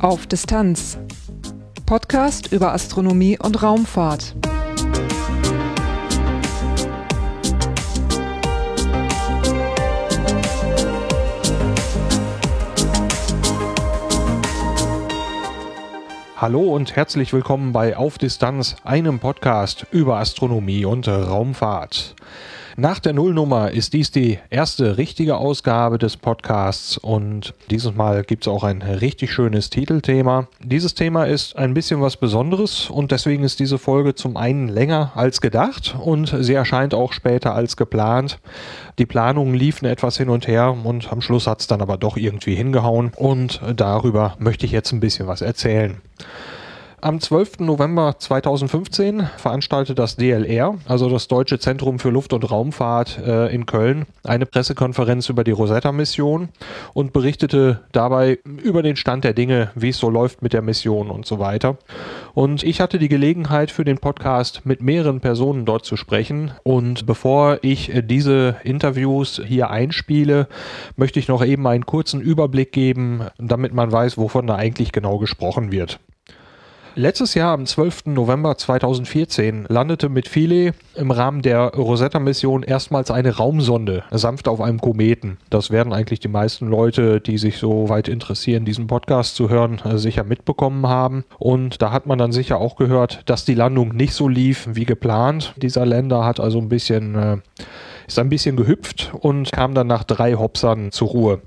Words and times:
Auf 0.00 0.26
Distanz. 0.26 0.96
Podcast 1.86 2.52
über 2.52 2.72
Astronomie 2.72 3.38
und 3.38 3.62
Raumfahrt. 3.62 4.36
Hallo 16.36 16.60
und 16.60 16.94
herzlich 16.94 17.32
willkommen 17.32 17.72
bei 17.72 17.96
Auf 17.96 18.18
Distanz, 18.18 18.76
einem 18.84 19.18
Podcast 19.18 19.86
über 19.90 20.18
Astronomie 20.18 20.84
und 20.84 21.08
Raumfahrt. 21.08 22.14
Nach 22.80 23.00
der 23.00 23.12
Nullnummer 23.12 23.72
ist 23.72 23.92
dies 23.92 24.12
die 24.12 24.38
erste 24.50 24.98
richtige 24.98 25.36
Ausgabe 25.38 25.98
des 25.98 26.16
Podcasts 26.16 26.96
und 26.96 27.52
dieses 27.70 27.96
Mal 27.96 28.22
gibt 28.22 28.44
es 28.44 28.48
auch 28.48 28.62
ein 28.62 28.82
richtig 28.82 29.32
schönes 29.32 29.68
Titelthema. 29.68 30.46
Dieses 30.62 30.94
Thema 30.94 31.24
ist 31.24 31.56
ein 31.56 31.74
bisschen 31.74 32.00
was 32.00 32.16
Besonderes 32.16 32.88
und 32.88 33.10
deswegen 33.10 33.42
ist 33.42 33.58
diese 33.58 33.78
Folge 33.78 34.14
zum 34.14 34.36
einen 34.36 34.68
länger 34.68 35.10
als 35.16 35.40
gedacht 35.40 35.96
und 36.00 36.32
sie 36.38 36.54
erscheint 36.54 36.94
auch 36.94 37.12
später 37.12 37.52
als 37.52 37.76
geplant. 37.76 38.38
Die 39.00 39.06
Planungen 39.06 39.54
liefen 39.54 39.86
etwas 39.86 40.16
hin 40.16 40.28
und 40.28 40.46
her 40.46 40.76
und 40.84 41.10
am 41.10 41.20
Schluss 41.20 41.48
hat 41.48 41.58
es 41.58 41.66
dann 41.66 41.82
aber 41.82 41.96
doch 41.96 42.16
irgendwie 42.16 42.54
hingehauen 42.54 43.10
und 43.16 43.60
darüber 43.74 44.36
möchte 44.38 44.66
ich 44.66 44.70
jetzt 44.70 44.92
ein 44.92 45.00
bisschen 45.00 45.26
was 45.26 45.40
erzählen. 45.40 46.00
Am 47.00 47.20
12. 47.20 47.60
November 47.60 48.16
2015 48.18 49.28
veranstaltet 49.36 50.00
das 50.00 50.16
DLR, 50.16 50.78
also 50.88 51.08
das 51.08 51.28
Deutsche 51.28 51.60
Zentrum 51.60 52.00
für 52.00 52.10
Luft- 52.10 52.32
und 52.32 52.50
Raumfahrt 52.50 53.18
äh, 53.24 53.54
in 53.54 53.66
Köln, 53.66 54.06
eine 54.24 54.46
Pressekonferenz 54.46 55.28
über 55.28 55.44
die 55.44 55.52
Rosetta-Mission 55.52 56.48
und 56.94 57.12
berichtete 57.12 57.82
dabei 57.92 58.40
über 58.44 58.82
den 58.82 58.96
Stand 58.96 59.22
der 59.22 59.32
Dinge, 59.32 59.70
wie 59.76 59.90
es 59.90 59.98
so 59.98 60.10
läuft 60.10 60.42
mit 60.42 60.52
der 60.52 60.62
Mission 60.62 61.10
und 61.10 61.24
so 61.24 61.38
weiter. 61.38 61.76
Und 62.34 62.64
ich 62.64 62.80
hatte 62.80 62.98
die 62.98 63.08
Gelegenheit 63.08 63.70
für 63.70 63.84
den 63.84 63.98
Podcast 63.98 64.66
mit 64.66 64.82
mehreren 64.82 65.20
Personen 65.20 65.66
dort 65.66 65.84
zu 65.84 65.96
sprechen. 65.96 66.50
Und 66.64 67.06
bevor 67.06 67.58
ich 67.62 67.94
äh, 67.94 68.02
diese 68.02 68.56
Interviews 68.64 69.40
hier 69.46 69.70
einspiele, 69.70 70.48
möchte 70.96 71.20
ich 71.20 71.28
noch 71.28 71.44
eben 71.44 71.64
einen 71.68 71.86
kurzen 71.86 72.20
Überblick 72.20 72.72
geben, 72.72 73.22
damit 73.38 73.72
man 73.72 73.92
weiß, 73.92 74.18
wovon 74.18 74.48
da 74.48 74.56
eigentlich 74.56 74.90
genau 74.90 75.18
gesprochen 75.18 75.70
wird. 75.70 76.00
Letztes 76.98 77.34
Jahr 77.34 77.52
am 77.52 77.64
12. 77.64 78.06
November 78.06 78.58
2014 78.58 79.66
landete 79.68 80.08
mit 80.08 80.26
Philae 80.26 80.72
im 80.96 81.12
Rahmen 81.12 81.42
der 81.42 81.72
Rosetta-Mission 81.72 82.64
erstmals 82.64 83.12
eine 83.12 83.36
Raumsonde 83.36 84.02
sanft 84.10 84.48
auf 84.48 84.60
einem 84.60 84.80
Kometen. 84.80 85.36
Das 85.48 85.70
werden 85.70 85.92
eigentlich 85.92 86.18
die 86.18 86.26
meisten 86.26 86.66
Leute, 86.66 87.20
die 87.20 87.38
sich 87.38 87.58
so 87.58 87.88
weit 87.88 88.08
interessieren, 88.08 88.64
diesen 88.64 88.88
Podcast 88.88 89.36
zu 89.36 89.48
hören, 89.48 89.80
sicher 89.94 90.24
mitbekommen 90.24 90.88
haben. 90.88 91.24
Und 91.38 91.82
da 91.82 91.92
hat 91.92 92.06
man 92.06 92.18
dann 92.18 92.32
sicher 92.32 92.58
auch 92.58 92.74
gehört, 92.74 93.20
dass 93.26 93.44
die 93.44 93.54
Landung 93.54 93.94
nicht 93.94 94.12
so 94.12 94.26
lief 94.26 94.66
wie 94.72 94.84
geplant. 94.84 95.54
Dieser 95.56 95.86
Länder 95.86 96.24
hat 96.24 96.40
also 96.40 96.58
ein 96.58 96.68
bisschen, 96.68 97.14
äh, 97.14 97.36
ist 98.08 98.18
ein 98.18 98.28
bisschen 98.28 98.56
gehüpft 98.56 99.12
und 99.20 99.52
kam 99.52 99.72
dann 99.72 99.86
nach 99.86 100.02
drei 100.02 100.34
Hopsern 100.34 100.90
zur 100.90 101.10
Ruhe. 101.10 101.42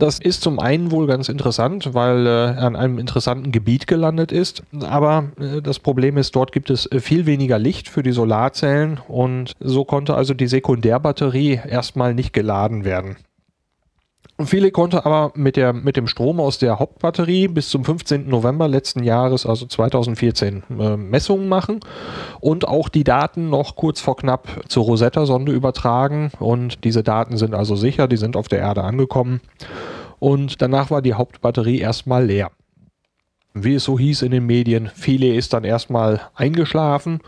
Das 0.00 0.18
ist 0.18 0.40
zum 0.40 0.58
einen 0.58 0.90
wohl 0.92 1.06
ganz 1.06 1.28
interessant, 1.28 1.92
weil 1.92 2.26
äh, 2.26 2.30
er 2.30 2.62
an 2.62 2.74
einem 2.74 2.98
interessanten 2.98 3.52
Gebiet 3.52 3.86
gelandet 3.86 4.32
ist. 4.32 4.62
Aber 4.82 5.24
äh, 5.38 5.60
das 5.60 5.78
Problem 5.78 6.16
ist, 6.16 6.34
dort 6.34 6.52
gibt 6.52 6.70
es 6.70 6.90
äh, 6.90 7.00
viel 7.00 7.26
weniger 7.26 7.58
Licht 7.58 7.86
für 7.86 8.02
die 8.02 8.12
Solarzellen 8.12 8.98
und 9.08 9.52
so 9.60 9.84
konnte 9.84 10.14
also 10.14 10.32
die 10.32 10.46
Sekundärbatterie 10.46 11.60
erstmal 11.68 12.14
nicht 12.14 12.32
geladen 12.32 12.86
werden. 12.86 13.16
Viele 14.44 14.70
konnte 14.70 15.04
aber 15.04 15.32
mit, 15.34 15.56
der, 15.56 15.72
mit 15.72 15.96
dem 15.96 16.06
Strom 16.06 16.40
aus 16.40 16.58
der 16.58 16.78
Hauptbatterie 16.78 17.48
bis 17.48 17.68
zum 17.68 17.84
15. 17.84 18.28
November 18.28 18.68
letzten 18.68 19.02
Jahres, 19.02 19.44
also 19.44 19.66
2014, 19.66 20.62
äh, 20.78 20.96
Messungen 20.96 21.48
machen 21.48 21.80
und 22.40 22.66
auch 22.66 22.88
die 22.88 23.04
Daten 23.04 23.50
noch 23.50 23.76
kurz 23.76 24.00
vor 24.00 24.16
knapp 24.16 24.48
zur 24.68 24.84
Rosetta-Sonde 24.84 25.52
übertragen. 25.52 26.30
Und 26.38 26.84
diese 26.84 27.02
Daten 27.02 27.36
sind 27.36 27.54
also 27.54 27.76
sicher, 27.76 28.08
die 28.08 28.16
sind 28.16 28.36
auf 28.36 28.48
der 28.48 28.60
Erde 28.60 28.84
angekommen. 28.84 29.40
Und 30.18 30.62
danach 30.62 30.90
war 30.90 31.02
die 31.02 31.14
Hauptbatterie 31.14 31.78
erstmal 31.78 32.26
leer. 32.26 32.50
Wie 33.52 33.74
es 33.74 33.84
so 33.84 33.98
hieß 33.98 34.22
in 34.22 34.30
den 34.30 34.46
Medien, 34.46 34.90
viele 34.94 35.34
ist 35.34 35.52
dann 35.52 35.64
erstmal 35.64 36.20
eingeschlafen 36.34 37.20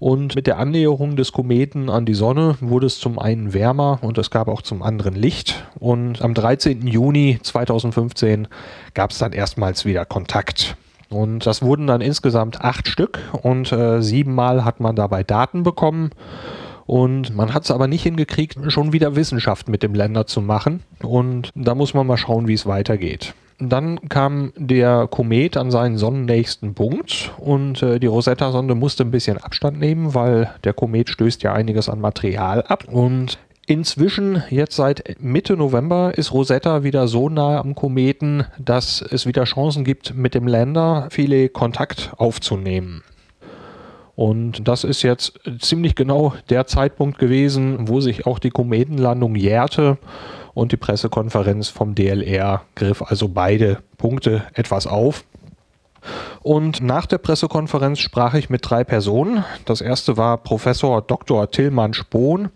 und 0.00 0.34
mit 0.34 0.46
der 0.46 0.58
Annäherung 0.58 1.14
des 1.14 1.30
Kometen 1.30 1.90
an 1.90 2.06
die 2.06 2.14
Sonne 2.14 2.56
wurde 2.60 2.86
es 2.86 2.98
zum 2.98 3.18
einen 3.18 3.52
wärmer 3.52 3.98
und 4.00 4.16
es 4.16 4.30
gab 4.30 4.48
auch 4.48 4.62
zum 4.62 4.82
anderen 4.82 5.14
Licht. 5.14 5.62
Und 5.78 6.22
am 6.22 6.32
13. 6.32 6.86
Juni 6.86 7.38
2015 7.42 8.48
gab 8.94 9.10
es 9.10 9.18
dann 9.18 9.32
erstmals 9.32 9.84
wieder 9.84 10.06
Kontakt. 10.06 10.76
Und 11.10 11.44
das 11.44 11.60
wurden 11.60 11.86
dann 11.86 12.00
insgesamt 12.00 12.62
acht 12.62 12.88
Stück 12.88 13.18
und 13.42 13.70
äh, 13.72 14.00
siebenmal 14.00 14.64
hat 14.64 14.80
man 14.80 14.96
dabei 14.96 15.22
Daten 15.22 15.64
bekommen. 15.64 16.10
Und 16.86 17.36
man 17.36 17.52
hat 17.52 17.64
es 17.64 17.70
aber 17.70 17.86
nicht 17.86 18.02
hingekriegt, 18.02 18.56
schon 18.72 18.92
wieder 18.94 19.16
Wissenschaft 19.16 19.68
mit 19.68 19.82
dem 19.82 19.94
Länder 19.94 20.26
zu 20.26 20.40
machen. 20.40 20.82
Und 21.02 21.50
da 21.54 21.74
muss 21.74 21.92
man 21.92 22.06
mal 22.06 22.16
schauen, 22.16 22.48
wie 22.48 22.54
es 22.54 22.64
weitergeht. 22.64 23.34
Dann 23.60 24.08
kam 24.08 24.52
der 24.56 25.06
Komet 25.06 25.56
an 25.56 25.70
seinen 25.70 25.98
sonnennächsten 25.98 26.74
Punkt 26.74 27.32
und 27.38 27.82
äh, 27.82 28.00
die 28.00 28.06
Rosetta-Sonde 28.06 28.74
musste 28.74 29.04
ein 29.04 29.10
bisschen 29.10 29.36
Abstand 29.36 29.78
nehmen, 29.78 30.14
weil 30.14 30.50
der 30.64 30.72
Komet 30.72 31.10
stößt 31.10 31.42
ja 31.42 31.52
einiges 31.52 31.88
an 31.88 32.00
Material 32.00 32.62
ab. 32.62 32.84
Und 32.90 33.38
Inzwischen, 33.66 34.42
jetzt 34.50 34.74
seit 34.74 35.20
Mitte 35.20 35.56
November, 35.56 36.12
ist 36.16 36.32
Rosetta 36.32 36.82
wieder 36.82 37.06
so 37.06 37.28
nah 37.28 37.60
am 37.60 37.76
Kometen, 37.76 38.44
dass 38.58 39.00
es 39.00 39.26
wieder 39.26 39.44
Chancen 39.44 39.84
gibt, 39.84 40.12
mit 40.16 40.34
dem 40.34 40.48
Lander 40.48 41.06
viele 41.12 41.48
Kontakt 41.48 42.10
aufzunehmen. 42.16 43.04
Und 44.16 44.66
das 44.66 44.82
ist 44.82 45.02
jetzt 45.02 45.38
ziemlich 45.60 45.94
genau 45.94 46.34
der 46.48 46.66
Zeitpunkt 46.66 47.20
gewesen, 47.20 47.88
wo 47.88 48.00
sich 48.00 48.26
auch 48.26 48.40
die 48.40 48.50
Kometenlandung 48.50 49.36
jährte 49.36 49.98
und 50.54 50.72
die 50.72 50.76
Pressekonferenz 50.76 51.68
vom 51.68 51.94
DLR 51.94 52.62
griff 52.74 53.02
also 53.02 53.28
beide 53.28 53.78
Punkte 53.96 54.44
etwas 54.54 54.86
auf. 54.86 55.24
Und 56.42 56.80
nach 56.80 57.06
der 57.06 57.18
Pressekonferenz 57.18 57.98
sprach 57.98 58.34
ich 58.34 58.48
mit 58.48 58.68
drei 58.68 58.84
Personen. 58.84 59.44
Das 59.66 59.80
erste 59.80 60.16
war 60.16 60.38
Professor 60.38 61.02
Dr. 61.02 61.50
Tillmann 61.50 61.92
Spohn. 61.92 62.48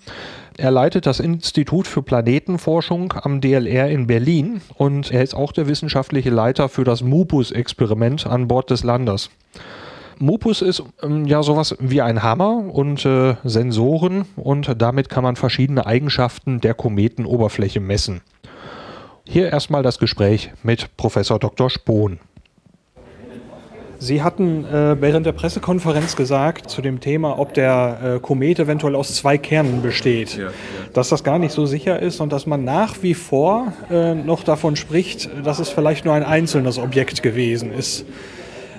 Er 0.56 0.70
leitet 0.70 1.06
das 1.06 1.20
Institut 1.20 1.86
für 1.86 2.02
Planetenforschung 2.02 3.12
am 3.12 3.40
DLR 3.40 3.88
in 3.90 4.06
Berlin 4.06 4.60
und 4.76 5.10
er 5.10 5.22
ist 5.22 5.34
auch 5.34 5.52
der 5.52 5.66
wissenschaftliche 5.66 6.30
Leiter 6.30 6.68
für 6.68 6.84
das 6.84 7.02
MUPUS-Experiment 7.02 8.26
an 8.26 8.46
Bord 8.46 8.70
des 8.70 8.84
Landes. 8.84 9.30
Mupus 10.18 10.62
ist 10.62 10.82
ähm, 11.02 11.26
ja 11.26 11.42
sowas 11.42 11.76
wie 11.80 12.00
ein 12.00 12.22
Hammer 12.22 12.64
und 12.72 13.04
äh, 13.04 13.36
Sensoren 13.44 14.24
und 14.36 14.80
damit 14.80 15.08
kann 15.08 15.24
man 15.24 15.36
verschiedene 15.36 15.86
Eigenschaften 15.86 16.60
der 16.60 16.74
Kometenoberfläche 16.74 17.80
messen. 17.80 18.20
Hier 19.24 19.50
erstmal 19.50 19.82
das 19.82 19.98
Gespräch 19.98 20.52
mit 20.62 20.96
Professor 20.96 21.38
Dr. 21.38 21.70
Spohn. 21.70 22.18
Sie 23.98 24.22
hatten 24.22 24.66
äh, 24.66 25.00
während 25.00 25.24
der 25.24 25.32
Pressekonferenz 25.32 26.14
gesagt 26.14 26.68
zu 26.68 26.82
dem 26.82 27.00
Thema, 27.00 27.38
ob 27.38 27.54
der 27.54 28.16
äh, 28.16 28.20
Komet 28.20 28.58
eventuell 28.58 28.94
aus 28.96 29.14
zwei 29.14 29.38
Kernen 29.38 29.80
besteht, 29.80 30.36
ja, 30.36 30.44
ja. 30.44 30.50
dass 30.92 31.08
das 31.08 31.24
gar 31.24 31.38
nicht 31.38 31.52
so 31.52 31.64
sicher 31.64 32.00
ist 32.00 32.20
und 32.20 32.30
dass 32.30 32.46
man 32.46 32.64
nach 32.64 32.96
wie 33.02 33.14
vor 33.14 33.72
äh, 33.90 34.14
noch 34.14 34.44
davon 34.44 34.76
spricht, 34.76 35.30
dass 35.42 35.58
es 35.58 35.70
vielleicht 35.70 36.04
nur 36.04 36.12
ein 36.12 36.22
einzelnes 36.22 36.78
Objekt 36.78 37.22
gewesen 37.22 37.72
ist. 37.72 38.04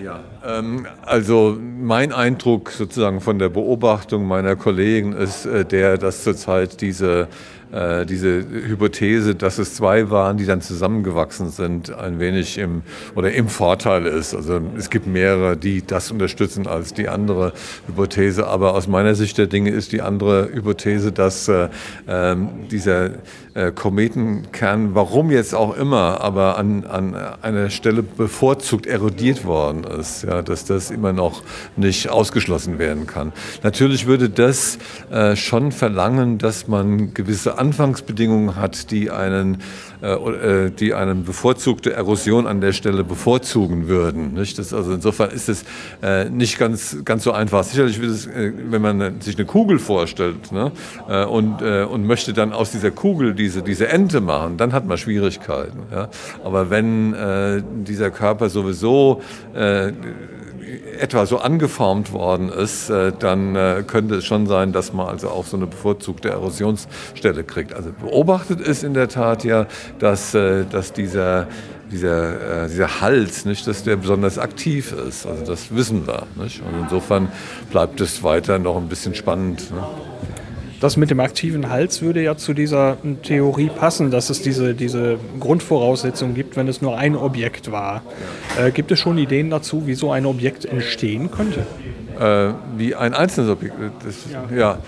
Ja, 0.04 0.24
ähm, 0.46 0.86
also 1.04 1.58
mein 1.60 2.12
Eindruck 2.12 2.72
sozusagen 2.72 3.22
von 3.22 3.40
der 3.40 3.50
Beobachtung 3.50 4.28
meiner 4.28 4.56
Kollegen 4.56 5.14
ist 5.14 5.46
äh, 5.46 5.66
der, 5.66 5.98
dass 5.98 6.24
zurzeit 6.24 6.82
diese 6.82 7.28
äh, 7.72 8.06
diese 8.06 8.40
Hypothese, 8.40 9.36
dass 9.36 9.58
es 9.58 9.76
zwei 9.76 10.10
waren, 10.10 10.38
die 10.38 10.46
dann 10.46 10.62
zusammengewachsen 10.62 11.50
sind, 11.50 11.94
ein 11.94 12.20
wenig 12.20 12.58
im 12.58 12.84
oder 13.16 13.32
im 13.34 13.50
Vorteil 13.50 14.06
ist. 14.06 14.34
Also 14.34 14.62
es 14.78 14.90
gibt 14.90 15.08
mehrere, 15.08 15.58
die 15.58 15.86
das 15.86 16.12
unterstützen 16.12 16.68
als 16.68 16.94
die 16.94 17.10
andere 17.10 17.54
Hypothese. 17.88 18.48
Aber 18.48 18.76
aus 18.76 18.88
meiner 18.88 19.16
Sicht 19.16 19.38
der 19.38 19.48
Dinge 19.48 19.72
ist 19.72 19.92
die 19.92 20.02
andere 20.02 20.50
Hypothese, 20.54 21.12
dass 21.12 21.48
äh, 21.48 21.70
äh, 22.06 22.36
dieser 22.72 23.12
äh, 23.56 23.72
Kometenkern, 23.72 24.96
warum 24.96 25.32
jetzt 25.32 25.56
auch 25.56 25.78
immer, 25.78 26.20
aber 26.20 26.58
an, 26.58 26.84
an 26.84 27.16
einer 27.42 27.70
Stelle 27.70 28.04
bevorzugt 28.04 28.86
erodiert 28.86 29.46
worden 29.46 29.86
ist, 29.86 30.24
ja, 30.24 30.42
dass 30.42 30.66
das 30.66 30.92
immer 30.92 31.14
noch 31.14 31.42
nicht 31.78 32.10
ausgeschlossen 32.10 32.80
werden 32.80 33.08
kann. 33.08 33.32
Natürlich 33.64 34.08
würde 34.08 34.30
das 34.30 34.78
äh, 35.10 35.38
schon 35.38 35.72
verlangen, 35.72 36.38
dass 36.38 36.68
man 36.68 37.14
gewisse 37.14 37.58
Anfangsbedingungen 37.58 38.58
hat, 38.58 38.92
die 38.92 39.10
einen, 39.10 39.60
die 40.02 40.94
eine 40.94 41.16
bevorzugte 41.16 41.94
Erosion 41.94 42.48
an 42.48 42.62
der 42.62 42.74
Stelle 42.74 43.04
bevorzugen 43.04 43.88
würden. 43.88 44.36
Das, 44.36 44.74
also 44.74 44.94
insofern 44.94 45.32
ist 45.32 45.50
es 45.50 45.66
äh, 46.02 46.30
nicht 46.30 46.58
ganz, 46.58 46.98
ganz 47.04 47.24
so 47.24 47.32
einfach. 47.32 47.64
Sicherlich 47.64 48.02
wird 48.02 48.12
es, 48.12 48.28
äh, 48.28 48.52
wenn 48.70 48.82
man 48.82 49.22
sich 49.22 49.38
eine 49.38 49.46
Kugel 49.46 49.80
vorstellt 49.80 50.52
ne? 50.52 50.72
Äh, 51.08 51.26
und, 51.26 51.62
äh, 51.62 51.84
und 51.84 52.06
möchte 52.06 52.34
dann 52.34 52.54
aus 52.54 52.72
dieser 52.72 52.92
Kugel 52.92 53.34
diese, 53.34 53.62
diese 53.62 53.88
Ente 53.88 54.22
machen, 54.22 54.58
dann 54.58 54.74
hat 54.74 54.86
man 54.86 54.98
Schwierigkeiten. 54.98 55.80
Ja? 55.92 56.10
Aber 56.44 56.70
wenn 56.70 57.16
dieser 57.86 58.12
Körper 58.12 58.50
sowieso 58.50 59.22
etwa 61.00 61.26
so 61.26 61.38
angeformt 61.38 62.12
worden 62.12 62.50
ist, 62.50 62.90
äh, 62.90 63.12
dann 63.18 63.56
äh, 63.56 63.84
könnte 63.86 64.16
es 64.16 64.26
schon 64.26 64.48
sein, 64.48 64.72
dass 64.72 64.94
man 64.94 65.08
also 65.08 65.30
auch 65.30 65.46
so 65.46 65.58
eine 65.58 65.68
bevorzugte 65.68 66.30
Erosionsstelle 66.30 67.44
kriegt. 67.44 67.74
Also 67.74 67.92
beobachtet 67.92 68.62
ist 68.62 68.84
in 68.84 68.94
der 68.94 69.08
Tat 69.08 69.44
ja, 69.44 69.68
dass, 70.00 70.34
äh, 70.34 70.66
dass 70.66 70.94
dieser 70.94 71.48
dieser, 71.92 72.68
dieser 72.68 73.00
Hals, 73.00 73.46
nicht, 73.46 73.68
dass 73.68 73.84
der 73.84 73.96
besonders 73.96 74.40
aktiv 74.40 74.92
ist. 74.92 75.28
Also 75.28 75.46
das 75.46 75.74
wissen 75.74 76.08
wir. 76.08 76.24
Nicht? 76.36 76.62
Und 76.62 76.82
insofern 76.82 77.32
bleibt 77.70 78.02
es 78.02 78.24
weiter 78.24 78.58
noch 78.58 78.78
ein 78.78 78.88
bisschen 78.88 79.14
spannend. 79.14 79.70
Ne? 79.70 79.84
Das 80.82 80.98
mit 80.98 81.10
dem 81.10 81.20
aktiven 81.20 81.70
Hals 81.70 82.02
würde 82.02 82.22
ja 82.22 82.36
zu 82.36 82.54
dieser 82.54 82.98
Theorie 83.24 83.70
passen, 83.70 84.12
dass 84.12 84.30
es 84.30 84.42
diese, 84.42 84.74
diese 84.74 85.18
Grundvoraussetzung 85.40 86.34
gibt, 86.34 86.58
wenn 86.58 86.68
es 86.68 86.82
nur 86.82 86.98
ein 86.98 87.16
Objekt 87.16 87.72
war. 87.72 88.02
Äh, 88.60 88.72
gibt 88.72 88.92
es 88.92 89.00
schon 89.00 89.18
Ideen 89.18 89.50
dazu, 89.50 89.88
wie 89.88 89.96
so 89.96 90.12
ein 90.12 90.26
Objekt 90.26 90.66
entstehen 90.66 91.32
könnte? 91.32 91.66
Äh, 92.20 92.50
wie 92.78 92.94
ein 92.96 93.14
einzelnes 93.14 93.52
Objekt. 93.52 93.76
Das, 94.06 94.16
ja. 94.56 94.56
ja. 94.56 94.80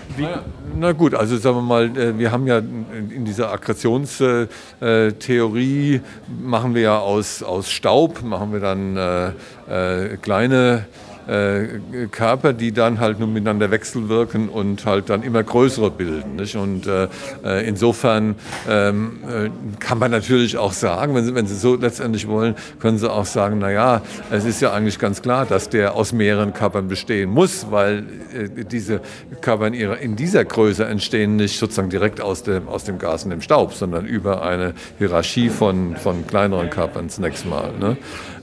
Na 0.78 0.92
gut, 0.92 1.14
also 1.14 1.36
sagen 1.36 1.56
wir 1.56 1.62
mal, 1.62 1.84
äh, 1.96 2.18
wir 2.18 2.32
haben 2.32 2.46
ja 2.46 2.58
in 2.58 3.24
dieser 3.24 3.50
Akkretionstheorie 3.52 6.00
machen 6.42 6.74
wir 6.74 6.82
ja 6.82 6.98
aus, 6.98 7.42
aus 7.42 7.70
Staub, 7.70 8.22
machen 8.22 8.52
wir 8.52 8.60
dann 8.60 8.96
äh, 8.96 9.28
äh 9.68 10.16
kleine 10.18 10.86
äh, 11.28 12.06
Körper, 12.10 12.52
die 12.52 12.72
dann 12.72 13.00
halt 13.00 13.18
nur 13.18 13.28
miteinander 13.28 13.70
wechselwirken 13.70 14.48
und 14.48 14.86
halt 14.86 15.10
dann 15.10 15.22
immer 15.22 15.42
größere 15.42 15.90
bilden. 15.90 16.36
Nicht? 16.36 16.56
Und 16.56 16.86
äh, 16.86 17.08
äh 17.44 17.68
insofern 17.68 18.34
ähm, 18.68 19.18
äh, 19.28 19.50
kann 19.78 19.98
man 19.98 20.10
natürlich 20.10 20.56
auch 20.56 20.72
sagen, 20.72 21.14
wenn 21.14 21.24
Sie, 21.24 21.34
wenn 21.34 21.46
Sie 21.46 21.54
so 21.54 21.76
letztendlich 21.76 22.26
wollen, 22.28 22.54
können 22.80 22.98
Sie 22.98 23.10
auch 23.10 23.26
sagen, 23.26 23.58
naja, 23.58 24.02
es 24.30 24.44
ist 24.44 24.60
ja 24.60 24.72
eigentlich 24.72 24.98
ganz 24.98 25.22
klar, 25.22 25.44
dass 25.44 25.68
der 25.68 25.94
aus 25.94 26.12
mehreren 26.12 26.54
Körpern 26.54 26.88
bestehen 26.88 27.30
muss, 27.30 27.70
weil 27.70 28.04
äh, 28.32 28.64
diese 28.64 29.00
Körper 29.40 29.66
in, 29.66 29.74
ihrer, 29.74 29.98
in 29.98 30.16
dieser 30.16 30.44
Größe 30.44 30.86
entstehen 30.86 31.36
nicht 31.36 31.58
sozusagen 31.58 31.90
direkt 31.90 32.20
aus 32.20 32.42
dem, 32.42 32.68
aus 32.68 32.84
dem 32.84 32.98
Gas 32.98 33.24
und 33.24 33.30
dem 33.30 33.42
Staub, 33.42 33.74
sondern 33.74 34.06
über 34.06 34.42
eine 34.42 34.74
Hierarchie 34.98 35.50
von, 35.50 35.96
von 35.96 36.26
kleineren 36.26 36.70
Körpern 36.70 37.10
zunächst 37.10 37.46
mal. 37.46 37.72
Ne? 37.78 37.96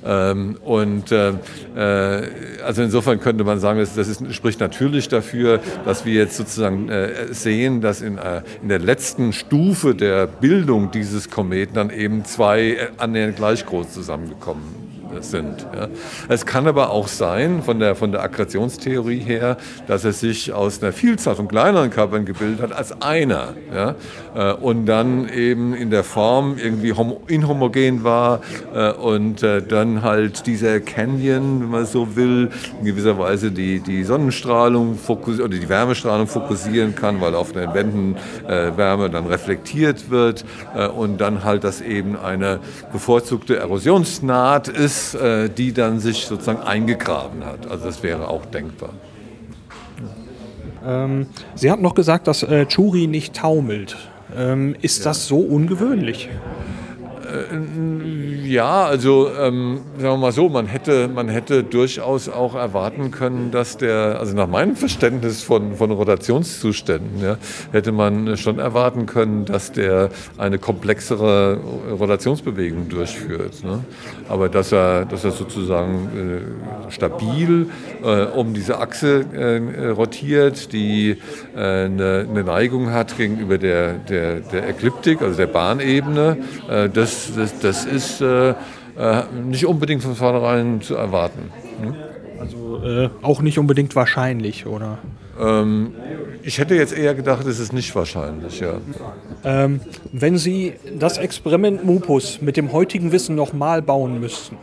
Ähm, 0.06 0.58
und 0.64 1.12
äh, 1.12 1.30
äh, 1.76 2.30
also 2.64 2.84
insofern 2.84 3.20
könnte 3.20 3.44
man 3.44 3.60
sagen, 3.60 3.80
das, 3.80 3.96
das 3.96 4.08
ist, 4.08 4.34
spricht 4.34 4.60
natürlich 4.60 5.10
dafür, 5.10 5.60
dass 5.84 6.06
wir 6.06 6.14
jetzt 6.14 6.38
sozusagen 6.38 6.90
äh, 6.90 7.34
sehen, 7.34 7.82
dass 7.82 8.02
in, 8.02 8.18
äh, 8.18 8.42
in 8.62 8.70
der 8.70 8.80
letzten 8.80 9.34
Stufe 9.34 9.96
der 9.96 10.28
Bildung 10.28 10.92
dieses 10.92 11.30
Kometen 11.30 11.74
dann 11.74 11.90
eben 11.90 12.24
zwei 12.24 12.62
äh, 12.62 12.88
annähernd 12.98 13.38
gleich 13.38 13.66
groß 13.66 13.92
zusammengekommen 13.92 14.85
sind. 15.22 15.68
Ja. 15.76 15.88
Es 16.30 16.46
kann 16.46 16.68
aber 16.68 16.92
auch 16.92 17.08
sein, 17.08 17.62
von 17.64 17.80
der, 17.80 17.96
von 17.96 18.12
der 18.12 18.24
Akkretionstheorie 18.24 19.20
her, 19.20 19.58
dass 19.88 20.04
es 20.04 20.20
sich 20.20 20.54
aus 20.54 20.82
einer 20.82 20.92
Vielzahl 20.92 21.36
von 21.36 21.48
kleineren 21.48 21.90
Körpern 21.90 22.26
gebildet 22.26 22.62
hat 22.62 22.74
als 22.74 23.02
einer. 23.02 23.54
Ja. 23.74 23.96
Äh, 24.36 24.54
und 24.54 24.86
dann 24.86 25.30
eben 25.30 25.74
in 25.74 25.90
der 25.90 26.04
Form 26.04 26.58
irgendwie 26.58 26.94
inhomogen 27.28 28.04
war 28.04 28.42
äh, 28.74 28.92
und 28.92 29.44
äh, 29.44 29.62
dann 29.62 30.02
halt 30.02 30.46
dieser 30.46 30.80
Canyon, 30.80 31.62
wenn 31.62 31.70
man 31.70 31.86
so 31.86 32.16
will, 32.16 32.50
in 32.80 32.86
gewisser 32.86 33.18
Weise 33.18 33.52
die, 33.52 33.80
die 33.80 34.04
Sonnenstrahlung 34.04 34.98
oder 35.08 35.48
die 35.48 35.70
Wärmestrahlung 35.70 36.28
fokussieren 36.28 36.96
kann, 36.96 37.22
weil 37.22 37.36
auf 37.36 37.52
den 37.54 37.74
Wänden 37.74 38.16
Wärme 38.46 39.10
dann 39.10 39.28
reflektiert 39.28 40.10
wird 40.10 40.46
und 40.96 41.20
dann 41.20 41.44
halt 41.44 41.64
das 41.64 41.82
eben 41.82 42.18
eine 42.18 42.60
bevorzugte 42.92 43.58
Erosionsnaht 43.58 44.68
ist 44.68 45.05
äh, 45.14 45.50
die 45.50 45.74
dann 45.74 46.00
sich 46.00 46.26
sozusagen 46.26 46.62
eingegraben 46.62 47.46
hat. 47.46 47.70
Also 47.70 47.86
das 47.86 48.02
wäre 48.04 48.28
auch 48.28 48.46
denkbar. 48.46 48.94
Ähm, 50.86 51.28
Sie 51.56 51.72
hatten 51.72 51.82
noch 51.82 51.96
gesagt, 51.96 52.28
dass 52.28 52.44
äh, 52.44 52.66
Churi 52.66 53.08
nicht 53.08 53.36
taumelt. 53.36 53.98
Ähm, 54.36 54.76
ist 54.82 55.00
ja. 55.00 55.06
das 55.06 55.28
so 55.28 55.40
ungewöhnlich? 55.40 56.30
Äh, 57.36 58.48
ja, 58.48 58.86
also 58.86 59.30
ähm, 59.30 59.82
sagen 59.98 60.14
wir 60.14 60.18
mal 60.18 60.32
so, 60.32 60.50
man 60.50 60.68
hätte, 60.68 61.08
man 61.08 61.30
hätte 61.30 61.64
durchaus 61.64 62.30
auch 62.30 62.56
erwarten 62.56 63.12
können, 63.12 63.52
dass 63.52 63.78
der, 63.78 64.20
also 64.20 64.36
nach 64.36 64.48
meinem 64.48 64.76
Verständnis 64.76 65.42
von, 65.42 65.76
von 65.76 65.92
Rotationszuständen, 65.92 67.22
ja, 67.22 67.38
hätte 67.72 67.92
man 67.92 68.38
schon 68.38 68.60
erwarten 68.60 69.06
können, 69.06 69.46
dass 69.46 69.72
der 69.72 70.10
eine 70.38 70.60
komplexere 70.60 71.60
Rotationsbewegung 72.00 72.90
durchführt. 72.90 73.64
Ne? 73.64 73.84
Aber 74.30 74.50
dass 74.50 74.72
er, 74.72 75.06
dass 75.06 75.24
er 75.24 75.32
sozusagen 75.32 76.44
äh, 76.88 76.92
stabil 76.92 77.68
äh, 78.04 78.26
um 78.26 78.54
diese 78.54 78.80
Achse 78.80 79.26
äh, 79.34 79.90
rotiert, 79.90 80.72
die 80.72 81.18
äh, 81.56 81.60
eine, 81.60 82.28
eine, 82.30 82.44
Neigung 82.44 82.92
hat 82.92 83.18
gegenüber 83.18 83.58
der, 83.58 83.94
der, 83.94 84.40
der 84.40 84.70
Ekliptik, 84.70 85.22
also 85.22 85.38
der 85.38 85.48
Bahnebene, 85.48 86.38
äh, 86.70 86.90
das 87.34 87.60
das, 87.60 87.86
das, 87.86 87.86
ist 87.86 88.22
äh, 88.22 88.50
äh, 88.50 89.24
nicht 89.46 89.66
unbedingt 89.66 90.04
von 90.04 90.16
vornherein 90.16 90.82
zu 90.82 90.96
erwarten. 90.96 91.52
Hm? 91.82 91.94
Also 92.40 92.84
äh, 92.84 93.10
auch 93.22 93.42
nicht 93.42 93.58
unbedingt 93.60 93.96
wahrscheinlich, 93.96 94.66
oder? 94.66 95.00
Ähm, 95.40 95.94
ich 96.44 96.60
hätte 96.60 96.76
jetzt 96.76 96.98
eher 96.98 97.14
gedacht, 97.16 97.46
es 97.48 97.60
ist 97.60 97.74
nicht 97.74 97.96
wahrscheinlich, 97.96 98.60
ja. 98.60 98.76
Ähm, 99.44 99.82
wenn 100.12 100.38
Sie 100.38 100.74
das 100.98 101.18
Experiment 101.18 101.84
Mupus 101.84 102.42
mit 102.42 102.58
dem 102.58 102.72
heutigen 102.72 103.12
Wissen 103.12 103.36
nochmal 103.36 103.82
bauen 103.82 104.20
müssten, 104.20 104.58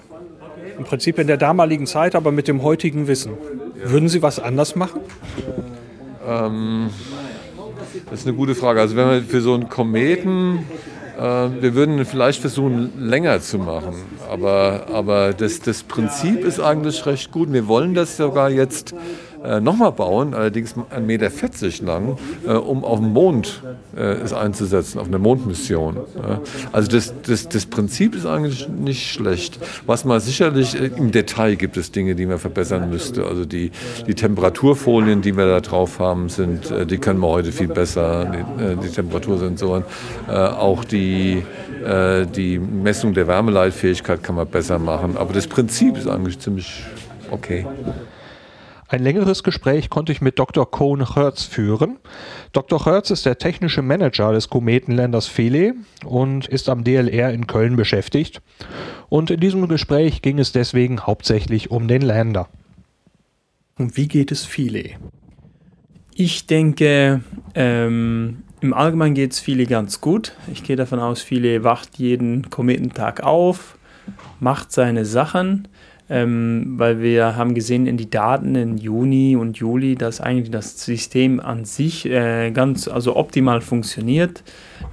im 0.78 0.84
Prinzip 0.84 1.18
in 1.18 1.26
der 1.26 1.36
damaligen 1.36 1.86
Zeit, 1.86 2.14
aber 2.14 2.32
mit 2.32 2.48
dem 2.48 2.62
heutigen 2.62 3.06
Wissen, 3.06 3.32
würden 3.84 4.08
Sie 4.08 4.22
was 4.22 4.38
anders 4.38 4.76
machen? 4.76 5.00
Ähm, 6.26 6.90
das 8.10 8.20
ist 8.20 8.26
eine 8.26 8.36
gute 8.36 8.54
Frage. 8.54 8.80
Also 8.80 8.96
wenn 8.96 9.06
man 9.06 9.24
für 9.24 9.40
so 9.40 9.54
einen 9.54 9.68
Kometen 9.68 10.60
wir 11.22 11.74
würden 11.74 12.04
vielleicht 12.04 12.40
versuchen, 12.40 12.92
länger 12.98 13.40
zu 13.40 13.58
machen. 13.58 13.94
Aber, 14.28 14.86
aber 14.92 15.32
das, 15.32 15.60
das 15.60 15.82
Prinzip 15.82 16.44
ist 16.44 16.58
eigentlich 16.58 17.06
recht 17.06 17.30
gut. 17.30 17.52
Wir 17.52 17.68
wollen 17.68 17.94
das 17.94 18.16
sogar 18.16 18.50
jetzt 18.50 18.94
äh, 19.44 19.60
nochmal 19.60 19.92
bauen, 19.92 20.34
allerdings 20.34 20.74
1,40 20.74 21.00
Meter 21.00 21.30
lang, 21.84 22.18
äh, 22.46 22.52
um 22.52 22.84
auf 22.84 23.00
dem 23.00 23.12
Mond 23.12 23.62
äh, 23.96 24.00
es 24.00 24.32
einzusetzen, 24.32 24.98
auf 24.98 25.08
eine 25.08 25.18
Mondmission. 25.18 25.96
Ja. 26.16 26.40
Also 26.70 26.90
das, 26.90 27.12
das, 27.26 27.48
das 27.48 27.66
Prinzip 27.66 28.14
ist 28.14 28.26
eigentlich 28.26 28.68
nicht 28.68 29.10
schlecht. 29.10 29.58
Was 29.86 30.04
man 30.04 30.20
sicherlich, 30.20 30.80
äh, 30.80 30.90
im 30.96 31.10
Detail 31.10 31.56
gibt 31.56 31.76
es 31.76 31.90
Dinge, 31.90 32.14
die 32.14 32.26
man 32.26 32.38
verbessern 32.38 32.88
müsste. 32.90 33.26
Also 33.26 33.44
die, 33.44 33.72
die 34.06 34.14
Temperaturfolien, 34.14 35.22
die 35.22 35.36
wir 35.36 35.46
da 35.46 35.60
drauf 35.60 35.98
haben, 35.98 36.28
sind, 36.28 36.70
äh, 36.70 36.86
die 36.86 36.98
können 36.98 37.20
wir 37.20 37.28
heute 37.28 37.52
viel 37.52 37.68
besser, 37.68 38.26
die, 38.26 38.76
die 38.86 38.88
Temperatursensoren. 38.88 39.84
auch 40.28 40.84
die, 40.84 41.42
die 42.36 42.58
Messung 42.58 43.14
der 43.14 43.26
Wärmeleitfähigkeit 43.26 44.22
kann 44.22 44.36
man 44.36 44.46
besser 44.46 44.78
machen. 44.78 45.16
Aber 45.16 45.32
das 45.32 45.46
Prinzip 45.46 45.96
ist 45.96 46.06
eigentlich 46.06 46.38
ziemlich 46.38 46.84
okay. 47.30 47.66
Ein 48.92 49.02
längeres 49.02 49.42
Gespräch 49.42 49.88
konnte 49.88 50.12
ich 50.12 50.20
mit 50.20 50.38
Dr. 50.38 50.70
Cohn 50.70 51.14
Hertz 51.14 51.44
führen. 51.44 51.96
Dr. 52.52 52.84
Hertz 52.84 53.10
ist 53.10 53.24
der 53.24 53.38
technische 53.38 53.80
Manager 53.80 54.32
des 54.32 54.50
Kometenländers 54.50 55.28
Philae 55.28 55.72
und 56.04 56.46
ist 56.46 56.68
am 56.68 56.84
DLR 56.84 57.32
in 57.32 57.46
Köln 57.46 57.76
beschäftigt. 57.76 58.42
Und 59.08 59.30
in 59.30 59.40
diesem 59.40 59.66
Gespräch 59.66 60.20
ging 60.20 60.38
es 60.38 60.52
deswegen 60.52 61.00
hauptsächlich 61.00 61.70
um 61.70 61.88
den 61.88 62.02
Lander. 62.02 62.50
Und 63.78 63.96
wie 63.96 64.08
geht 64.08 64.30
es 64.30 64.44
Philae? 64.44 64.98
Ich 66.14 66.46
denke, 66.46 67.22
ähm, 67.54 68.42
im 68.60 68.74
Allgemeinen 68.74 69.14
geht 69.14 69.32
es 69.32 69.40
Philae 69.40 69.64
ganz 69.64 70.02
gut. 70.02 70.36
Ich 70.52 70.64
gehe 70.64 70.76
davon 70.76 70.98
aus, 70.98 71.22
Philae 71.22 71.64
wacht 71.64 71.96
jeden 71.96 72.50
Kometentag 72.50 73.22
auf, 73.22 73.78
macht 74.38 74.70
seine 74.70 75.06
Sachen 75.06 75.66
ähm, 76.12 76.74
weil 76.76 77.00
wir 77.00 77.36
haben 77.36 77.54
gesehen 77.54 77.86
in 77.86 77.96
die 77.96 78.10
Daten 78.10 78.54
in 78.54 78.76
Juni 78.76 79.34
und 79.34 79.56
Juli, 79.56 79.94
dass 79.94 80.20
eigentlich 80.20 80.50
das 80.50 80.78
System 80.84 81.40
an 81.40 81.64
sich 81.64 82.04
äh, 82.04 82.50
ganz 82.50 82.86
also 82.86 83.16
optimal 83.16 83.62
funktioniert. 83.62 84.42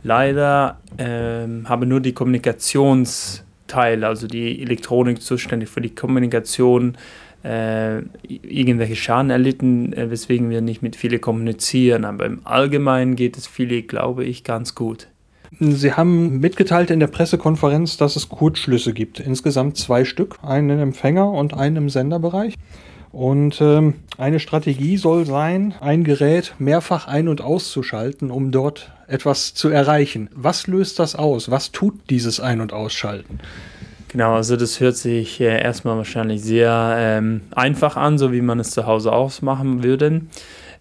Leider 0.01 0.79
ähm, 0.97 1.67
haben 1.67 1.89
nur 1.89 1.99
die 1.99 2.13
Kommunikationsteile, 2.13 4.07
also 4.07 4.27
die 4.27 4.61
Elektronik 4.61 5.21
zuständig 5.21 5.67
für 5.67 5.81
die 5.81 5.93
Kommunikation, 5.93 6.97
äh, 7.43 7.97
irgendwelche 8.23 8.95
Schaden 8.95 9.29
erlitten, 9.29 9.91
äh, 9.91 10.09
weswegen 10.09 10.49
wir 10.49 10.61
nicht 10.61 10.81
mit 10.81 10.95
viele 10.95 11.19
kommunizieren. 11.19 12.05
Aber 12.05 12.27
im 12.27 12.39
Allgemeinen 12.45 13.17
geht 13.17 13.37
es 13.37 13.45
viele, 13.45 13.81
glaube 13.81 14.23
ich, 14.23 14.45
ganz 14.45 14.73
gut. 14.73 15.09
Sie 15.59 15.93
haben 15.93 16.39
mitgeteilt 16.39 16.91
in 16.91 16.99
der 16.99 17.07
Pressekonferenz, 17.07 17.97
dass 17.97 18.15
es 18.15 18.29
Kurzschlüsse 18.29 18.93
gibt. 18.93 19.19
Insgesamt 19.19 19.77
zwei 19.77 20.05
Stück, 20.05 20.37
einen 20.43 20.69
im 20.69 20.79
Empfänger 20.79 21.31
und 21.31 21.53
einen 21.53 21.75
im 21.77 21.89
Senderbereich. 21.89 22.55
Und 23.11 23.59
ähm, 23.59 23.95
eine 24.17 24.39
Strategie 24.39 24.97
soll 24.97 25.25
sein, 25.25 25.73
ein 25.81 26.03
Gerät 26.03 26.53
mehrfach 26.59 27.07
ein- 27.07 27.27
und 27.27 27.41
auszuschalten, 27.41 28.29
um 28.29 28.51
dort 28.51 28.91
etwas 29.07 29.55
zu 29.55 29.69
erreichen. 29.69 30.29
Was 30.35 30.67
löst 30.67 30.99
das 30.99 31.15
aus? 31.15 31.49
Was 31.49 31.71
tut 31.71 31.95
dieses 32.11 32.39
Ein- 32.39 32.61
und 32.61 32.71
Ausschalten? 32.71 33.39
Genau, 34.09 34.33
also 34.35 34.55
das 34.55 34.79
hört 34.79 34.95
sich 34.95 35.39
äh, 35.39 35.61
erstmal 35.61 35.97
wahrscheinlich 35.97 36.41
sehr 36.41 36.95
ähm, 36.97 37.41
einfach 37.51 37.95
an, 37.95 38.17
so 38.17 38.31
wie 38.31 38.41
man 38.41 38.59
es 38.59 38.71
zu 38.71 38.85
Hause 38.85 39.11
ausmachen 39.11 39.83
würde. 39.83 40.21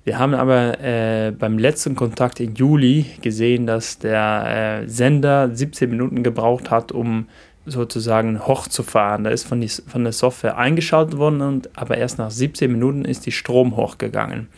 Wir 0.08 0.18
haben 0.18 0.32
aber 0.32 0.80
äh, 0.80 1.32
beim 1.38 1.58
letzten 1.58 1.94
Kontakt 1.94 2.40
im 2.40 2.54
Juli 2.54 3.04
gesehen, 3.20 3.66
dass 3.66 3.98
der 3.98 4.80
äh, 4.84 4.88
Sender 4.88 5.54
17 5.54 5.90
Minuten 5.90 6.22
gebraucht 6.22 6.70
hat, 6.70 6.92
um 6.92 7.28
sozusagen 7.66 8.46
hochzufahren. 8.46 9.24
Da 9.24 9.30
ist 9.30 9.46
von, 9.46 9.60
die, 9.60 9.68
von 9.68 10.04
der 10.04 10.14
Software 10.14 10.56
eingeschaltet 10.56 11.18
worden, 11.18 11.42
und, 11.42 11.68
aber 11.76 11.98
erst 11.98 12.16
nach 12.16 12.30
17 12.30 12.72
Minuten 12.72 13.04
ist 13.04 13.26
die 13.26 13.32
Strom 13.32 13.76
hochgegangen. 13.76 14.48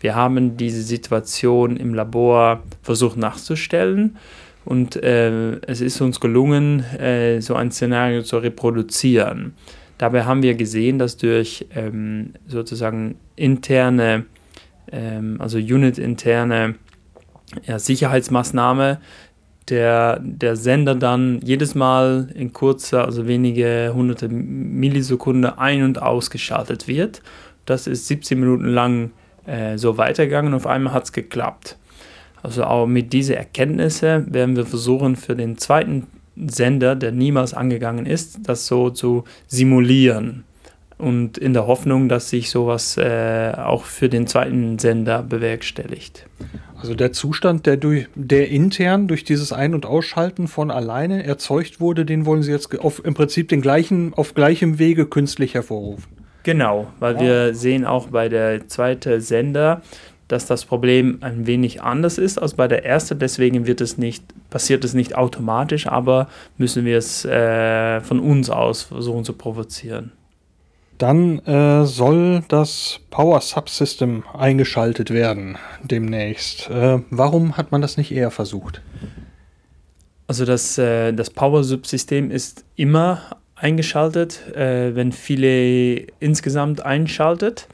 Wir 0.00 0.16
haben 0.16 0.56
diese 0.56 0.82
Situation 0.82 1.76
im 1.76 1.94
Labor 1.94 2.64
versucht 2.82 3.18
nachzustellen 3.18 4.16
und 4.64 4.96
äh, 4.96 5.60
es 5.60 5.80
ist 5.80 6.00
uns 6.00 6.18
gelungen, 6.18 6.80
äh, 6.98 7.40
so 7.40 7.54
ein 7.54 7.70
Szenario 7.70 8.22
zu 8.22 8.38
reproduzieren. 8.38 9.54
Dabei 9.96 10.24
haben 10.24 10.42
wir 10.42 10.56
gesehen, 10.56 10.98
dass 10.98 11.16
durch 11.16 11.66
ähm, 11.72 12.32
sozusagen 12.48 13.14
interne, 13.36 14.24
ähm, 14.92 15.36
also 15.40 15.58
Unit-interne 15.58 16.74
ja, 17.66 17.78
Sicherheitsmaßnahme, 17.78 18.98
der, 19.68 20.20
der 20.22 20.56
Sender 20.56 20.94
dann 20.94 21.40
jedes 21.42 21.74
Mal 21.74 22.28
in 22.34 22.52
kurzer, 22.52 23.04
also 23.04 23.26
wenige 23.26 23.92
hunderte 23.94 24.28
Millisekunden 24.28 25.44
ein- 25.44 25.82
und 25.82 26.00
ausgeschaltet 26.00 26.88
wird. 26.88 27.22
Das 27.66 27.86
ist 27.86 28.06
17 28.06 28.40
Minuten 28.40 28.64
lang 28.64 29.10
äh, 29.46 29.76
so 29.76 29.98
weitergegangen 29.98 30.52
und 30.52 30.56
auf 30.56 30.66
einmal 30.66 30.92
hat 30.94 31.04
es 31.04 31.12
geklappt. 31.12 31.76
Also 32.42 32.64
auch 32.64 32.86
mit 32.86 33.12
diesen 33.12 33.34
Erkenntnissen 33.34 34.32
werden 34.32 34.56
wir 34.56 34.64
versuchen, 34.64 35.16
für 35.16 35.34
den 35.34 35.58
zweiten 35.58 36.06
Sender, 36.36 36.94
der 36.94 37.12
niemals 37.12 37.52
angegangen 37.52 38.06
ist, 38.06 38.48
das 38.48 38.66
so 38.66 38.90
zu 38.90 39.24
simulieren. 39.48 40.44
Und 40.98 41.38
in 41.38 41.52
der 41.52 41.66
Hoffnung, 41.66 42.08
dass 42.08 42.28
sich 42.28 42.50
sowas 42.50 42.96
äh, 42.96 43.52
auch 43.56 43.84
für 43.84 44.08
den 44.08 44.26
zweiten 44.26 44.78
Sender 44.80 45.22
bewerkstelligt. 45.22 46.26
Also 46.80 46.94
der 46.94 47.12
Zustand, 47.12 47.66
der, 47.66 47.76
durch, 47.76 48.06
der 48.14 48.48
intern 48.48 49.08
durch 49.08 49.24
dieses 49.24 49.52
Ein- 49.52 49.74
und 49.74 49.86
Ausschalten 49.86 50.48
von 50.48 50.70
alleine 50.70 51.24
erzeugt 51.24 51.80
wurde, 51.80 52.04
den 52.04 52.26
wollen 52.26 52.42
Sie 52.42 52.52
jetzt 52.52 52.78
auf, 52.80 53.04
im 53.04 53.14
Prinzip 53.14 53.48
den 53.48 53.60
gleichen, 53.60 54.12
auf 54.14 54.34
gleichem 54.34 54.78
Wege 54.78 55.06
künstlich 55.06 55.54
hervorrufen. 55.54 56.04
Genau, 56.44 56.86
weil 56.98 57.14
ja. 57.16 57.20
wir 57.20 57.54
sehen 57.54 57.84
auch 57.84 58.08
bei 58.08 58.28
der 58.28 58.68
zweiten 58.68 59.20
Sender, 59.20 59.82
dass 60.28 60.46
das 60.46 60.64
Problem 60.64 61.18
ein 61.20 61.46
wenig 61.46 61.82
anders 61.82 62.18
ist 62.18 62.38
als 62.38 62.54
bei 62.54 62.68
der 62.68 62.84
ersten. 62.84 63.18
Deswegen 63.18 63.66
wird 63.66 63.80
es 63.80 63.98
nicht, 63.98 64.24
passiert 64.50 64.84
es 64.84 64.94
nicht 64.94 65.16
automatisch, 65.16 65.86
aber 65.86 66.28
müssen 66.58 66.84
wir 66.84 66.98
es 66.98 67.24
äh, 67.24 68.00
von 68.02 68.20
uns 68.20 68.50
aus 68.50 68.82
versuchen 68.82 69.24
zu 69.24 69.32
provozieren. 69.32 70.12
Dann 70.98 71.38
äh, 71.46 71.86
soll 71.86 72.42
das 72.48 73.00
Power 73.10 73.40
Subsystem 73.40 74.24
eingeschaltet 74.36 75.10
werden 75.10 75.56
demnächst. 75.82 76.68
Äh, 76.68 77.00
warum 77.10 77.56
hat 77.56 77.70
man 77.70 77.80
das 77.80 77.96
nicht 77.96 78.10
eher 78.10 78.32
versucht? 78.32 78.82
Also 80.26 80.44
das, 80.44 80.76
äh, 80.76 81.12
das 81.12 81.30
Power 81.30 81.62
Subsystem 81.62 82.30
ist 82.32 82.64
immer 82.74 83.22
eingeschaltet, 83.54 84.54
äh, 84.54 84.94
wenn 84.94 85.12
viele 85.12 86.06
insgesamt 86.20 86.84
einschaltet. 86.84 87.68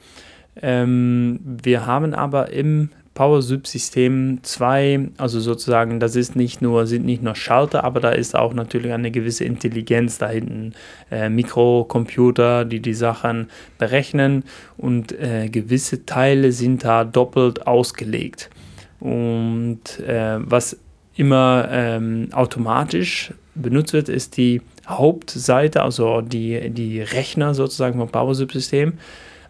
Ähm, 0.60 1.40
wir 1.42 1.86
haben 1.86 2.14
aber 2.14 2.50
im 2.52 2.90
Power-Subsystem 3.14 4.40
zwei, 4.42 5.08
also 5.18 5.38
sozusagen, 5.38 6.00
das 6.00 6.16
ist 6.16 6.34
nicht 6.34 6.60
nur, 6.62 6.86
sind 6.86 7.06
nicht 7.06 7.22
nur 7.22 7.36
Schalter, 7.36 7.84
aber 7.84 8.00
da 8.00 8.10
ist 8.10 8.34
auch 8.34 8.52
natürlich 8.54 8.92
eine 8.92 9.12
gewisse 9.12 9.44
Intelligenz 9.44 10.18
da 10.18 10.28
hinten. 10.28 10.72
Äh, 11.10 11.28
Mikrocomputer, 11.28 12.64
die 12.64 12.80
die 12.80 12.94
Sachen 12.94 13.48
berechnen 13.78 14.42
und 14.76 15.12
äh, 15.12 15.48
gewisse 15.48 16.04
Teile 16.06 16.50
sind 16.50 16.84
da 16.84 17.04
doppelt 17.04 17.66
ausgelegt. 17.66 18.50
Und 18.98 20.00
äh, 20.00 20.38
was 20.40 20.76
immer 21.14 21.68
ähm, 21.70 22.28
automatisch 22.32 23.32
benutzt 23.54 23.92
wird, 23.92 24.08
ist 24.08 24.36
die 24.36 24.60
Hauptseite, 24.88 25.82
also 25.82 26.20
die, 26.20 26.70
die 26.70 27.00
Rechner 27.00 27.54
sozusagen 27.54 27.98
vom 27.98 28.08
Power-Subsystem. 28.08 28.94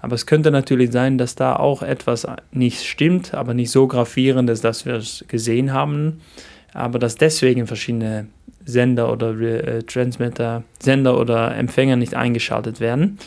Aber 0.04 0.16
es 0.16 0.26
könnte 0.26 0.50
natürlich 0.50 0.92
sein, 0.92 1.16
dass 1.16 1.34
da 1.34 1.56
auch 1.56 1.82
etwas 1.82 2.26
nicht 2.52 2.84
stimmt, 2.84 3.32
aber 3.32 3.54
nicht 3.54 3.70
so 3.70 3.86
gravierend 3.86 4.50
ist, 4.50 4.62
dass 4.62 4.84
wir 4.84 4.96
es 4.96 5.24
gesehen 5.28 5.72
haben. 5.72 6.20
Aber 6.74 6.98
dass 6.98 7.14
deswegen 7.14 7.66
verschiedene 7.66 8.26
Sender 8.66 9.10
oder 9.10 9.30
äh, 9.40 9.82
Transmitter, 9.82 10.62
Sender 10.78 11.18
oder 11.18 11.56
Empfänger 11.56 11.96
nicht 11.96 12.12
eingeschaltet 12.12 12.80
werden. 12.80 13.18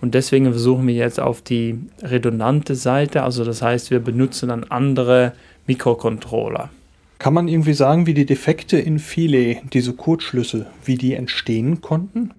Und 0.00 0.14
deswegen 0.14 0.46
versuchen 0.52 0.86
wir 0.86 0.94
jetzt 0.94 1.18
auf 1.18 1.42
die 1.42 1.80
redundante 2.00 2.76
Seite, 2.76 3.24
also 3.24 3.44
das 3.44 3.60
heißt, 3.60 3.90
wir 3.90 3.98
benutzen 3.98 4.50
dann 4.50 4.62
andere 4.62 5.32
Mikrocontroller. 5.66 6.70
Kann 7.18 7.34
man 7.34 7.48
irgendwie 7.48 7.74
sagen, 7.74 8.06
wie 8.06 8.14
die 8.14 8.24
Defekte 8.24 8.78
in 8.78 9.00
Philae, 9.00 9.62
diese 9.72 9.94
Kurzschlüsse, 9.94 10.66
wie 10.84 10.94
die 10.94 11.14
entstehen 11.14 11.80
konnten? 11.80 12.30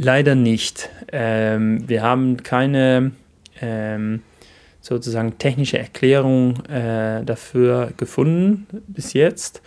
Leider 0.00 0.36
nicht. 0.36 0.90
Ähm, 1.10 1.88
wir 1.88 2.04
haben 2.04 2.36
keine 2.44 3.10
ähm, 3.60 4.22
sozusagen 4.80 5.38
technische 5.38 5.76
Erklärung 5.76 6.64
äh, 6.66 7.24
dafür 7.24 7.90
gefunden 7.96 8.68
bis 8.86 9.12
jetzt. 9.12 9.60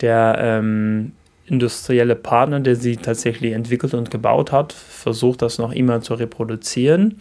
Der 0.00 0.38
ähm, 0.40 1.12
industrielle 1.46 2.16
Partner, 2.16 2.58
der 2.58 2.74
sie 2.74 2.96
tatsächlich 2.96 3.52
entwickelt 3.52 3.94
und 3.94 4.10
gebaut 4.10 4.50
hat, 4.50 4.72
versucht 4.72 5.40
das 5.40 5.58
noch 5.58 5.70
immer 5.70 6.00
zu 6.00 6.14
reproduzieren. 6.14 7.20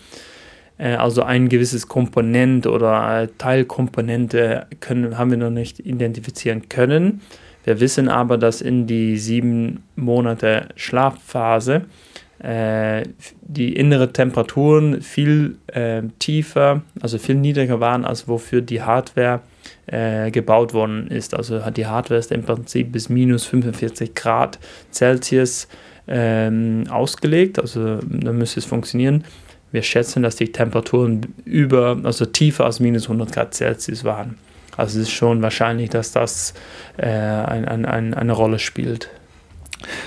Äh, 0.79 0.95
also 0.95 1.21
ein 1.21 1.49
gewisses 1.49 1.87
Komponent 1.87 2.65
oder 2.65 3.29
Teilkomponente 3.37 4.65
können, 4.79 5.19
haben 5.19 5.29
wir 5.29 5.37
noch 5.37 5.51
nicht 5.51 5.81
identifizieren 5.81 6.67
können. 6.67 7.21
Wir 7.63 7.79
wissen 7.79 8.09
aber, 8.09 8.39
dass 8.39 8.61
in 8.61 8.87
die 8.87 9.17
sieben 9.17 9.83
Monate 9.95 10.69
Schlafphase 10.75 11.75
äh, 11.75 12.15
die 12.39 13.75
innere 13.75 14.11
Temperaturen 14.11 15.01
viel 15.01 15.57
äh, 15.67 16.03
tiefer, 16.19 16.81
also 17.01 17.17
viel 17.17 17.35
niedriger 17.35 17.79
waren, 17.79 18.03
als 18.05 18.27
wofür 18.27 18.61
die 18.61 18.81
Hardware 18.81 19.41
äh, 19.87 20.31
gebaut 20.31 20.73
worden 20.73 21.07
ist. 21.07 21.33
Also 21.33 21.59
die 21.71 21.85
Hardware 21.85 22.19
ist 22.19 22.31
im 22.31 22.43
Prinzip 22.43 22.91
bis 22.91 23.09
minus 23.09 23.45
45 23.45 24.13
Grad 24.15 24.59
Celsius 24.91 25.67
ähm, 26.07 26.83
ausgelegt, 26.89 27.57
also 27.57 27.97
dann 27.97 28.37
müsste 28.37 28.59
es 28.59 28.65
funktionieren. 28.65 29.23
Wir 29.71 29.81
schätzen, 29.81 30.21
dass 30.21 30.35
die 30.35 30.51
Temperaturen 30.51 31.33
über, 31.45 31.97
also 32.03 32.25
tiefer 32.25 32.65
als 32.65 32.79
minus 32.79 33.03
100 33.03 33.31
Grad 33.31 33.53
Celsius 33.53 34.03
waren. 34.03 34.37
Also 34.77 34.99
es 34.99 35.07
ist 35.07 35.13
schon 35.13 35.41
wahrscheinlich, 35.41 35.89
dass 35.89 36.11
das 36.11 36.53
äh, 36.97 37.07
ein, 37.07 37.65
ein, 37.65 37.85
ein, 37.85 38.13
eine 38.13 38.33
Rolle 38.33 38.59
spielt 38.59 39.09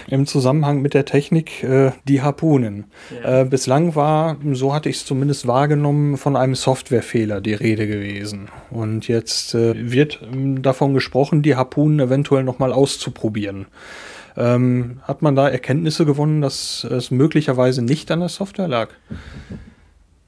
im 0.08 0.26
Zusammenhang 0.26 0.82
mit 0.82 0.94
der 0.94 1.04
Technik 1.04 1.62
äh, 1.62 1.92
die 2.04 2.22
Harpunen. 2.22 2.84
Ja. 3.22 3.42
Äh, 3.42 3.44
bislang 3.44 3.94
war, 3.94 4.36
so 4.52 4.74
hatte 4.74 4.88
ich 4.88 4.96
es 4.96 5.06
zumindest 5.06 5.46
wahrgenommen, 5.46 6.16
von 6.16 6.36
einem 6.36 6.54
Softwarefehler 6.54 7.40
die 7.40 7.54
Rede 7.54 7.86
gewesen. 7.86 8.48
Und 8.70 9.08
jetzt 9.08 9.54
äh, 9.54 9.92
wird 9.92 10.20
ähm, 10.32 10.62
davon 10.62 10.94
gesprochen, 10.94 11.42
die 11.42 11.56
Harpunen 11.56 12.00
eventuell 12.00 12.44
nochmal 12.44 12.72
auszuprobieren. 12.72 13.66
Ähm, 14.36 15.00
hat 15.02 15.22
man 15.22 15.34
da 15.34 15.48
Erkenntnisse 15.48 16.04
gewonnen, 16.04 16.40
dass 16.40 16.84
es 16.84 17.10
möglicherweise 17.10 17.82
nicht 17.82 18.10
an 18.10 18.20
der 18.20 18.28
Software 18.28 18.68
lag? 18.68 18.90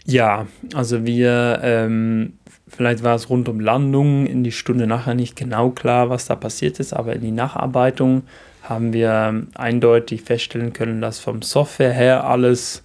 Ja, 0.05 0.49
also 0.75 1.07
wir, 1.07 1.61
ähm, 1.63 2.35
vielleicht 2.67 3.05
war 3.05 3.15
es 3.15 3.31
rund 3.31 3.49
um 3.49 3.61
Landung 3.61 4.27
in 4.27 4.43
die 4.43 4.53
Stunde 4.53 4.89
nachher 4.89 5.15
nicht 5.15 5.37
genau 5.37 5.71
klar, 5.71 6.11
was 6.11 6.27
da 6.27 6.35
passiert 6.35 6.81
ist, 6.81 6.93
aber 6.93 7.15
in 7.15 7.21
die 7.21 7.31
Nacharbeitung 7.31 8.23
haben 8.71 8.93
wir 8.93 9.43
eindeutig 9.55 10.23
feststellen 10.23 10.73
können, 10.73 11.01
dass 11.01 11.19
vom 11.19 11.43
Software 11.43 11.93
her 11.93 12.25
alles 12.25 12.85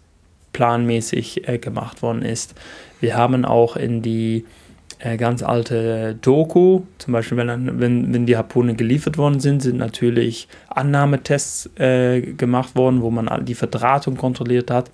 planmäßig 0.52 1.48
äh, 1.48 1.60
gemacht 1.60 2.02
worden 2.02 2.24
ist. 2.24 2.56
Wir 3.00 3.16
haben 3.16 3.46
auch 3.46 3.76
in 3.76 4.02
die 4.02 4.46
äh, 4.98 5.16
ganz 5.18 5.44
alte 5.44 6.16
Doku, 6.20 6.82
zum 6.98 7.14
Beispiel 7.14 7.38
wenn, 7.38 7.80
wenn, 7.80 8.14
wenn 8.14 8.26
die 8.26 8.36
Harpune 8.36 8.74
geliefert 8.74 9.18
worden 9.20 9.40
sind, 9.40 9.62
sind 9.62 9.78
natürlich 9.78 10.48
Annahmetests 10.70 11.70
äh, 11.78 12.22
gemacht 12.22 12.76
worden, 12.76 13.02
wo 13.02 13.12
man 13.12 13.46
die 13.46 13.56
Verdrahtung 13.56 14.18
kontrolliert 14.18 14.72
hat. 14.72 14.90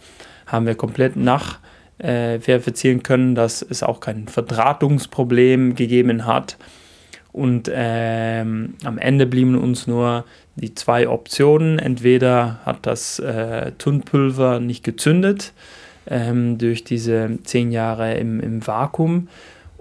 Haben 0.46 0.66
wir 0.66 0.76
komplett 0.76 1.16
nach 1.16 1.60
äh, 2.00 2.40
können, 3.04 3.36
dass 3.36 3.62
es 3.62 3.82
auch 3.82 4.02
kein 4.02 4.28
Verdrahtungsproblem 4.28 5.76
gegeben 5.76 6.26
hat. 6.26 6.58
Und 7.32 7.72
ähm, 7.74 8.74
am 8.84 8.98
Ende 8.98 9.26
blieben 9.26 9.58
uns 9.58 9.88
nur 9.88 10.26
die 10.62 10.76
zwei 10.76 11.10
Optionen. 11.10 11.80
Entweder 11.80 12.60
hat 12.66 12.86
das 12.86 13.20
äh, 13.20 13.72
Tunpulver 13.78 14.60
nicht 14.60 14.84
gezündet 14.84 15.54
ähm, 16.08 16.58
durch 16.58 16.84
diese 16.84 17.38
zehn 17.44 17.72
Jahre 17.72 18.16
im, 18.16 18.40
im 18.40 18.66
Vakuum 18.66 19.28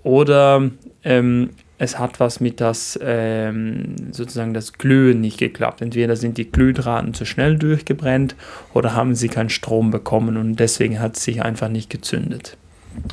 oder 0.02 0.70
ähm, 1.04 1.50
es 1.78 1.98
hat 1.98 2.20
was 2.20 2.40
mit 2.40 2.60
das 2.60 2.98
ähm, 3.02 3.96
sozusagen 4.12 4.52
das 4.52 4.74
Glühen 4.74 5.22
nicht 5.22 5.38
geklappt. 5.38 5.80
Entweder 5.80 6.14
sind 6.14 6.36
die 6.36 6.50
Glühdrahten 6.50 7.14
zu 7.14 7.24
schnell 7.24 7.56
durchgebrennt 7.56 8.36
oder 8.74 8.94
haben 8.94 9.14
sie 9.14 9.28
keinen 9.28 9.48
Strom 9.48 9.90
bekommen 9.90 10.36
und 10.36 10.56
deswegen 10.56 11.00
hat 11.00 11.16
es 11.16 11.24
sich 11.24 11.42
einfach 11.42 11.70
nicht 11.70 11.88
gezündet. 11.88 12.58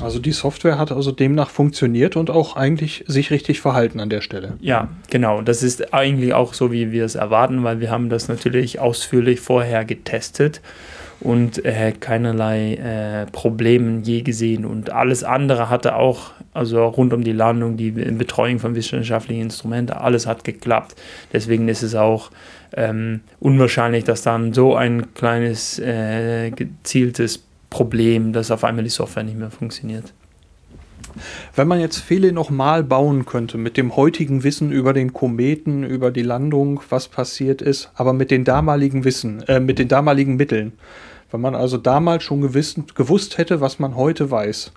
Also 0.02 0.20
die 0.20 0.32
Software 0.32 0.78
hat 0.78 0.92
also 0.92 1.12
demnach 1.12 1.50
funktioniert 1.50 2.16
und 2.16 2.30
auch 2.30 2.56
eigentlich 2.56 3.04
sich 3.08 3.32
richtig 3.32 3.62
verhalten 3.62 4.00
an 4.00 4.10
der 4.10 4.22
Stelle. 4.22 4.54
Ja, 4.60 4.90
genau. 5.10 5.42
Das 5.42 5.64
ist 5.64 5.94
eigentlich 5.94 6.34
auch 6.34 6.54
so, 6.54 6.72
wie 6.72 6.92
wir 6.92 7.06
es 7.06 7.16
erwarten, 7.16 7.64
weil 7.64 7.80
wir 7.80 7.90
haben 7.90 8.10
das 8.10 8.28
natürlich 8.28 8.80
ausführlich 8.80 9.40
vorher 9.40 9.86
getestet 9.86 10.62
und 11.20 11.66
äh, 11.66 11.94
keinerlei 12.00 12.76
äh, 12.76 13.26
Probleme 13.32 14.02
je 14.04 14.22
gesehen. 14.22 14.66
Und 14.66 14.92
alles 14.92 15.24
andere 15.24 15.70
hatte 15.70 15.96
auch, 15.96 16.32
also 16.54 16.86
rund 16.86 17.14
um 17.14 17.24
die 17.24 17.32
Landung, 17.32 17.78
die 17.78 17.92
Betreuung 17.92 18.60
von 18.60 18.76
wissenschaftlichen 18.76 19.42
Instrumenten, 19.42 19.96
alles 19.96 20.28
hat 20.28 20.44
geklappt. 20.44 20.96
Deswegen 21.34 21.68
ist 21.70 21.82
es 21.82 21.96
auch 21.96 22.30
ähm, 22.76 23.22
unwahrscheinlich, 23.40 24.04
dass 24.04 24.22
dann 24.22 24.54
so 24.54 24.76
ein 24.76 25.14
kleines 25.16 25.80
äh, 25.80 26.52
gezieltes 26.52 27.47
Problem, 27.70 28.34
dass 28.34 28.52
auf 28.52 28.64
einmal 28.64 28.84
die 28.84 28.90
Software 28.90 29.24
nicht 29.24 29.38
mehr 29.38 29.52
funktioniert. 29.52 30.14
Wenn 31.56 31.68
man 31.68 31.80
jetzt 31.80 32.00
Fele 32.00 32.32
nochmal 32.32 32.84
bauen 32.84 33.26
könnte, 33.26 33.58
mit 33.58 33.78
dem 33.78 33.96
heutigen 33.96 34.44
Wissen 34.44 34.72
über 34.72 34.94
den 34.94 35.14
Kometen, 35.14 35.84
über 35.84 36.12
die 36.12 36.22
Landung, 36.22 36.82
was 36.90 37.08
passiert 37.08 37.62
ist, 37.62 37.92
aber 37.96 38.14
mit 38.14 38.32
den 38.32 38.44
damaligen 38.44 39.04
Wissen, 39.04 39.42
äh, 39.44 39.60
mit 39.60 39.80
den 39.80 39.88
damaligen 39.88 40.36
Mitteln, 40.36 40.74
wenn 41.32 41.42
man 41.42 41.56
also 41.56 41.78
damals 41.78 42.24
schon 42.24 42.42
gewissen, 42.42 42.86
gewusst 42.96 43.38
hätte, 43.38 43.62
was 43.62 43.80
man 43.80 43.96
heute 43.96 44.32
weiß, 44.32 44.72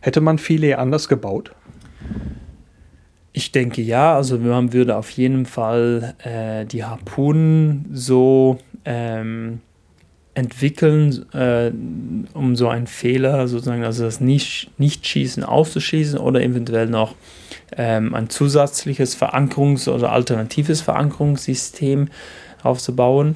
hätte 0.00 0.20
man 0.20 0.38
Fele 0.38 0.78
anders 0.78 1.08
gebaut? 1.08 1.52
Ich 3.32 3.52
denke 3.52 3.82
ja, 3.82 4.16
also 4.16 4.38
man 4.38 4.72
würde 4.72 4.96
auf 4.96 5.10
jeden 5.10 5.46
Fall 5.46 6.14
äh, 6.24 6.66
die 6.66 6.84
Harpunen 6.84 7.88
so 7.92 8.58
ähm, 8.84 9.60
entwickeln, 10.38 11.26
äh, 11.32 11.72
um 12.32 12.54
so 12.54 12.68
einen 12.68 12.86
Fehler 12.86 13.48
sozusagen, 13.48 13.84
also 13.84 14.04
das 14.04 14.20
nicht, 14.20 14.70
Nicht-Schießen 14.78 15.42
aufzuschießen 15.42 16.18
oder 16.18 16.40
eventuell 16.40 16.86
noch 16.86 17.16
ähm, 17.76 18.14
ein 18.14 18.30
zusätzliches 18.30 19.20
Verankerungs- 19.20 19.90
oder 19.90 20.12
alternatives 20.12 20.80
Verankerungssystem 20.80 22.08
aufzubauen. 22.62 23.34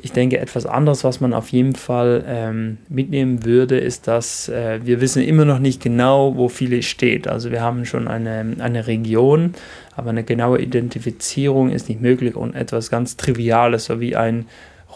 Ich 0.00 0.12
denke, 0.12 0.38
etwas 0.38 0.64
anderes, 0.64 1.02
was 1.02 1.20
man 1.20 1.34
auf 1.34 1.48
jeden 1.48 1.74
Fall 1.74 2.24
ähm, 2.28 2.78
mitnehmen 2.88 3.44
würde, 3.44 3.78
ist, 3.78 4.06
dass 4.06 4.48
äh, 4.48 4.78
wir 4.84 5.00
wissen 5.00 5.22
immer 5.22 5.44
noch 5.44 5.58
nicht 5.58 5.82
genau, 5.82 6.36
wo 6.36 6.48
viele 6.48 6.84
steht. 6.84 7.26
Also 7.26 7.50
wir 7.50 7.62
haben 7.62 7.84
schon 7.84 8.06
eine, 8.06 8.54
eine 8.60 8.86
Region, 8.86 9.54
aber 9.96 10.10
eine 10.10 10.22
genaue 10.22 10.60
Identifizierung 10.60 11.70
ist 11.70 11.88
nicht 11.88 12.00
möglich 12.00 12.36
und 12.36 12.54
etwas 12.54 12.90
ganz 12.90 13.16
Triviales, 13.16 13.86
so 13.86 13.98
wie 13.98 14.14
ein 14.14 14.46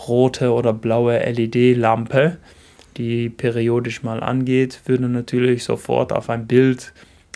rote 0.09 0.53
oder 0.53 0.73
blaue 0.73 1.19
LED-Lampe, 1.19 2.39
die 2.97 3.29
periodisch 3.29 4.03
mal 4.03 4.23
angeht, 4.23 4.81
würde 4.87 5.09
natürlich 5.09 5.65
sofort 5.65 6.13
auf 6.13 6.31
ein 6.31 6.47
Bild 6.47 6.93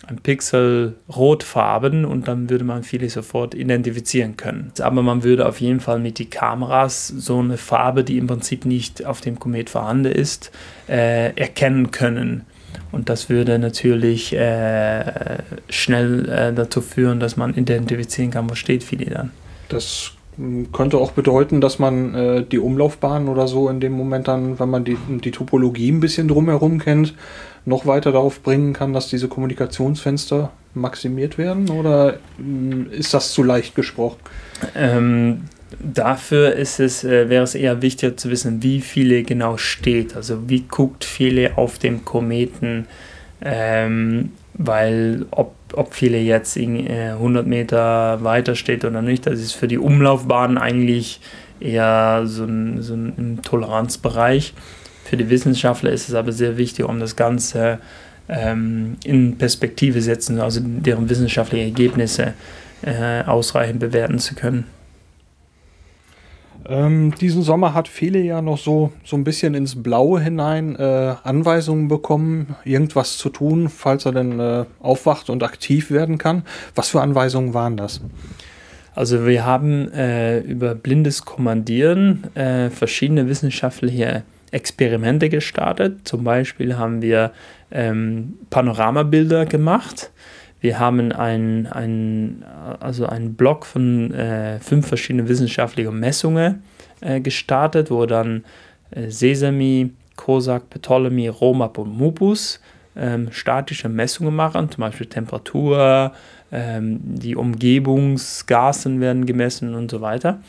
ein 0.06 0.18
Pixel 0.18 0.94
rotfarben 1.14 2.04
und 2.04 2.28
dann 2.28 2.48
würde 2.48 2.64
man 2.64 2.84
viele 2.84 3.08
sofort 3.08 3.54
identifizieren 3.54 4.36
können. 4.36 4.72
Aber 4.80 5.02
man 5.02 5.24
würde 5.24 5.46
auf 5.46 5.60
jeden 5.60 5.80
Fall 5.80 5.98
mit 5.98 6.18
den 6.18 6.30
Kameras 6.30 7.08
so 7.08 7.40
eine 7.40 7.56
Farbe, 7.56 8.04
die 8.04 8.18
im 8.18 8.26
Prinzip 8.26 8.64
nicht 8.66 9.04
auf 9.04 9.20
dem 9.20 9.38
Komet 9.38 9.70
vorhanden 9.70 10.12
ist, 10.12 10.52
äh, 10.88 11.34
erkennen 11.34 11.90
können. 11.90 12.44
Und 12.92 13.08
das 13.08 13.28
würde 13.28 13.58
natürlich 13.58 14.32
äh, 14.34 15.38
schnell 15.68 16.28
äh, 16.28 16.52
dazu 16.52 16.80
führen, 16.80 17.18
dass 17.18 17.36
man 17.36 17.54
identifizieren 17.54 18.30
kann, 18.30 18.48
wo 18.48 18.54
steht 18.54 18.84
viele 18.84 19.06
dann. 19.06 19.32
Das 19.68 20.12
könnte 20.72 20.98
auch 20.98 21.12
bedeuten, 21.12 21.60
dass 21.60 21.78
man 21.78 22.14
äh, 22.14 22.42
die 22.44 22.58
Umlaufbahn 22.58 23.28
oder 23.28 23.48
so 23.48 23.68
in 23.68 23.80
dem 23.80 23.92
Moment 23.92 24.28
dann, 24.28 24.58
wenn 24.58 24.68
man 24.68 24.84
die, 24.84 24.98
die 25.08 25.30
Topologie 25.30 25.90
ein 25.90 26.00
bisschen 26.00 26.28
drumherum 26.28 26.78
kennt, 26.78 27.14
noch 27.64 27.86
weiter 27.86 28.12
darauf 28.12 28.42
bringen 28.42 28.72
kann, 28.72 28.92
dass 28.92 29.08
diese 29.08 29.28
Kommunikationsfenster 29.28 30.50
maximiert 30.74 31.38
werden? 31.38 31.70
Oder 31.70 32.14
äh, 32.14 32.96
ist 32.96 33.14
das 33.14 33.32
zu 33.32 33.42
leicht 33.42 33.74
gesprochen? 33.74 34.18
Ähm, 34.74 35.42
dafür 35.80 36.52
ist 36.52 36.80
es, 36.80 37.02
äh, 37.02 37.28
wäre 37.28 37.44
es 37.44 37.54
eher 37.54 37.82
wichtig 37.82 38.20
zu 38.20 38.30
wissen, 38.30 38.62
wie 38.62 38.80
viele 38.80 39.22
genau 39.22 39.56
steht. 39.56 40.16
Also 40.16 40.48
wie 40.48 40.60
guckt 40.60 41.04
viele 41.04 41.56
auf 41.56 41.78
dem 41.78 42.04
Kometen, 42.04 42.86
ähm, 43.42 44.32
weil 44.58 45.26
ob 45.30 45.54
ob 45.72 45.94
viele 45.94 46.18
jetzt 46.18 46.56
in, 46.56 46.86
äh, 46.86 47.10
100 47.10 47.46
Meter 47.46 48.22
weiter 48.22 48.54
steht 48.54 48.84
oder 48.84 49.02
nicht, 49.02 49.26
das 49.26 49.40
ist 49.40 49.52
für 49.52 49.68
die 49.68 49.78
Umlaufbahn 49.78 50.58
eigentlich 50.58 51.20
eher 51.60 52.22
so 52.24 52.44
ein, 52.44 52.82
so 52.82 52.94
ein 52.94 53.40
Toleranzbereich. 53.42 54.54
Für 55.04 55.16
die 55.16 55.28
Wissenschaftler 55.28 55.90
ist 55.92 56.08
es 56.08 56.14
aber 56.14 56.32
sehr 56.32 56.56
wichtig, 56.56 56.84
um 56.84 57.00
das 57.00 57.16
Ganze 57.16 57.78
ähm, 58.28 58.96
in 59.04 59.38
Perspektive 59.38 60.00
setzen, 60.00 60.40
also 60.40 60.60
deren 60.62 61.08
wissenschaftlichen 61.08 61.66
Ergebnisse 61.66 62.34
äh, 62.82 63.22
ausreichend 63.24 63.80
bewerten 63.80 64.18
zu 64.18 64.34
können. 64.34 64.64
Ähm, 66.68 67.14
diesen 67.14 67.42
Sommer 67.42 67.74
hat 67.74 67.86
Fele 67.86 68.18
ja 68.18 68.42
noch 68.42 68.58
so, 68.58 68.92
so 69.04 69.16
ein 69.16 69.24
bisschen 69.24 69.54
ins 69.54 69.82
Blaue 69.82 70.20
hinein 70.20 70.74
äh, 70.76 71.14
Anweisungen 71.22 71.88
bekommen, 71.88 72.56
irgendwas 72.64 73.18
zu 73.18 73.28
tun, 73.28 73.68
falls 73.68 74.04
er 74.04 74.12
denn 74.12 74.40
äh, 74.40 74.64
aufwacht 74.80 75.30
und 75.30 75.42
aktiv 75.42 75.90
werden 75.90 76.18
kann. 76.18 76.42
Was 76.74 76.88
für 76.88 77.00
Anweisungen 77.00 77.54
waren 77.54 77.76
das? 77.76 78.00
Also 78.94 79.26
wir 79.26 79.44
haben 79.44 79.92
äh, 79.92 80.40
über 80.40 80.74
blindes 80.74 81.24
Kommandieren 81.24 82.34
äh, 82.34 82.70
verschiedene 82.70 83.28
wissenschaftliche 83.28 84.22
Experimente 84.50 85.28
gestartet. 85.28 86.00
Zum 86.04 86.24
Beispiel 86.24 86.78
haben 86.78 87.02
wir 87.02 87.32
ähm, 87.70 88.38
Panoramabilder 88.48 89.44
gemacht. 89.44 90.10
Wir 90.66 90.80
haben 90.80 91.12
einen 91.12 91.68
ein, 91.68 92.44
also 92.80 93.06
einen 93.06 93.34
Block 93.34 93.64
von 93.64 94.12
äh, 94.12 94.58
fünf 94.58 94.88
verschiedenen 94.88 95.28
wissenschaftlichen 95.28 95.96
Messungen 96.00 96.64
äh, 97.00 97.20
gestartet, 97.20 97.88
wo 97.88 98.04
dann 98.04 98.44
äh, 98.90 99.08
Sesami, 99.08 99.90
COSAC, 100.16 100.68
Ptolemy, 100.68 101.28
Romap 101.28 101.78
und 101.78 101.96
Mupus 101.96 102.58
ähm, 102.96 103.28
statische 103.30 103.88
Messungen 103.88 104.34
machen, 104.34 104.68
zum 104.68 104.80
Beispiel 104.80 105.06
Temperatur, 105.06 106.10
ähm, 106.50 106.98
die 107.00 107.36
Umgebungsgasen 107.36 109.00
werden 109.00 109.24
gemessen 109.24 109.72
und 109.76 109.88
so 109.88 110.00
weiter. 110.00 110.40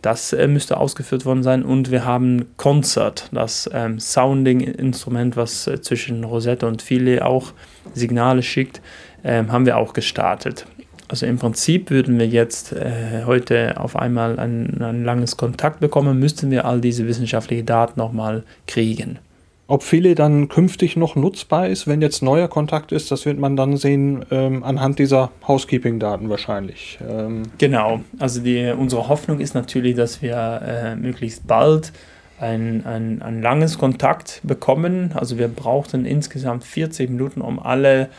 Das 0.00 0.32
äh, 0.32 0.48
müsste 0.48 0.78
ausgeführt 0.78 1.26
worden 1.26 1.42
sein. 1.42 1.64
Und 1.64 1.90
wir 1.90 2.06
haben 2.06 2.46
Concert, 2.56 3.28
das 3.30 3.68
ähm, 3.74 4.00
Sounding-Instrument, 4.00 5.36
was 5.36 5.66
äh, 5.66 5.82
zwischen 5.82 6.24
Rosette 6.24 6.66
und 6.66 6.80
Philae 6.80 7.20
auch 7.20 7.52
Signale 7.92 8.42
schickt 8.42 8.80
ähm, 9.24 9.50
haben 9.50 9.66
wir 9.66 9.76
auch 9.76 9.92
gestartet. 9.92 10.66
Also 11.08 11.26
im 11.26 11.38
Prinzip 11.38 11.90
würden 11.90 12.18
wir 12.18 12.26
jetzt 12.26 12.72
äh, 12.72 13.24
heute 13.26 13.78
auf 13.78 13.96
einmal 13.96 14.38
ein, 14.38 14.80
ein 14.80 15.04
langes 15.04 15.36
Kontakt 15.36 15.80
bekommen, 15.80 16.18
müssten 16.18 16.50
wir 16.50 16.64
all 16.64 16.80
diese 16.80 17.06
wissenschaftlichen 17.06 17.66
Daten 17.66 17.98
nochmal 17.98 18.42
kriegen. 18.66 19.18
Ob 19.66 19.82
viele 19.82 20.14
dann 20.14 20.48
künftig 20.48 20.96
noch 20.96 21.16
nutzbar 21.16 21.68
ist, 21.68 21.86
wenn 21.86 22.02
jetzt 22.02 22.22
neuer 22.22 22.48
Kontakt 22.48 22.92
ist, 22.92 23.10
das 23.10 23.24
wird 23.24 23.38
man 23.38 23.56
dann 23.56 23.78
sehen 23.78 24.24
ähm, 24.30 24.62
anhand 24.62 24.98
dieser 24.98 25.30
Housekeeping-Daten 25.48 26.28
wahrscheinlich. 26.28 26.98
Ähm 27.08 27.44
genau, 27.56 28.00
also 28.18 28.42
die, 28.42 28.74
unsere 28.76 29.08
Hoffnung 29.08 29.40
ist 29.40 29.54
natürlich, 29.54 29.96
dass 29.96 30.20
wir 30.20 30.60
äh, 30.66 30.96
möglichst 30.96 31.46
bald 31.46 31.92
ein, 32.38 32.84
ein, 32.84 33.22
ein 33.22 33.40
langes 33.40 33.78
Kontakt 33.78 34.40
bekommen. 34.42 35.12
Also 35.14 35.38
wir 35.38 35.48
brauchten 35.48 36.04
insgesamt 36.04 36.64
40 36.64 37.08
Minuten, 37.08 37.40
um 37.40 37.58
alle 37.58 38.10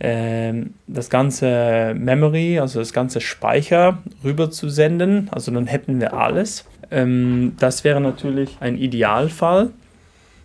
das 0.00 1.10
ganze 1.10 1.94
Memory, 1.96 2.60
also 2.60 2.78
das 2.78 2.92
ganze 2.92 3.20
Speicher 3.20 3.98
rüber 4.22 4.50
zu 4.50 4.68
senden. 4.68 5.28
Also 5.32 5.50
dann 5.50 5.66
hätten 5.66 6.00
wir 6.00 6.12
alles. 6.14 6.64
Ähm, 6.90 7.54
das 7.58 7.84
wäre 7.84 8.00
natürlich 8.00 8.56
ein 8.60 8.76
Idealfall. 8.76 9.70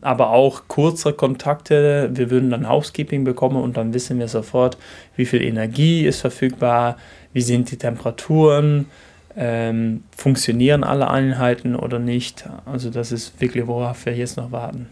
Aber 0.02 0.32
auch 0.32 0.64
kurze 0.68 1.14
Kontakte, 1.14 2.10
wir 2.12 2.30
würden 2.30 2.50
dann 2.50 2.68
Housekeeping 2.68 3.24
bekommen 3.24 3.56
und 3.56 3.78
dann 3.78 3.94
wissen 3.94 4.20
wir 4.20 4.28
sofort, 4.28 4.78
wie 5.16 5.26
viel 5.26 5.42
Energie 5.42 6.06
ist 6.06 6.20
verfügbar, 6.20 6.98
wie 7.32 7.42
sind 7.42 7.72
die 7.72 7.78
Temperaturen, 7.78 8.88
ähm, 9.36 10.04
funktionieren 10.16 10.84
alle 10.84 11.10
Einheiten 11.10 11.76
oder 11.76 12.00
nicht. 12.00 12.48
Also 12.66 12.90
das 12.90 13.12
ist 13.12 13.40
wirklich, 13.42 13.66
worauf 13.66 14.06
wir 14.06 14.16
jetzt 14.16 14.38
noch 14.38 14.52
warten. 14.52 14.88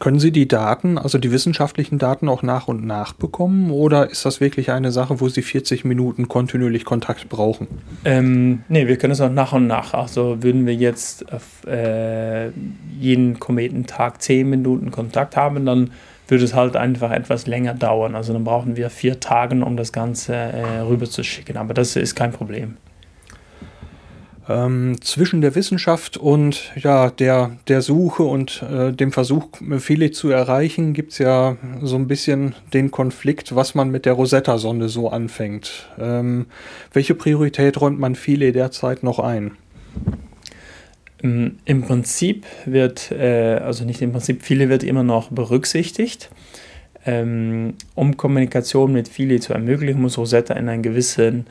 Können 0.00 0.18
Sie 0.18 0.32
die 0.32 0.48
Daten, 0.48 0.98
also 0.98 1.18
die 1.18 1.30
wissenschaftlichen 1.30 1.98
Daten 1.98 2.28
auch 2.28 2.42
nach 2.42 2.66
und 2.66 2.84
nach 2.84 3.12
bekommen 3.12 3.70
oder 3.70 4.10
ist 4.10 4.24
das 4.24 4.40
wirklich 4.40 4.70
eine 4.70 4.90
Sache, 4.90 5.20
wo 5.20 5.28
Sie 5.28 5.42
40 5.42 5.84
Minuten 5.84 6.28
kontinuierlich 6.28 6.84
Kontakt 6.84 7.28
brauchen? 7.28 7.68
Ähm, 8.04 8.64
ne, 8.68 8.88
wir 8.88 8.96
können 8.96 9.12
es 9.12 9.20
auch 9.20 9.30
nach 9.30 9.52
und 9.52 9.66
nach. 9.66 9.94
Also 9.94 10.42
würden 10.42 10.66
wir 10.66 10.74
jetzt 10.74 11.32
auf, 11.32 11.64
äh, 11.66 12.48
jeden 12.98 13.38
Kometentag 13.38 14.20
10 14.20 14.50
Minuten 14.50 14.90
Kontakt 14.90 15.36
haben, 15.36 15.64
dann 15.64 15.90
würde 16.26 16.44
es 16.44 16.54
halt 16.54 16.74
einfach 16.74 17.10
etwas 17.10 17.46
länger 17.46 17.74
dauern. 17.74 18.14
Also 18.14 18.32
dann 18.32 18.44
brauchen 18.44 18.76
wir 18.76 18.90
vier 18.90 19.20
Tage, 19.20 19.62
um 19.64 19.76
das 19.76 19.92
Ganze 19.92 20.34
äh, 20.34 20.80
rüber 20.80 21.06
zu 21.06 21.22
schicken. 21.22 21.56
Aber 21.56 21.74
das 21.74 21.96
ist 21.96 22.14
kein 22.14 22.32
Problem. 22.32 22.76
Ähm, 24.46 25.00
zwischen 25.00 25.40
der 25.40 25.54
Wissenschaft 25.54 26.18
und 26.18 26.72
ja, 26.76 27.10
der, 27.10 27.52
der 27.66 27.80
Suche 27.80 28.24
und 28.24 28.62
äh, 28.62 28.92
dem 28.92 29.10
Versuch, 29.10 29.48
viele 29.78 30.10
zu 30.10 30.28
erreichen, 30.28 30.92
gibt 30.92 31.12
es 31.12 31.18
ja 31.18 31.56
so 31.80 31.96
ein 31.96 32.08
bisschen 32.08 32.54
den 32.74 32.90
Konflikt, 32.90 33.54
was 33.54 33.74
man 33.74 33.90
mit 33.90 34.04
der 34.04 34.12
Rosetta-Sonde 34.12 34.90
so 34.90 35.08
anfängt. 35.08 35.88
Ähm, 35.98 36.46
welche 36.92 37.14
Priorität 37.14 37.80
räumt 37.80 37.98
man 37.98 38.16
viele 38.16 38.52
derzeit 38.52 39.02
noch 39.02 39.18
ein? 39.18 39.52
Ähm, 41.22 41.58
Im 41.64 41.82
Prinzip 41.82 42.44
wird, 42.66 43.12
äh, 43.12 43.60
also 43.62 43.84
nicht 43.84 44.02
im 44.02 44.12
Prinzip, 44.12 44.42
viele 44.42 44.68
wird 44.68 44.82
immer 44.84 45.04
noch 45.04 45.30
berücksichtigt. 45.30 46.30
Ähm, 47.06 47.74
um 47.94 48.16
Kommunikation 48.16 48.92
mit 48.92 49.08
viele 49.08 49.40
zu 49.40 49.52
ermöglichen, 49.52 50.00
muss 50.00 50.16
Rosetta 50.16 50.54
in 50.54 50.68
einen 50.68 50.82
gewissen 50.82 51.46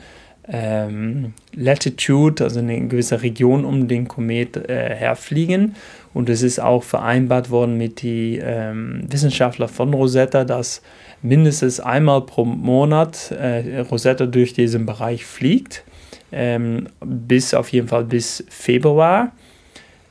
ähm, 0.48 1.32
Latitude, 1.54 2.44
also 2.44 2.60
eine 2.60 2.86
gewisse 2.86 3.22
Region 3.22 3.64
um 3.64 3.88
den 3.88 4.08
Komet 4.08 4.56
äh, 4.56 4.94
herfliegen. 4.94 5.74
Und 6.12 6.28
es 6.28 6.42
ist 6.42 6.60
auch 6.60 6.82
vereinbart 6.82 7.50
worden 7.50 7.76
mit 7.76 8.02
den 8.02 8.40
ähm, 8.42 9.00
Wissenschaftlern 9.10 9.68
von 9.68 9.92
Rosetta, 9.94 10.44
dass 10.44 10.82
mindestens 11.22 11.80
einmal 11.80 12.20
pro 12.20 12.44
Monat 12.44 13.30
äh, 13.32 13.80
Rosetta 13.80 14.26
durch 14.26 14.52
diesen 14.52 14.86
Bereich 14.86 15.24
fliegt, 15.24 15.82
ähm, 16.30 16.88
bis 17.00 17.54
auf 17.54 17.70
jeden 17.70 17.88
Fall 17.88 18.04
bis 18.04 18.44
Februar. 18.48 19.32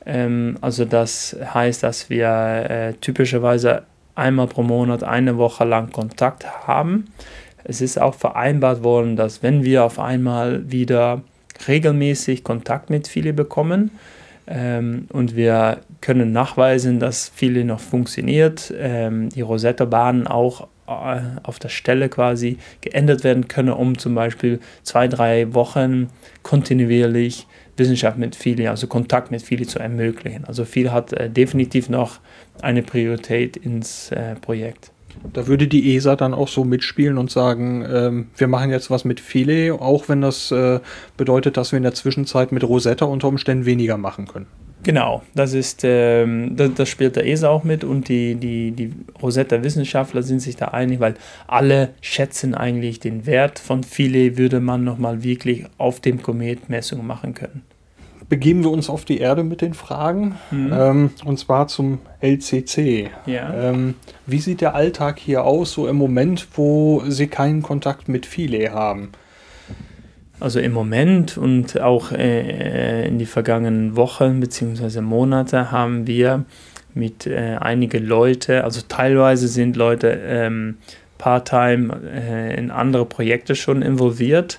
Ähm, 0.04 0.58
also 0.60 0.84
das 0.84 1.36
heißt, 1.54 1.82
dass 1.82 2.10
wir 2.10 2.28
äh, 2.28 2.92
typischerweise 3.00 3.84
einmal 4.14 4.46
pro 4.46 4.62
Monat 4.62 5.02
eine 5.02 5.38
Woche 5.38 5.64
lang 5.64 5.90
Kontakt 5.90 6.66
haben. 6.66 7.06
Es 7.64 7.80
ist 7.80 8.00
auch 8.00 8.14
vereinbart 8.14 8.84
worden, 8.84 9.16
dass 9.16 9.42
wenn 9.42 9.64
wir 9.64 9.84
auf 9.84 9.98
einmal 9.98 10.70
wieder 10.70 11.22
regelmäßig 11.66 12.44
Kontakt 12.44 12.90
mit 12.90 13.08
Fili 13.08 13.32
bekommen 13.32 13.90
ähm, 14.46 15.06
und 15.12 15.34
wir 15.34 15.80
können 16.00 16.32
nachweisen, 16.32 17.00
dass 17.00 17.28
Fili 17.28 17.64
noch 17.64 17.80
funktioniert, 17.80 18.72
ähm, 18.78 19.30
die 19.30 19.40
Rosetta-Bahnen 19.40 20.26
auch 20.26 20.68
äh, 20.86 21.20
auf 21.42 21.58
der 21.58 21.70
Stelle 21.70 22.08
quasi 22.10 22.58
geändert 22.82 23.24
werden 23.24 23.48
können, 23.48 23.70
um 23.70 23.96
zum 23.96 24.14
Beispiel 24.14 24.60
zwei, 24.82 25.08
drei 25.08 25.54
Wochen 25.54 26.10
kontinuierlich 26.42 27.46
Wissenschaft 27.76 28.18
mit 28.18 28.36
Fili, 28.36 28.68
also 28.68 28.86
Kontakt 28.86 29.30
mit 29.30 29.42
Fili 29.42 29.66
zu 29.66 29.78
ermöglichen. 29.78 30.44
Also 30.44 30.64
Fili 30.64 30.88
hat 30.88 31.12
äh, 31.12 31.30
definitiv 31.30 31.88
noch 31.88 32.20
eine 32.62 32.82
Priorität 32.82 33.56
ins 33.56 34.12
äh, 34.12 34.34
Projekt. 34.36 34.90
Da 35.32 35.46
würde 35.46 35.66
die 35.66 35.94
ESA 35.94 36.16
dann 36.16 36.34
auch 36.34 36.48
so 36.48 36.64
mitspielen 36.64 37.18
und 37.18 37.30
sagen, 37.30 37.84
ähm, 37.90 38.26
wir 38.36 38.48
machen 38.48 38.70
jetzt 38.70 38.90
was 38.90 39.04
mit 39.04 39.20
Philae, 39.20 39.72
auch 39.72 40.08
wenn 40.08 40.20
das 40.20 40.50
äh, 40.50 40.80
bedeutet, 41.16 41.56
dass 41.56 41.72
wir 41.72 41.76
in 41.78 41.82
der 41.82 41.94
Zwischenzeit 41.94 42.52
mit 42.52 42.64
Rosetta 42.64 43.04
unter 43.04 43.28
Umständen 43.28 43.66
weniger 43.66 43.96
machen 43.96 44.26
können. 44.26 44.46
Genau, 44.84 45.22
das 45.34 45.54
ist, 45.54 45.80
ähm, 45.82 46.56
das, 46.56 46.74
das, 46.74 46.88
spielt 46.90 47.16
der 47.16 47.26
ESA 47.26 47.48
auch 47.48 47.64
mit 47.64 47.84
und 47.84 48.08
die, 48.08 48.34
die, 48.34 48.70
die 48.72 48.92
Rosetta-Wissenschaftler 49.20 50.22
sind 50.22 50.40
sich 50.40 50.56
da 50.56 50.68
einig, 50.68 51.00
weil 51.00 51.14
alle 51.46 51.94
schätzen 52.02 52.54
eigentlich 52.54 53.00
den 53.00 53.24
Wert 53.24 53.58
von 53.58 53.82
Philae, 53.82 54.36
würde 54.36 54.60
man 54.60 54.84
nochmal 54.84 55.24
wirklich 55.24 55.64
auf 55.78 56.00
dem 56.00 56.22
Komet 56.22 56.68
Messungen 56.68 57.06
machen 57.06 57.32
können 57.32 57.62
begeben 58.34 58.64
wir 58.64 58.72
uns 58.72 58.90
auf 58.90 59.04
die 59.04 59.18
Erde 59.18 59.44
mit 59.44 59.60
den 59.60 59.74
Fragen. 59.74 60.34
Mhm. 60.50 60.72
Ähm, 60.72 61.10
und 61.24 61.38
zwar 61.38 61.68
zum 61.68 62.00
LCC. 62.20 63.08
Ja. 63.26 63.54
Ähm, 63.54 63.94
wie 64.26 64.40
sieht 64.40 64.60
der 64.60 64.74
Alltag 64.74 65.20
hier 65.20 65.44
aus, 65.44 65.70
so 65.70 65.86
im 65.86 65.94
Moment, 65.94 66.48
wo 66.54 67.04
Sie 67.06 67.28
keinen 67.28 67.62
Kontakt 67.62 68.08
mit 68.08 68.26
Philae 68.26 68.70
haben? 68.70 69.12
Also 70.40 70.58
im 70.58 70.72
Moment 70.72 71.38
und 71.38 71.80
auch 71.80 72.10
äh, 72.10 73.06
in 73.06 73.20
die 73.20 73.26
vergangenen 73.26 73.94
Wochen 73.94 74.40
bzw. 74.40 75.00
Monate 75.00 75.70
haben 75.70 76.08
wir 76.08 76.44
mit 76.92 77.28
äh, 77.28 77.56
einigen 77.60 78.04
Leuten, 78.04 78.62
also 78.62 78.80
teilweise 78.88 79.46
sind 79.46 79.76
Leute 79.76 80.08
ähm, 80.08 80.78
part-time 81.18 82.00
äh, 82.12 82.58
in 82.58 82.72
andere 82.72 83.06
Projekte 83.06 83.54
schon 83.54 83.80
involviert. 83.80 84.58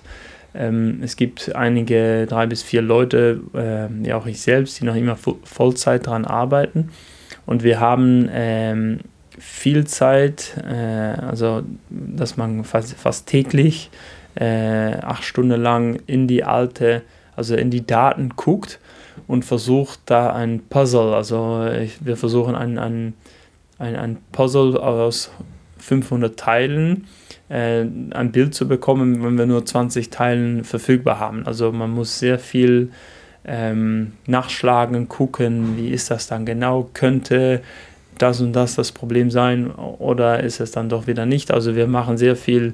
Ähm, 0.58 1.00
es 1.04 1.16
gibt 1.16 1.56
einige, 1.56 2.26
drei 2.28 2.46
bis 2.46 2.64
vier 2.64 2.82
Leute, 2.82 3.42
äh, 3.54 4.08
ja 4.08 4.18
auch 4.18 4.26
ich 4.26 4.42
selbst, 4.42 4.80
die 4.80 4.86
noch 4.86 4.96
immer 4.96 5.18
Vollzeit 5.18 6.08
daran 6.08 6.26
arbeiten. 6.26 6.90
Und 7.46 7.64
wir 7.64 7.80
haben 7.80 8.30
ähm, 8.32 9.00
viel 9.38 9.86
Zeit, 9.86 10.56
äh, 10.68 10.74
also 10.74 11.64
dass 11.90 12.38
man 12.38 12.64
fast, 12.64 12.94
fast 12.96 13.28
täglich 13.28 13.90
äh, 14.36 14.96
acht 15.02 15.24
Stunden 15.24 15.62
lang 15.62 16.00
in 16.08 16.28
die 16.28 16.44
alte, 16.44 17.02
also 17.36 17.56
in 17.56 17.70
die 17.70 17.86
Daten 17.86 18.30
guckt 18.36 18.80
und 19.28 19.46
versucht 19.46 20.00
da 20.06 20.34
ein 20.34 20.62
Puzzle, 20.70 21.14
also 21.14 21.68
ich, 21.68 22.06
wir 22.06 22.18
versuchen 22.18 22.56
ein, 22.56 22.78
ein, 22.78 23.14
ein, 23.78 23.96
ein 23.96 24.18
Puzzle 24.32 24.78
aus 24.78 25.32
500 25.80 26.38
Teilen 26.38 27.08
äh, 27.50 27.86
ein 28.12 28.32
Bild 28.32 28.56
zu 28.56 28.68
bekommen, 28.68 29.24
wenn 29.24 29.38
wir 29.38 29.46
nur 29.46 29.66
20 29.66 30.10
Teilen 30.10 30.64
verfügbar 30.64 31.20
haben. 31.20 31.46
Also 31.46 31.72
man 31.72 31.92
muss 31.92 32.20
sehr 32.20 32.40
viel 32.40 32.90
ähm, 33.46 34.14
nachschlagen, 34.26 35.08
gucken, 35.08 35.78
wie 35.78 35.90
ist 35.90 36.10
das 36.12 36.28
dann 36.28 36.46
genau, 36.46 36.90
könnte 36.94 37.62
das 38.18 38.42
und 38.42 38.54
das 38.54 38.76
das 38.76 38.92
Problem 38.92 39.30
sein 39.30 39.72
oder 39.72 40.42
ist 40.42 40.60
es 40.60 40.72
dann 40.72 40.90
doch 40.90 41.08
wieder 41.08 41.26
nicht. 41.26 41.52
Also 41.52 41.76
wir 41.76 41.88
machen 41.88 42.18
sehr 42.18 42.36
viel 42.36 42.74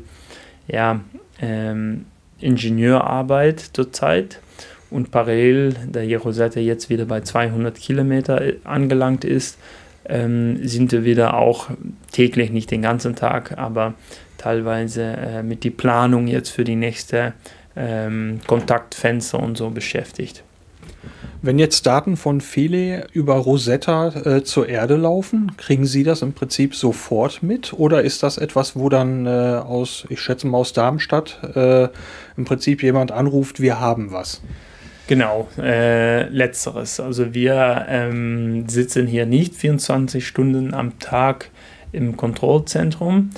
ja, 0.68 1.02
ähm, 1.42 2.06
Ingenieurarbeit 2.40 3.60
zurzeit 3.74 4.40
und 4.90 5.12
parallel, 5.12 5.76
da 5.92 6.02
die 6.02 6.16
Rosette 6.16 6.60
jetzt 6.60 6.90
wieder 6.90 7.06
bei 7.06 7.22
200 7.22 7.76
Kilometer 7.76 8.42
angelangt 8.64 9.26
ist, 9.26 9.58
ähm, 10.06 10.66
sind 10.68 10.92
wir 10.92 11.06
wieder 11.06 11.36
auch 11.36 11.70
täglich, 12.12 12.52
nicht 12.52 12.72
den 12.72 12.82
ganzen 12.82 13.16
Tag, 13.16 13.58
aber 13.58 13.94
teilweise 14.42 15.04
äh, 15.04 15.44
mit 15.44 15.64
der 15.64 15.72
Planung 15.72 16.28
jetzt 16.28 16.50
für 16.50 16.64
die 16.64 16.76
nächste 16.76 17.34
ähm, 17.76 18.40
Kontaktfenster 18.48 19.40
und 19.40 19.58
so 19.58 19.70
beschäftigt. 19.70 20.44
Wenn 21.44 21.58
jetzt 21.58 21.88
Daten 21.88 22.18
von 22.18 22.40
Fele 22.40 23.08
über 23.14 23.34
Rosetta 23.34 24.10
äh, 24.10 24.44
zur 24.44 24.70
Erde 24.70 24.96
laufen, 24.96 25.54
kriegen 25.58 25.86
Sie 25.88 26.04
das 26.04 26.22
im 26.22 26.34
Prinzip 26.34 26.76
sofort 26.76 27.42
mit? 27.42 27.74
Oder 27.74 28.04
ist 28.04 28.22
das 28.22 28.38
etwas, 28.38 28.76
wo 28.76 28.90
dann 28.90 29.26
äh, 29.26 29.30
aus, 29.30 30.06
ich 30.10 30.22
schätze 30.22 30.46
mal 30.46 30.60
aus 30.60 30.74
Darmstadt, 30.74 31.40
äh, 31.56 31.88
im 32.38 32.46
Prinzip 32.46 32.84
jemand 32.84 33.12
anruft, 33.12 33.60
wir 33.60 33.80
haben 33.80 34.12
was? 34.12 34.42
Genau, 35.08 35.50
äh, 35.58 36.28
letzteres. 36.30 37.00
Also 37.00 37.34
wir 37.34 37.86
ähm, 37.90 38.70
sitzen 38.70 39.08
hier 39.08 39.26
nicht 39.26 39.56
24 39.56 40.26
Stunden 40.26 40.76
am 40.76 41.00
Tag 41.00 41.50
im 41.92 42.18
Kontrollzentrum. 42.18 43.32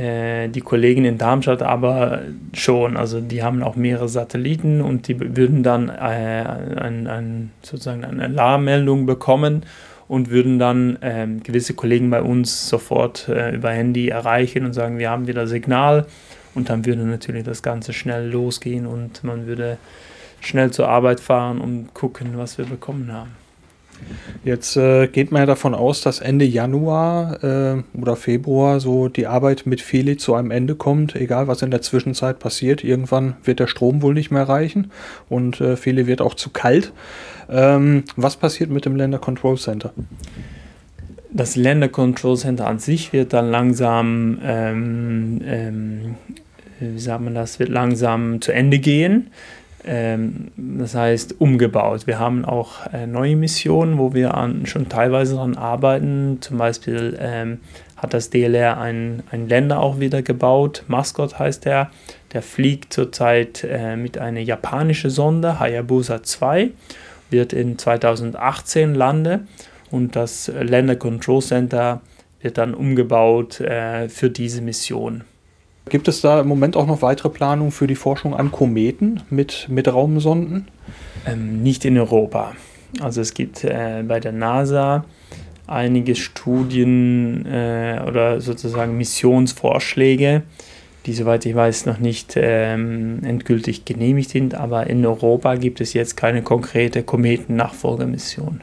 Äh, 0.00 0.48
die 0.48 0.62
Kollegen 0.62 1.04
in 1.04 1.18
Darmstadt 1.18 1.62
aber 1.62 2.22
schon. 2.54 2.96
Also 2.96 3.20
die 3.20 3.42
haben 3.42 3.62
auch 3.62 3.76
mehrere 3.76 4.08
Satelliten 4.08 4.80
und 4.80 5.08
die 5.08 5.36
würden 5.36 5.62
dann 5.62 5.90
äh, 5.90 5.92
ein, 5.92 7.06
ein, 7.06 7.50
sozusagen 7.62 8.04
eine 8.04 8.24
Alarmmeldung 8.24 9.04
bekommen 9.04 9.66
und 10.08 10.30
würden 10.30 10.58
dann 10.58 10.96
äh, 11.02 11.26
gewisse 11.42 11.74
Kollegen 11.74 12.08
bei 12.08 12.22
uns 12.22 12.68
sofort 12.68 13.28
äh, 13.28 13.54
über 13.54 13.72
Handy 13.72 14.08
erreichen 14.08 14.64
und 14.64 14.72
sagen, 14.72 14.98
wir 14.98 15.10
haben 15.10 15.26
wieder 15.26 15.46
Signal. 15.46 16.06
Und 16.54 16.70
dann 16.70 16.86
würde 16.86 17.02
natürlich 17.02 17.44
das 17.44 17.62
Ganze 17.62 17.92
schnell 17.92 18.28
losgehen 18.28 18.86
und 18.86 19.22
man 19.22 19.46
würde 19.46 19.76
schnell 20.40 20.70
zur 20.70 20.88
Arbeit 20.88 21.20
fahren 21.20 21.60
und 21.60 21.92
gucken, 21.92 22.30
was 22.36 22.56
wir 22.56 22.64
bekommen 22.64 23.12
haben. 23.12 23.39
Jetzt 24.42 24.76
äh, 24.76 25.06
geht 25.06 25.32
man 25.32 25.40
ja 25.42 25.46
davon 25.46 25.74
aus, 25.74 26.00
dass 26.00 26.20
Ende 26.20 26.44
Januar 26.44 27.44
äh, 27.44 27.82
oder 27.98 28.16
Februar 28.16 28.80
so 28.80 29.08
die 29.08 29.26
Arbeit 29.26 29.66
mit 29.66 29.82
Feli 29.82 30.16
zu 30.16 30.34
einem 30.34 30.50
Ende 30.50 30.74
kommt, 30.74 31.14
egal 31.14 31.46
was 31.46 31.62
in 31.62 31.70
der 31.70 31.82
Zwischenzeit 31.82 32.38
passiert. 32.38 32.82
Irgendwann 32.82 33.36
wird 33.44 33.60
der 33.60 33.66
Strom 33.66 34.00
wohl 34.00 34.14
nicht 34.14 34.30
mehr 34.30 34.48
reichen 34.48 34.90
und 35.28 35.60
äh, 35.60 35.76
Feli 35.76 36.06
wird 36.06 36.22
auch 36.22 36.34
zu 36.34 36.50
kalt. 36.50 36.92
Ähm, 37.50 38.04
was 38.16 38.36
passiert 38.36 38.70
mit 38.70 38.84
dem 38.86 38.96
Länder 38.96 39.18
Control 39.18 39.58
Center? 39.58 39.92
Das 41.32 41.54
Länder 41.54 41.88
Control 41.88 42.36
Center 42.36 42.66
an 42.66 42.78
sich 42.78 43.12
wird 43.12 43.32
dann 43.32 43.50
langsam, 43.50 44.38
ähm, 44.42 45.40
ähm, 45.44 46.14
wie 46.80 46.98
sagt 46.98 47.22
man 47.22 47.34
das, 47.34 47.58
wird 47.58 47.68
langsam 47.68 48.40
zu 48.40 48.52
Ende 48.52 48.78
gehen. 48.78 49.28
Ähm, 49.84 50.48
das 50.56 50.94
heißt 50.94 51.40
umgebaut. 51.40 52.06
Wir 52.06 52.18
haben 52.18 52.44
auch 52.44 52.92
äh, 52.92 53.06
neue 53.06 53.36
Missionen, 53.36 53.98
wo 53.98 54.12
wir 54.12 54.34
an, 54.34 54.66
schon 54.66 54.88
teilweise 54.88 55.34
daran 55.34 55.56
arbeiten. 55.56 56.38
Zum 56.40 56.58
Beispiel 56.58 57.16
ähm, 57.20 57.60
hat 57.96 58.14
das 58.14 58.30
DLR 58.30 58.78
ein, 58.78 59.22
ein 59.30 59.48
Länder 59.48 59.80
auch 59.80 60.00
wieder 60.00 60.22
gebaut. 60.22 60.84
Mascot 60.88 61.38
heißt 61.38 61.64
der. 61.64 61.90
Der 62.32 62.42
fliegt 62.42 62.92
zurzeit 62.92 63.64
äh, 63.68 63.96
mit 63.96 64.18
einer 64.18 64.40
japanischen 64.40 65.10
Sonde, 65.10 65.58
Hayabusa 65.58 66.22
2, 66.22 66.70
wird 67.30 67.52
in 67.52 67.78
2018 67.78 68.94
landen 68.94 69.48
und 69.90 70.14
das 70.14 70.48
Länder 70.48 70.96
Control 70.96 71.42
Center 71.42 72.00
wird 72.40 72.58
dann 72.58 72.74
umgebaut 72.74 73.60
äh, 73.60 74.08
für 74.08 74.30
diese 74.30 74.62
Mission. 74.62 75.24
Gibt 75.88 76.08
es 76.08 76.20
da 76.20 76.40
im 76.40 76.48
Moment 76.48 76.76
auch 76.76 76.86
noch 76.86 77.02
weitere 77.02 77.30
Planungen 77.30 77.72
für 77.72 77.86
die 77.86 77.96
Forschung 77.96 78.34
an 78.34 78.52
Kometen 78.52 79.22
mit, 79.30 79.66
mit 79.68 79.92
Raumsonden? 79.92 80.68
Ähm, 81.26 81.62
nicht 81.62 81.84
in 81.84 81.98
Europa. 81.98 82.52
Also 83.00 83.20
es 83.20 83.34
gibt 83.34 83.64
äh, 83.64 84.04
bei 84.06 84.20
der 84.20 84.32
NASA 84.32 85.04
einige 85.66 86.16
Studien 86.16 87.46
äh, 87.46 88.00
oder 88.06 88.40
sozusagen 88.40 88.96
Missionsvorschläge, 88.96 90.42
die 91.06 91.12
soweit 91.12 91.46
ich 91.46 91.54
weiß 91.54 91.86
noch 91.86 91.98
nicht 91.98 92.34
ähm, 92.36 93.20
endgültig 93.24 93.84
genehmigt 93.84 94.30
sind, 94.30 94.54
aber 94.54 94.88
in 94.88 95.06
Europa 95.06 95.54
gibt 95.54 95.80
es 95.80 95.92
jetzt 95.92 96.16
keine 96.16 96.42
konkrete 96.42 97.02
Kometennachfolgemission. 97.02 98.60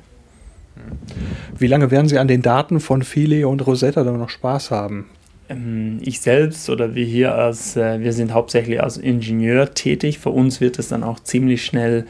Wie 1.57 1.67
lange 1.67 1.89
werden 1.89 2.07
Sie 2.07 2.19
an 2.19 2.27
den 2.27 2.41
Daten 2.41 2.79
von 2.79 3.01
Philae 3.01 3.45
und 3.45 3.65
Rosetta 3.65 4.03
dann 4.03 4.19
noch 4.19 4.29
Spaß 4.29 4.71
haben? 4.71 5.05
Ähm, 5.49 5.99
ich 6.01 6.21
selbst 6.21 6.69
oder 6.69 6.95
wir 6.95 7.05
hier 7.05 7.35
als, 7.35 7.75
äh, 7.75 7.99
wir 7.99 8.13
sind 8.13 8.33
hauptsächlich 8.33 8.81
als 8.81 8.97
Ingenieur 8.97 9.73
tätig. 9.73 10.19
Für 10.19 10.29
uns 10.29 10.61
wird 10.61 10.79
es 10.79 10.89
dann 10.89 11.03
auch 11.03 11.19
ziemlich 11.19 11.65
schnell 11.65 12.05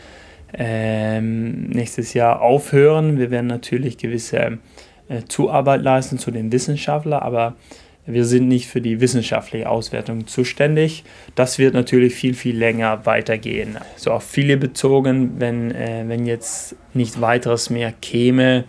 ähm, 0.54 1.70
nächstes 1.70 2.14
Jahr 2.14 2.42
aufhören. 2.42 3.20
Wir 3.20 3.32
werden 3.32 3.48
natürlich 3.48 3.98
gewisse 3.98 4.60
äh, 5.10 5.22
Zuarbeit 5.28 5.82
leisten 5.82 6.18
zu 6.18 6.32
den 6.32 6.52
Wissenschaftlern, 6.52 7.22
aber 7.22 7.56
wir 8.06 8.24
sind 8.24 8.48
nicht 8.48 8.68
für 8.68 8.80
die 8.80 9.02
wissenschaftliche 9.02 9.70
Auswertung 9.70 10.28
zuständig. 10.28 11.04
Das 11.36 11.60
wird 11.60 11.74
natürlich 11.74 12.16
viel, 12.16 12.34
viel 12.36 12.58
länger 12.58 13.06
weitergehen. 13.06 13.78
So 13.98 14.12
auf 14.12 14.24
viele 14.24 14.56
bezogen, 14.56 15.40
wenn, 15.40 15.72
äh, 15.72 16.06
wenn 16.08 16.26
jetzt 16.26 16.78
nicht 16.94 17.20
weiteres 17.20 17.70
mehr 17.70 17.94
käme, 18.02 18.64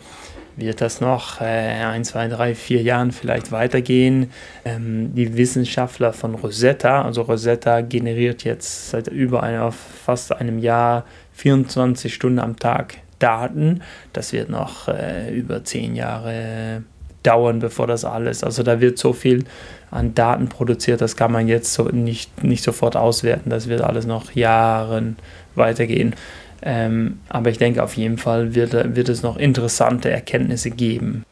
wird 0.59 0.81
das 0.81 1.01
noch 1.01 1.41
äh, 1.41 1.45
ein, 1.45 2.05
zwei, 2.05 2.29
drei, 2.29 2.55
vier 2.55 2.83
Jahren 2.83 3.13
vielleicht 3.13 3.53
weitergehen. 3.53 4.31
Ähm, 4.65 5.15
die 5.15 5.37
Wissenschaftler 5.37 6.13
von 6.13 6.35
Rosetta, 6.35 7.03
also 7.03 7.23
Rosetta 7.23 7.81
generiert 7.81 8.45
jetzt 8.45 8.91
seit 8.91 9.09
über 9.09 9.43
einer, 9.43 9.73
fast 9.73 10.33
einem 10.33 10.59
Jahr 10.59 11.05
24 11.35 12.13
Stunden 12.13 12.39
am 12.39 12.57
Tag 12.57 12.99
Daten. 13.19 13.83
Das 14.13 14.33
wird 14.33 14.51
noch 14.51 14.89
äh, 14.89 15.35
über 15.35 15.65
zehn 15.65 15.95
Jahre 15.95 16.83
dauern, 17.23 17.59
bevor 17.59 17.87
das 17.87 18.05
alles, 18.05 18.45
also 18.45 18.63
da 18.63 18.81
wird 18.81 18.99
so 18.99 19.13
viel 19.13 19.45
an 19.91 20.15
Daten 20.15 20.49
produziert, 20.49 21.01
das 21.01 21.17
kann 21.17 21.33
man 21.33 21.49
jetzt 21.49 21.73
so 21.73 21.85
nicht, 21.85 22.45
nicht 22.45 22.63
sofort 22.63 22.97
auswerten. 22.97 23.51
Das 23.51 23.69
wird 23.69 23.81
alles 23.81 24.07
noch 24.07 24.33
Jahren 24.33 25.17
weitergehen. 25.55 26.15
Ähm, 26.63 27.21
aber 27.29 27.51
ich 27.51 27.59
denke, 27.59 27.83
auf 27.83 27.97
jeden 27.97 28.19
Fall 28.19 28.55
wird, 28.55 28.73
wird 28.97 29.09
es 29.09 29.23
noch 29.23 29.37
interessante 29.37 30.11
Erkenntnisse 30.11 30.71
geben. 30.71 31.25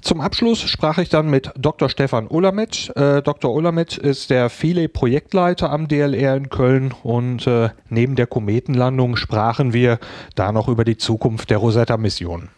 Zum 0.00 0.20
Abschluss 0.20 0.60
sprach 0.60 0.98
ich 0.98 1.08
dann 1.08 1.28
mit 1.28 1.50
Dr. 1.58 1.88
Stefan 1.88 2.28
Olamet. 2.28 2.92
Äh, 2.96 3.20
Dr. 3.20 3.52
Olamet 3.52 3.98
ist 3.98 4.30
der 4.30 4.48
Philae-Projektleiter 4.48 5.70
am 5.70 5.88
DLR 5.88 6.36
in 6.36 6.48
Köln 6.50 6.94
und 7.02 7.46
äh, 7.46 7.70
neben 7.88 8.14
der 8.14 8.26
Kometenlandung 8.26 9.16
sprachen 9.16 9.72
wir 9.72 9.98
da 10.34 10.52
noch 10.52 10.68
über 10.68 10.84
die 10.84 10.96
Zukunft 10.96 11.50
der 11.50 11.58
Rosetta-Mission. 11.58 12.48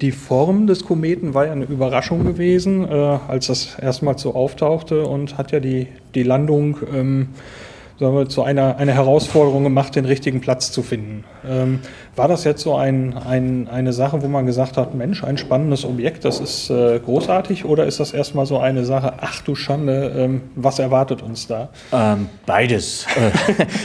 Die 0.00 0.12
Form 0.12 0.68
des 0.68 0.84
Kometen 0.84 1.34
war 1.34 1.46
ja 1.46 1.52
eine 1.52 1.64
Überraschung 1.64 2.24
gewesen, 2.24 2.88
äh, 2.88 2.92
als 2.92 3.48
das 3.48 3.76
erstmals 3.80 4.22
so 4.22 4.34
auftauchte 4.34 5.04
und 5.04 5.36
hat 5.36 5.50
ja 5.50 5.58
die, 5.58 5.88
die 6.14 6.22
Landung 6.22 6.78
ähm, 6.94 7.28
sagen 7.98 8.16
wir, 8.16 8.28
zu 8.28 8.42
einer, 8.42 8.76
einer 8.76 8.92
Herausforderung 8.92 9.64
gemacht, 9.64 9.96
den 9.96 10.04
richtigen 10.04 10.40
Platz 10.40 10.70
zu 10.70 10.82
finden. 10.82 11.24
Ähm, 11.48 11.80
war 12.16 12.28
das 12.28 12.44
jetzt 12.44 12.62
so 12.62 12.74
ein, 12.74 13.16
ein, 13.16 13.68
eine 13.68 13.92
Sache, 13.92 14.22
wo 14.22 14.28
man 14.28 14.44
gesagt 14.44 14.76
hat, 14.76 14.94
Mensch, 14.94 15.22
ein 15.22 15.38
spannendes 15.38 15.84
Objekt, 15.84 16.24
das 16.24 16.40
ist 16.40 16.68
äh, 16.68 16.98
großartig, 16.98 17.64
oder 17.64 17.86
ist 17.86 18.00
das 18.00 18.12
erstmal 18.12 18.44
so 18.44 18.58
eine 18.58 18.84
Sache, 18.84 19.14
ach 19.20 19.40
du 19.42 19.54
Schande, 19.54 20.12
ähm, 20.16 20.42
was 20.56 20.78
erwartet 20.78 21.22
uns 21.22 21.46
da? 21.46 21.68
Ähm, 21.92 22.28
beides. 22.44 23.06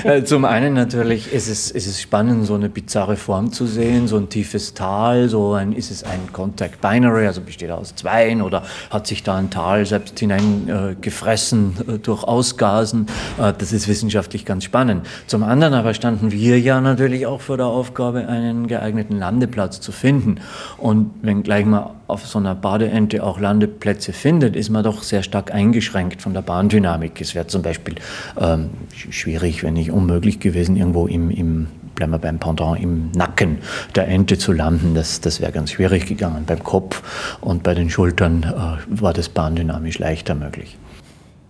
Äh, 0.04 0.18
äh, 0.18 0.24
zum 0.24 0.46
einen 0.46 0.74
natürlich 0.74 1.32
ist 1.32 1.48
es, 1.48 1.70
ist 1.72 1.88
es 1.88 2.02
spannend, 2.02 2.46
so 2.46 2.56
eine 2.56 2.70
bizarre 2.70 3.16
Form 3.16 3.52
zu 3.52 3.66
sehen, 3.66 4.08
so 4.08 4.18
ein 4.18 4.30
tiefes 4.30 4.74
Tal, 4.74 5.30
so 5.30 5.54
ein, 5.54 5.74
ist 5.74 5.92
es 5.92 6.04
ein 6.04 6.20
Contact 6.32 6.82
Binary, 6.82 7.28
also 7.28 7.42
besteht 7.42 7.72
aus 7.72 7.96
Zweien, 7.96 8.42
oder 8.42 8.64
hat 8.90 9.08
sich 9.08 9.24
da 9.24 9.36
ein 9.36 9.50
Tal 9.50 9.86
selbst 9.86 10.20
hineingefressen 10.20 11.76
äh, 11.88 12.00
durch 12.00 12.24
Ausgasen. 12.24 13.08
Äh, 13.40 13.54
das 13.58 13.74
ist 13.74 13.88
wissenschaftlich 13.88 14.46
ganz 14.46 14.64
spannend. 14.64 15.06
Zum 15.28 15.44
anderen 15.44 15.74
aber 15.74 15.94
standen 15.94 16.32
wir 16.32 16.60
ja 16.60 16.82
natürlich 16.82 17.28
auch 17.28 17.42
vor 17.42 17.53
der 17.58 17.68
Aufgabe, 17.68 18.28
einen 18.28 18.68
geeigneten 18.68 19.18
Landeplatz 19.18 19.80
zu 19.80 19.92
finden. 19.92 20.40
Und 20.78 21.12
wenn 21.22 21.44
gleich 21.44 21.66
mal 21.66 21.92
auf 22.08 22.26
so 22.26 22.40
einer 22.40 22.56
Badeente 22.56 23.24
auch 23.24 23.40
Landeplätze 23.40 24.14
findet, 24.14 24.56
ist 24.56 24.70
man 24.70 24.84
doch 24.84 25.04
sehr 25.04 25.24
stark 25.24 25.54
eingeschränkt 25.54 26.22
von 26.22 26.34
der 26.34 26.42
Bahndynamik. 26.42 27.20
Es 27.22 27.36
wäre 27.36 27.48
zum 27.48 27.62
Beispiel 27.62 27.96
ähm, 28.40 28.70
schwierig, 28.94 29.64
wenn 29.64 29.74
nicht 29.74 29.92
unmöglich 29.92 30.40
gewesen, 30.40 30.76
irgendwo 30.76 31.08
im, 31.08 31.30
im 31.30 31.68
bleiben 31.96 32.12
wir 32.12 32.20
beim 32.20 32.40
Pendant, 32.40 32.82
im 32.82 33.12
Nacken 33.12 33.60
der 33.96 34.08
Ente 34.08 34.38
zu 34.38 34.52
landen. 34.52 34.96
Das, 34.96 35.22
das 35.22 35.42
wäre 35.42 35.52
ganz 35.52 35.72
schwierig 35.72 36.06
gegangen. 36.06 36.44
Beim 36.46 36.64
Kopf 36.64 37.38
und 37.42 37.64
bei 37.64 37.74
den 37.74 37.90
Schultern 37.90 38.44
äh, 38.44 39.02
war 39.02 39.14
das 39.14 39.30
bahndynamisch 39.30 40.00
leichter 40.00 40.36
möglich. 40.36 40.78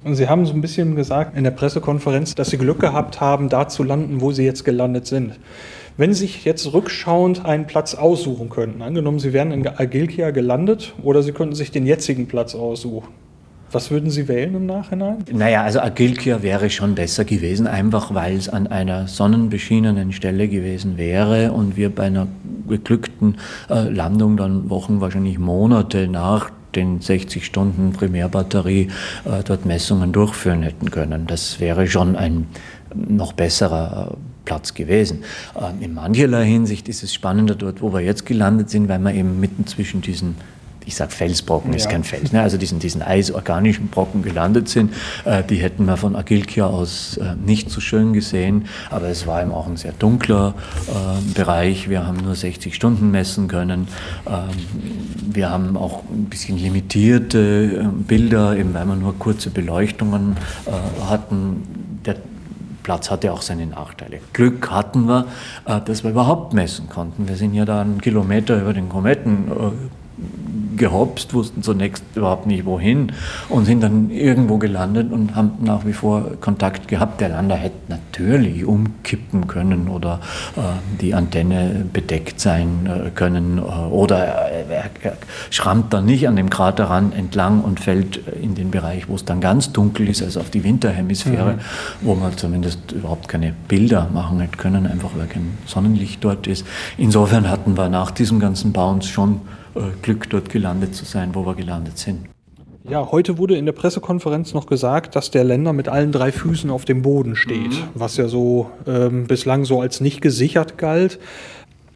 Sie 0.05 0.27
haben 0.27 0.45
so 0.45 0.53
ein 0.53 0.59
bisschen 0.59 0.95
gesagt 0.95 1.37
in 1.37 1.45
der 1.45 1.51
Pressekonferenz, 1.51 2.35
dass 2.35 2.49
Sie 2.49 2.57
Glück 2.57 2.81
gehabt 2.81 3.21
haben, 3.21 3.47
da 3.47 3.69
zu 3.69 3.83
landen, 3.83 4.19
wo 4.19 4.33
Sie 4.33 4.43
jetzt 4.43 4.65
gelandet 4.65 5.07
sind. 5.07 5.39
Wenn 5.95 6.11
Sie 6.11 6.21
sich 6.21 6.43
jetzt 6.43 6.73
rückschauend 6.73 7.45
einen 7.45 7.67
Platz 7.67 7.93
aussuchen 7.93 8.49
könnten, 8.49 8.81
angenommen, 8.81 9.19
Sie 9.19 9.31
wären 9.31 9.51
in 9.51 9.67
Agilkia 9.67 10.31
gelandet 10.31 10.93
oder 11.03 11.21
Sie 11.21 11.33
könnten 11.33 11.53
sich 11.53 11.69
den 11.69 11.85
jetzigen 11.85 12.27
Platz 12.27 12.55
aussuchen, 12.55 13.09
was 13.71 13.91
würden 13.91 14.09
Sie 14.09 14.27
wählen 14.27 14.55
im 14.55 14.65
Nachhinein? 14.65 15.17
Naja, 15.31 15.63
also 15.63 15.79
Agilkia 15.81 16.41
wäre 16.41 16.69
schon 16.69 16.95
besser 16.95 17.25
gewesen, 17.25 17.67
einfach 17.67 18.13
weil 18.13 18.35
es 18.35 18.49
an 18.49 18.67
einer 18.67 19.07
sonnenbeschienenen 19.07 20.13
Stelle 20.13 20.47
gewesen 20.47 20.97
wäre 20.97 21.51
und 21.51 21.75
wir 21.75 21.93
bei 21.93 22.03
einer 22.03 22.27
geglückten 22.67 23.37
äh, 23.69 23.89
Landung 23.89 24.37
dann 24.37 24.69
Wochen, 24.69 25.01
wahrscheinlich 25.01 25.37
Monate 25.37 26.07
nach 26.07 26.51
den 26.75 27.01
60 27.01 27.45
Stunden 27.45 27.93
Primärbatterie 27.93 28.89
äh, 29.25 29.43
dort 29.43 29.65
Messungen 29.65 30.11
durchführen 30.11 30.63
hätten 30.63 30.89
können. 30.89 31.27
Das 31.27 31.59
wäre 31.59 31.87
schon 31.87 32.15
ein 32.15 32.47
noch 32.95 33.33
besserer 33.33 34.11
äh, 34.11 34.32
Platz 34.45 34.73
gewesen. 34.73 35.23
Ähm, 35.59 35.81
in 35.81 35.93
mancherlei 35.93 36.45
Hinsicht 36.45 36.89
ist 36.89 37.03
es 37.03 37.13
spannender 37.13 37.55
dort, 37.55 37.81
wo 37.81 37.93
wir 37.93 38.01
jetzt 38.01 38.25
gelandet 38.25 38.69
sind, 38.69 38.89
weil 38.89 38.99
wir 38.99 39.13
eben 39.13 39.39
mitten 39.39 39.67
zwischen 39.67 40.01
diesen 40.01 40.35
ich 40.85 40.95
sage 40.95 41.11
Felsbrocken, 41.11 41.71
ja. 41.71 41.77
ist 41.77 41.89
kein 41.89 42.03
Fels, 42.03 42.31
ne? 42.31 42.41
also 42.41 42.57
diesen, 42.57 42.79
diesen 42.79 43.01
eisorganischen 43.01 43.87
Brocken 43.87 44.21
gelandet 44.21 44.69
sind. 44.69 44.93
Äh, 45.25 45.43
die 45.43 45.55
hätten 45.55 45.85
wir 45.85 45.97
von 45.97 46.15
Agilkia 46.15 46.67
aus 46.67 47.17
äh, 47.17 47.35
nicht 47.35 47.69
so 47.69 47.79
schön 47.79 48.13
gesehen, 48.13 48.65
aber 48.89 49.07
es 49.07 49.27
war 49.27 49.41
eben 49.41 49.51
auch 49.51 49.67
ein 49.67 49.77
sehr 49.77 49.93
dunkler 49.93 50.55
äh, 50.87 51.33
Bereich. 51.33 51.89
Wir 51.89 52.05
haben 52.05 52.17
nur 52.17 52.35
60 52.35 52.75
Stunden 52.75 53.11
messen 53.11 53.47
können. 53.47 53.87
Ähm, 54.27 54.49
wir 55.31 55.49
haben 55.49 55.77
auch 55.77 56.03
ein 56.11 56.25
bisschen 56.25 56.57
limitierte 56.57 57.89
Bilder, 58.07 58.57
eben 58.57 58.73
weil 58.73 58.85
wir 58.85 58.95
nur 58.95 59.17
kurze 59.17 59.49
Beleuchtungen 59.49 60.35
äh, 60.65 61.09
hatten. 61.09 62.01
Der 62.05 62.17
Platz 62.83 63.09
hatte 63.09 63.31
auch 63.31 63.41
seine 63.41 63.65
Nachteile. 63.65 64.19
Glück 64.33 64.69
hatten 64.69 65.07
wir, 65.07 65.25
äh, 65.65 65.81
dass 65.81 66.03
wir 66.03 66.11
überhaupt 66.11 66.53
messen 66.53 66.89
konnten. 66.89 67.27
Wir 67.27 67.35
sind 67.35 67.53
ja 67.53 67.65
da 67.65 67.81
einen 67.81 68.01
Kilometer 68.01 68.61
über 68.61 68.73
den 68.73 68.89
Kometen 68.89 69.51
gehopst, 70.77 71.33
wussten 71.33 71.63
zunächst 71.63 72.03
überhaupt 72.15 72.47
nicht 72.47 72.65
wohin 72.65 73.11
und 73.49 73.65
sind 73.65 73.81
dann 73.81 74.09
irgendwo 74.09 74.57
gelandet 74.57 75.11
und 75.11 75.35
haben 75.35 75.53
nach 75.61 75.85
wie 75.85 75.93
vor 75.93 76.37
Kontakt 76.41 76.87
gehabt. 76.87 77.21
Der 77.21 77.29
Lander 77.29 77.55
hätte 77.55 77.75
natürlich 77.89 78.65
umkippen 78.65 79.47
können 79.47 79.87
oder 79.87 80.19
äh, 80.55 80.61
die 81.01 81.13
Antenne 81.13 81.85
bedeckt 81.91 82.39
sein 82.39 82.87
äh, 82.87 83.09
können 83.09 83.57
äh, 83.57 83.61
oder 83.61 84.17
er, 84.17 84.89
er, 85.01 85.17
schrammt 85.49 85.93
dann 85.93 86.05
nicht 86.05 86.27
an 86.27 86.35
dem 86.35 86.49
Kraterrand 86.49 87.15
entlang 87.15 87.61
und 87.61 87.79
fällt 87.79 88.17
in 88.41 88.55
den 88.55 88.71
Bereich, 88.71 89.09
wo 89.09 89.15
es 89.15 89.25
dann 89.25 89.41
ganz 89.41 89.71
dunkel 89.71 90.09
ist, 90.09 90.23
also 90.23 90.39
auf 90.39 90.49
die 90.49 90.63
Winterhemisphäre, 90.63 91.53
mhm. 91.53 91.59
wo 92.01 92.15
man 92.15 92.35
zumindest 92.37 92.91
überhaupt 92.91 93.27
keine 93.27 93.53
Bilder 93.67 94.09
machen 94.13 94.39
hätte 94.39 94.57
können, 94.57 94.87
einfach 94.87 95.11
weil 95.15 95.27
kein 95.27 95.57
Sonnenlicht 95.65 96.23
dort 96.23 96.47
ist. 96.47 96.65
Insofern 96.97 97.49
hatten 97.49 97.77
wir 97.77 97.89
nach 97.89 98.11
diesem 98.11 98.39
ganzen 98.39 98.73
Bounce 98.73 99.09
schon 99.09 99.41
Glück, 100.01 100.29
dort 100.29 100.49
gelandet 100.49 100.95
zu 100.95 101.05
sein, 101.05 101.33
wo 101.33 101.45
wir 101.45 101.55
gelandet 101.55 101.97
sind. 101.97 102.27
Ja, 102.87 103.11
heute 103.11 103.37
wurde 103.37 103.55
in 103.55 103.65
der 103.65 103.71
Pressekonferenz 103.71 104.53
noch 104.53 104.65
gesagt, 104.65 105.15
dass 105.15 105.31
der 105.31 105.45
Länder 105.45 105.71
mit 105.71 105.87
allen 105.87 106.11
drei 106.11 106.33
Füßen 106.33 106.69
auf 106.69 106.83
dem 106.83 107.01
Boden 107.01 107.35
steht, 107.37 107.71
mhm. 107.71 107.87
was 107.93 108.17
ja 108.17 108.27
so 108.27 108.69
ähm, 108.85 109.25
bislang 109.25 109.63
so 109.63 109.79
als 109.79 110.01
nicht 110.01 110.21
gesichert 110.21 110.77
galt. 110.77 111.17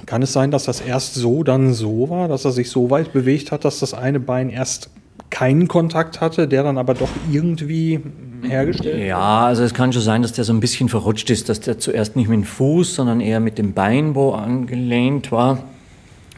Kann 0.06 0.22
es 0.22 0.32
sein, 0.32 0.50
dass 0.50 0.64
das 0.64 0.80
erst 0.80 1.16
so, 1.16 1.44
dann 1.44 1.74
so 1.74 2.10
war, 2.10 2.30
dass 2.30 2.46
er 2.46 2.52
sich 2.52 2.70
so 2.70 2.90
weit 2.90 3.12
bewegt 3.12 3.52
hat, 3.52 3.66
dass 3.66 3.80
das 3.80 3.94
eine 3.94 4.22
Bein 4.22 4.50
erst 4.50 4.90
keinen 5.30 5.68
Kontakt 5.68 6.22
hatte, 6.22 6.48
der 6.48 6.64
dann 6.64 6.78
aber 6.78 6.94
doch 6.94 7.10
irgendwie 7.30 8.00
hergestellt 8.44 9.06
Ja, 9.06 9.46
also 9.46 9.64
es 9.64 9.74
kann 9.74 9.92
schon 9.92 10.02
sein, 10.02 10.22
dass 10.22 10.32
der 10.32 10.46
so 10.46 10.54
ein 10.54 10.62
bisschen 10.62 10.88
verrutscht 10.88 11.30
ist, 11.30 11.50
dass 11.50 11.60
der 11.60 11.80
zuerst 11.80 12.16
nicht 12.16 12.30
mit 12.30 12.38
dem 12.38 12.44
Fuß, 12.46 12.96
sondern 12.96 13.20
eher 13.20 13.42
mit 13.42 13.58
dem 13.58 13.74
Beinbo 13.74 14.36
angelehnt 14.36 15.34
war 15.34 15.64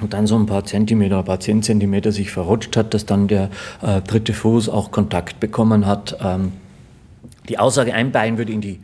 und 0.02 0.14
dann 0.14 0.28
so 0.28 0.38
ein 0.38 0.46
paar 0.46 0.66
Zentimeter, 0.66 1.20
ein 1.20 1.26
paar 1.26 1.40
zehn 1.40 1.64
Zentimeter 1.64 2.12
sich 2.12 2.32
verrutscht 2.32 2.78
hat, 2.78 2.94
dass 2.94 3.06
dann 3.06 3.28
der 3.28 3.50
äh, 3.82 4.02
dritte 4.02 4.34
Fuß 4.34 4.70
auch 4.70 4.92
Kontakt 4.92 5.40
bekommen 5.40 5.86
hat. 5.86 6.18
Ähm, 6.24 6.54
die 7.48 7.58
Aussage, 7.58 7.94
ein 7.94 8.12
Bein 8.12 8.38
würde 8.38 8.52
in 8.54 8.62
die 8.62 8.80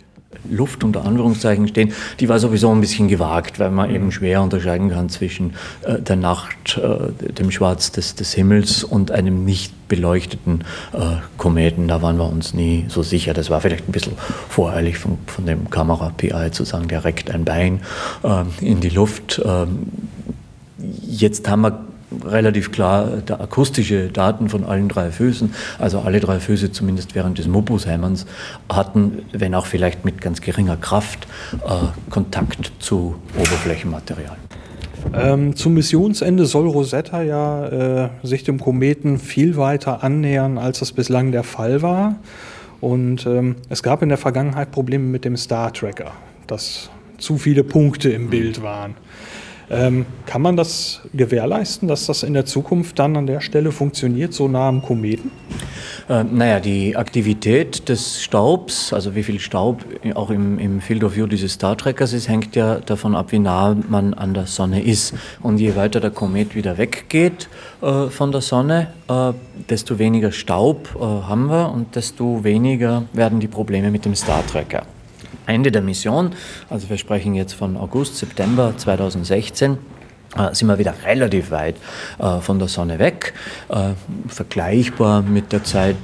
Luft 0.49 0.83
unter 0.83 1.05
Anführungszeichen 1.05 1.67
stehen, 1.67 1.93
die 2.19 2.29
war 2.29 2.39
sowieso 2.39 2.71
ein 2.71 2.81
bisschen 2.81 3.07
gewagt, 3.07 3.59
weil 3.59 3.71
man 3.71 3.93
eben 3.93 4.11
schwer 4.11 4.41
unterscheiden 4.41 4.89
kann 4.89 5.09
zwischen 5.09 5.53
äh, 5.83 5.99
der 5.99 6.15
Nacht, 6.15 6.77
äh, 6.77 7.31
dem 7.31 7.51
Schwarz 7.51 7.91
des, 7.91 8.15
des, 8.15 8.33
Himmels 8.33 8.83
und 8.83 9.11
einem 9.11 9.45
nicht 9.45 9.87
beleuchteten 9.87 10.63
äh, 10.93 11.17
Kometen. 11.37 11.87
Da 11.87 12.01
waren 12.01 12.17
wir 12.17 12.29
uns 12.29 12.53
nie 12.53 12.85
so 12.87 13.03
sicher. 13.03 13.33
Das 13.33 13.49
war 13.49 13.61
vielleicht 13.61 13.87
ein 13.87 13.91
bisschen 13.91 14.13
voreilig 14.49 14.97
von, 14.97 15.17
von 15.27 15.45
dem 15.45 15.69
Kamera-PI 15.69 16.51
zu 16.51 16.63
sagen, 16.63 16.87
der 16.87 17.03
reckt 17.03 17.31
ein 17.31 17.45
Bein 17.45 17.81
äh, 18.23 18.43
in 18.61 18.81
die 18.81 18.89
Luft. 18.89 19.41
Jetzt 21.07 21.47
haben 21.49 21.61
wir 21.61 21.85
relativ 22.23 22.71
klar 22.71 23.07
der 23.27 23.41
akustische 23.41 24.09
Daten 24.09 24.49
von 24.49 24.63
allen 24.63 24.89
drei 24.89 25.11
Füßen, 25.11 25.53
also 25.79 25.99
alle 25.99 26.19
drei 26.19 26.39
Füße 26.39 26.71
zumindest 26.71 27.15
während 27.15 27.37
des 27.37 27.47
Mobusheimerns 27.47 28.25
hatten, 28.69 29.23
wenn 29.31 29.55
auch 29.55 29.65
vielleicht 29.65 30.05
mit 30.05 30.21
ganz 30.21 30.41
geringer 30.41 30.77
Kraft, 30.77 31.27
äh, 31.53 32.09
Kontakt 32.09 32.71
zu 32.79 33.15
Oberflächenmaterial. 33.37 34.37
Ähm, 35.13 35.55
zum 35.55 35.73
Missionsende 35.75 36.45
soll 36.45 36.67
Rosetta 36.67 37.21
ja 37.21 38.05
äh, 38.05 38.09
sich 38.23 38.43
dem 38.43 38.59
Kometen 38.59 39.19
viel 39.19 39.55
weiter 39.55 40.03
annähern, 40.03 40.57
als 40.57 40.79
das 40.79 40.91
bislang 40.91 41.31
der 41.31 41.43
Fall 41.43 41.81
war. 41.81 42.15
Und 42.81 43.25
ähm, 43.25 43.55
es 43.69 43.83
gab 43.83 44.01
in 44.01 44.09
der 44.09 44.17
Vergangenheit 44.17 44.71
Probleme 44.71 45.05
mit 45.05 45.25
dem 45.25 45.37
Star 45.37 45.71
Tracker, 45.71 46.11
dass 46.47 46.89
zu 47.17 47.37
viele 47.37 47.63
Punkte 47.63 48.09
im 48.09 48.29
Bild 48.29 48.61
waren. 48.61 48.95
Ähm, 49.69 50.05
kann 50.25 50.41
man 50.41 50.55
das 50.55 51.01
gewährleisten, 51.13 51.87
dass 51.87 52.05
das 52.05 52.23
in 52.23 52.33
der 52.33 52.45
Zukunft 52.45 52.99
dann 52.99 53.15
an 53.17 53.25
der 53.25 53.41
Stelle 53.41 53.71
funktioniert, 53.71 54.33
so 54.33 54.47
nah 54.47 54.67
am 54.67 54.81
Kometen? 54.81 55.31
Äh, 56.07 56.23
naja, 56.23 56.59
die 56.59 56.95
Aktivität 56.95 57.89
des 57.89 58.21
Staubs, 58.21 58.93
also 58.93 59.15
wie 59.15 59.23
viel 59.23 59.39
Staub 59.39 59.83
auch 60.13 60.29
im, 60.29 60.59
im 60.59 60.81
Field 60.81 61.03
of 61.03 61.15
View 61.15 61.25
dieses 61.25 61.53
Star 61.53 61.75
Trekkers 61.75 62.13
ist, 62.13 62.29
hängt 62.29 62.55
ja 62.55 62.79
davon 62.79 63.15
ab, 63.15 63.31
wie 63.31 63.39
nah 63.39 63.75
man 63.89 64.13
an 64.13 64.33
der 64.33 64.45
Sonne 64.45 64.83
ist. 64.83 65.15
Und 65.41 65.57
je 65.57 65.75
weiter 65.75 65.99
der 65.99 66.11
Komet 66.11 66.55
wieder 66.55 66.77
weggeht 66.77 67.49
äh, 67.81 68.07
von 68.09 68.31
der 68.31 68.41
Sonne, 68.41 68.87
äh, 69.09 69.33
desto 69.69 69.97
weniger 69.97 70.31
Staub 70.31 70.89
äh, 70.95 70.99
haben 70.99 71.47
wir 71.47 71.71
und 71.71 71.95
desto 71.95 72.43
weniger 72.43 73.03
werden 73.13 73.39
die 73.39 73.47
Probleme 73.47 73.89
mit 73.89 74.05
dem 74.05 74.15
Star 74.15 74.45
Trekker. 74.45 74.83
Ende 75.45 75.71
der 75.71 75.81
Mission, 75.81 76.31
also 76.69 76.89
wir 76.89 76.97
sprechen 76.97 77.35
jetzt 77.35 77.53
von 77.53 77.77
August, 77.77 78.17
September 78.17 78.73
2016, 78.75 79.77
äh, 80.37 80.53
sind 80.53 80.67
wir 80.67 80.77
wieder 80.77 80.93
relativ 81.05 81.51
weit 81.51 81.75
äh, 82.19 82.39
von 82.39 82.59
der 82.59 82.67
Sonne 82.67 82.99
weg, 82.99 83.33
äh, 83.69 83.91
vergleichbar 84.27 85.21
mit 85.21 85.51
der 85.51 85.63
Zeit 85.63 85.95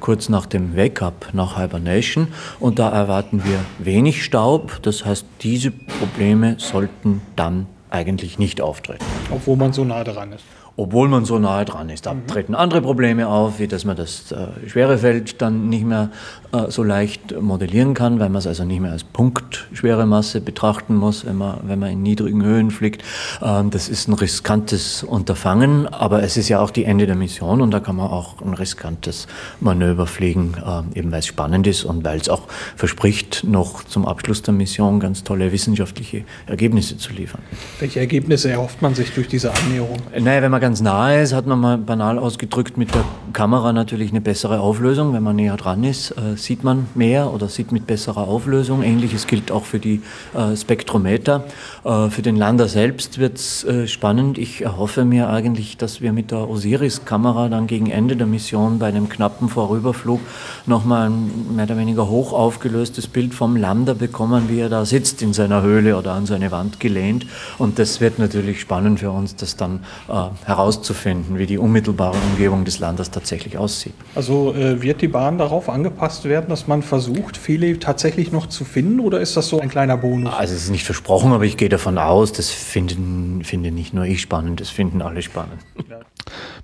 kurz 0.00 0.28
nach 0.28 0.46
dem 0.46 0.76
Wake-up 0.76 1.30
nach 1.32 1.58
Hibernation. 1.58 2.28
Und 2.60 2.78
da 2.78 2.90
erwarten 2.90 3.42
wir 3.44 3.58
wenig 3.78 4.22
Staub, 4.22 4.78
das 4.82 5.04
heißt 5.04 5.24
diese 5.40 5.70
Probleme 5.70 6.56
sollten 6.58 7.22
dann 7.34 7.66
eigentlich 7.90 8.38
nicht 8.38 8.60
auftreten. 8.60 9.04
Obwohl 9.30 9.56
man 9.56 9.72
so 9.72 9.84
nah 9.84 10.04
dran 10.04 10.32
ist 10.32 10.44
obwohl 10.76 11.08
man 11.08 11.24
so 11.24 11.38
nahe 11.38 11.64
dran 11.64 11.88
ist. 11.88 12.06
Da 12.06 12.14
mhm. 12.14 12.26
treten 12.26 12.54
andere 12.54 12.82
Probleme 12.82 13.28
auf, 13.28 13.58
wie 13.58 13.68
dass 13.68 13.84
man 13.84 13.96
das 13.96 14.32
äh, 14.32 14.68
schwere 14.68 14.98
Feld 14.98 15.40
dann 15.40 15.68
nicht 15.68 15.84
mehr 15.84 16.10
äh, 16.52 16.70
so 16.70 16.82
leicht 16.82 17.40
modellieren 17.40 17.94
kann, 17.94 18.18
weil 18.18 18.28
man 18.28 18.38
es 18.38 18.46
also 18.46 18.64
nicht 18.64 18.80
mehr 18.80 18.92
als 18.92 19.04
Punktschwere 19.04 20.06
Masse 20.06 20.40
betrachten 20.40 20.96
muss, 20.96 21.24
wenn 21.24 21.36
man, 21.36 21.60
wenn 21.64 21.78
man 21.78 21.90
in 21.90 22.02
niedrigen 22.02 22.42
Höhen 22.44 22.70
fliegt. 22.70 23.04
Ähm, 23.42 23.70
das 23.70 23.88
ist 23.88 24.08
ein 24.08 24.14
riskantes 24.14 25.04
Unterfangen, 25.04 25.86
aber 25.86 26.22
es 26.22 26.36
ist 26.36 26.48
ja 26.48 26.60
auch 26.60 26.70
die 26.70 26.84
Ende 26.84 27.06
der 27.06 27.16
Mission 27.16 27.60
und 27.60 27.70
da 27.70 27.80
kann 27.80 27.96
man 27.96 28.10
auch 28.10 28.40
ein 28.42 28.54
riskantes 28.54 29.28
Manöver 29.60 30.06
fliegen, 30.06 30.54
äh, 30.64 30.98
eben 30.98 31.12
weil 31.12 31.20
es 31.20 31.26
spannend 31.26 31.66
ist 31.68 31.84
und 31.84 32.04
weil 32.04 32.18
es 32.18 32.28
auch 32.28 32.48
verspricht, 32.74 33.44
noch 33.44 33.84
zum 33.84 34.06
Abschluss 34.06 34.42
der 34.42 34.54
Mission 34.54 34.98
ganz 34.98 35.22
tolle 35.22 35.52
wissenschaftliche 35.52 36.24
Ergebnisse 36.46 36.98
zu 36.98 37.12
liefern. 37.12 37.42
Welche 37.78 38.00
Ergebnisse 38.00 38.50
erhofft 38.50 38.82
man 38.82 38.94
sich 38.94 39.12
durch 39.12 39.28
diese 39.28 39.52
Annäherung? 39.54 39.98
Naja, 40.18 40.42
wenn 40.42 40.50
man 40.50 40.63
ganz 40.64 40.80
nahe 40.80 41.20
ist, 41.20 41.34
hat 41.34 41.46
man 41.46 41.60
mal 41.60 41.76
banal 41.76 42.18
ausgedrückt 42.18 42.78
mit 42.78 42.94
der 42.94 43.04
Kamera 43.34 43.74
natürlich 43.74 44.12
eine 44.12 44.22
bessere 44.22 44.60
Auflösung. 44.60 45.12
Wenn 45.12 45.22
man 45.22 45.36
näher 45.36 45.58
dran 45.58 45.84
ist, 45.84 46.12
äh, 46.12 46.38
sieht 46.38 46.64
man 46.64 46.86
mehr 46.94 47.34
oder 47.34 47.50
sieht 47.50 47.70
mit 47.70 47.86
besserer 47.86 48.26
Auflösung. 48.26 48.82
Ähnliches 48.82 49.26
gilt 49.26 49.52
auch 49.52 49.66
für 49.66 49.78
die 49.78 50.00
äh, 50.32 50.56
Spektrometer. 50.56 51.44
Äh, 51.84 52.08
für 52.08 52.22
den 52.22 52.36
Lander 52.36 52.66
selbst 52.66 53.18
wird 53.18 53.36
es 53.36 53.62
äh, 53.64 53.86
spannend. 53.86 54.38
Ich 54.38 54.62
erhoffe 54.62 55.04
mir 55.04 55.28
eigentlich, 55.28 55.76
dass 55.76 56.00
wir 56.00 56.14
mit 56.14 56.30
der 56.30 56.48
Osiris-Kamera 56.48 57.50
dann 57.50 57.66
gegen 57.66 57.90
Ende 57.90 58.16
der 58.16 58.26
Mission 58.26 58.78
bei 58.78 58.86
einem 58.86 59.10
knappen 59.10 59.50
Vorüberflug 59.50 60.20
nochmal 60.64 61.10
ein 61.10 61.56
mehr 61.56 61.66
oder 61.66 61.76
weniger 61.76 62.08
hoch 62.08 62.32
aufgelöstes 62.32 63.06
Bild 63.06 63.34
vom 63.34 63.56
Lander 63.56 63.94
bekommen, 63.94 64.48
wie 64.48 64.60
er 64.60 64.70
da 64.70 64.86
sitzt 64.86 65.20
in 65.20 65.34
seiner 65.34 65.60
Höhle 65.60 65.98
oder 65.98 66.14
an 66.14 66.24
seine 66.24 66.50
Wand 66.52 66.80
gelehnt. 66.80 67.26
Und 67.58 67.78
das 67.78 68.00
wird 68.00 68.18
natürlich 68.18 68.62
spannend 68.62 69.00
für 69.00 69.10
uns, 69.10 69.36
das 69.36 69.58
dann 69.58 69.80
äh, 70.08 70.12
herauszufinden, 70.56 71.38
wie 71.38 71.46
die 71.46 71.58
unmittelbare 71.58 72.16
Umgebung 72.30 72.64
des 72.64 72.78
Landes 72.78 73.10
tatsächlich 73.10 73.58
aussieht. 73.58 73.94
Also 74.14 74.54
äh, 74.54 74.80
wird 74.82 75.02
die 75.02 75.08
Bahn 75.08 75.38
darauf 75.38 75.68
angepasst 75.68 76.24
werden, 76.24 76.48
dass 76.48 76.66
man 76.66 76.82
versucht, 76.82 77.36
viele 77.36 77.78
tatsächlich 77.78 78.32
noch 78.32 78.46
zu 78.46 78.64
finden 78.64 79.00
oder 79.00 79.20
ist 79.20 79.36
das 79.36 79.48
so 79.48 79.60
ein 79.60 79.68
kleiner 79.68 79.96
Bonus? 79.96 80.32
Also 80.34 80.54
es 80.54 80.64
ist 80.64 80.70
nicht 80.70 80.84
versprochen, 80.84 81.32
aber 81.32 81.44
ich 81.44 81.56
gehe 81.56 81.68
davon 81.68 81.98
aus, 81.98 82.32
das 82.32 82.50
finden, 82.50 83.42
finde 83.44 83.70
nicht 83.70 83.94
nur 83.94 84.04
ich 84.04 84.20
spannend, 84.20 84.60
das 84.60 84.70
finden 84.70 85.02
alle 85.02 85.22
spannend. 85.22 85.60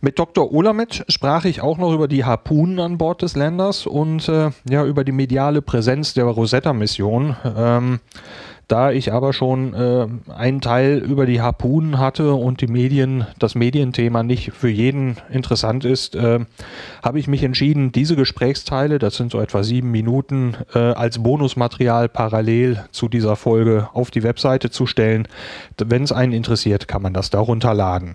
Mit 0.01 0.19
Dr. 0.19 0.53
Olametsch 0.53 1.03
sprach 1.09 1.45
ich 1.45 1.61
auch 1.61 1.79
noch 1.79 1.93
über 1.93 2.09
die 2.09 2.25
Harpunen 2.25 2.81
an 2.81 2.99
Bord 2.99 3.23
des 3.23 3.37
Landers 3.37 3.87
und 3.87 4.29
äh, 4.29 4.51
ja, 4.69 4.85
über 4.85 5.05
die 5.05 5.13
mediale 5.13 5.63
Präsenz 5.63 6.15
der 6.15 6.25
Rosetta-Mission. 6.25 7.37
Ähm, 7.57 8.01
da 8.71 8.93
ich 8.93 9.13
aber 9.13 9.33
schon 9.33 9.75
äh, 9.75 10.07
einen 10.33 10.61
Teil 10.61 10.99
über 10.99 11.27
die 11.27 11.41
Harpunen 11.41 11.99
hatte 11.99 12.35
und 12.35 12.61
die 12.61 12.69
Medien, 12.69 13.27
das 13.39 13.57
Medienthema 13.57 14.23
nicht 14.23 14.53
für 14.53 14.69
jeden 14.69 15.17
interessant 15.29 15.85
ist, 15.85 16.15
äh, 16.15 16.41
habe 17.03 17.19
ich 17.19 17.27
mich 17.27 17.43
entschieden, 17.43 17.91
diese 17.91 18.15
Gesprächsteile, 18.15 19.01
das 19.01 19.17
sind 19.17 19.33
so 19.33 19.41
etwa 19.41 19.65
sieben 19.65 19.91
Minuten, 19.91 20.57
äh, 20.73 20.79
als 20.79 21.21
Bonusmaterial 21.21 22.09
parallel 22.09 22.85
zu 22.93 23.09
dieser 23.09 23.35
Folge 23.35 23.89
auf 23.93 24.13
die 24.13 24.23
Webseite 24.23 24.71
zu 24.71 24.87
stellen. 24.87 25.27
Wenn 25.77 26.05
es 26.05 26.13
einen 26.13 26.33
interessiert, 26.33 26.87
kann 26.87 27.03
man 27.03 27.13
das 27.13 27.31
da 27.31 27.41
runterladen. 27.41 28.15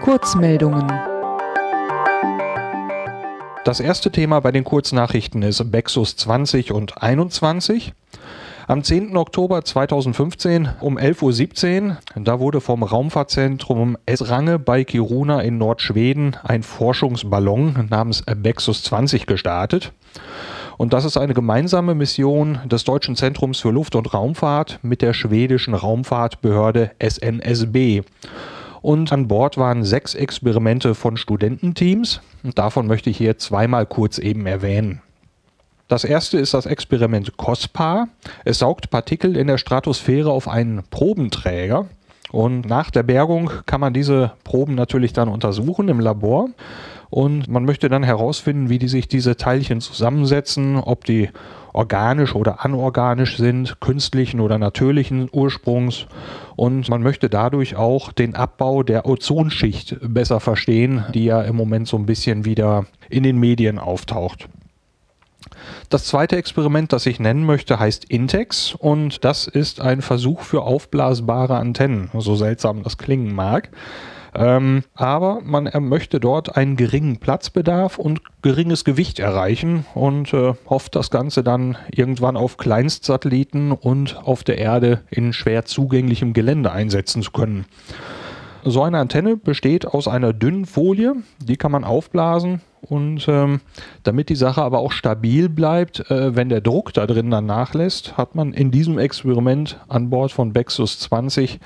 Kurzmeldungen. 0.00 1.13
Das 3.64 3.80
erste 3.80 4.12
Thema 4.12 4.40
bei 4.40 4.52
den 4.52 4.62
Kurznachrichten 4.62 5.42
ist 5.42 5.70
Bexus 5.70 6.16
20 6.16 6.70
und 6.72 7.02
21. 7.02 7.94
Am 8.66 8.84
10. 8.84 9.16
Oktober 9.16 9.64
2015 9.64 10.68
um 10.80 10.98
11.17 10.98 11.88
Uhr, 11.88 11.96
da 12.16 12.40
wurde 12.40 12.60
vom 12.60 12.82
Raumfahrtzentrum 12.82 13.96
Esrange 14.04 14.58
bei 14.58 14.84
Kiruna 14.84 15.40
in 15.40 15.56
Nordschweden 15.56 16.36
ein 16.42 16.62
Forschungsballon 16.62 17.86
namens 17.88 18.22
Bexus 18.36 18.82
20 18.82 19.24
gestartet. 19.24 19.92
Und 20.76 20.92
das 20.92 21.06
ist 21.06 21.16
eine 21.16 21.32
gemeinsame 21.32 21.94
Mission 21.94 22.60
des 22.66 22.84
Deutschen 22.84 23.16
Zentrums 23.16 23.60
für 23.60 23.70
Luft- 23.70 23.94
und 23.94 24.12
Raumfahrt 24.12 24.78
mit 24.82 25.00
der 25.00 25.14
schwedischen 25.14 25.72
Raumfahrtbehörde 25.72 26.90
SNSB. 26.98 28.02
Und 28.84 29.12
an 29.12 29.28
Bord 29.28 29.56
waren 29.56 29.82
sechs 29.82 30.14
Experimente 30.14 30.94
von 30.94 31.16
Studententeams. 31.16 32.20
Und 32.42 32.58
davon 32.58 32.86
möchte 32.86 33.08
ich 33.08 33.16
hier 33.16 33.38
zweimal 33.38 33.86
kurz 33.86 34.18
eben 34.18 34.44
erwähnen. 34.44 35.00
Das 35.88 36.04
erste 36.04 36.36
ist 36.36 36.52
das 36.52 36.66
Experiment 36.66 37.38
COSPA. 37.38 38.08
Es 38.44 38.58
saugt 38.58 38.90
Partikel 38.90 39.38
in 39.38 39.46
der 39.46 39.56
Stratosphäre 39.56 40.30
auf 40.30 40.48
einen 40.48 40.82
Probenträger. 40.90 41.86
Und 42.30 42.66
nach 42.66 42.90
der 42.90 43.04
Bergung 43.04 43.50
kann 43.64 43.80
man 43.80 43.94
diese 43.94 44.32
Proben 44.44 44.74
natürlich 44.74 45.14
dann 45.14 45.30
untersuchen 45.30 45.88
im 45.88 46.00
Labor. 46.00 46.50
Und 47.08 47.48
man 47.48 47.64
möchte 47.64 47.88
dann 47.88 48.02
herausfinden, 48.02 48.68
wie 48.68 48.78
die 48.78 48.88
sich 48.88 49.08
diese 49.08 49.38
Teilchen 49.38 49.80
zusammensetzen, 49.80 50.76
ob 50.76 51.06
die 51.06 51.30
organisch 51.74 52.34
oder 52.34 52.64
anorganisch 52.64 53.36
sind, 53.36 53.80
künstlichen 53.80 54.40
oder 54.40 54.58
natürlichen 54.58 55.28
Ursprungs. 55.30 56.06
Und 56.56 56.88
man 56.88 57.02
möchte 57.02 57.28
dadurch 57.28 57.76
auch 57.76 58.12
den 58.12 58.34
Abbau 58.34 58.82
der 58.82 59.06
Ozonschicht 59.06 59.96
besser 60.00 60.40
verstehen, 60.40 61.04
die 61.12 61.24
ja 61.24 61.42
im 61.42 61.56
Moment 61.56 61.88
so 61.88 61.98
ein 61.98 62.06
bisschen 62.06 62.44
wieder 62.44 62.86
in 63.10 63.24
den 63.24 63.38
Medien 63.38 63.78
auftaucht. 63.78 64.48
Das 65.88 66.04
zweite 66.04 66.36
Experiment, 66.36 66.92
das 66.92 67.06
ich 67.06 67.20
nennen 67.20 67.44
möchte, 67.44 67.78
heißt 67.78 68.04
Intex 68.04 68.74
und 68.74 69.24
das 69.24 69.46
ist 69.46 69.80
ein 69.80 70.00
Versuch 70.00 70.42
für 70.42 70.62
aufblasbare 70.62 71.56
Antennen, 71.56 72.10
so 72.18 72.36
seltsam 72.36 72.82
das 72.82 72.98
klingen 72.98 73.34
mag. 73.34 73.70
Ähm, 74.34 74.82
aber 74.94 75.40
man 75.44 75.70
möchte 75.80 76.18
dort 76.18 76.56
einen 76.56 76.76
geringen 76.76 77.18
Platzbedarf 77.18 77.98
und 77.98 78.20
geringes 78.42 78.84
Gewicht 78.84 79.20
erreichen 79.20 79.86
und 79.94 80.32
äh, 80.32 80.54
hofft 80.66 80.96
das 80.96 81.10
Ganze 81.10 81.44
dann 81.44 81.76
irgendwann 81.90 82.36
auf 82.36 82.56
Kleinstsatelliten 82.56 83.70
und 83.72 84.16
auf 84.16 84.42
der 84.42 84.58
Erde 84.58 85.02
in 85.10 85.32
schwer 85.32 85.64
zugänglichem 85.64 86.32
Gelände 86.32 86.72
einsetzen 86.72 87.22
zu 87.22 87.30
können. 87.30 87.64
So 88.66 88.82
eine 88.82 88.98
Antenne 88.98 89.36
besteht 89.36 89.86
aus 89.86 90.08
einer 90.08 90.32
dünnen 90.32 90.64
Folie, 90.64 91.16
die 91.38 91.56
kann 91.56 91.70
man 91.70 91.84
aufblasen 91.84 92.62
und 92.80 93.26
ähm, 93.28 93.60
damit 94.02 94.30
die 94.30 94.36
Sache 94.36 94.62
aber 94.62 94.78
auch 94.78 94.92
stabil 94.92 95.50
bleibt, 95.50 96.10
äh, 96.10 96.34
wenn 96.34 96.48
der 96.48 96.62
Druck 96.62 96.92
da 96.94 97.06
drin 97.06 97.30
dann 97.30 97.44
nachlässt, 97.44 98.16
hat 98.16 98.34
man 98.34 98.54
in 98.54 98.70
diesem 98.70 98.98
Experiment 98.98 99.78
an 99.88 100.08
Bord 100.08 100.32
von 100.32 100.54
Bexus 100.54 100.98
20 100.98 101.60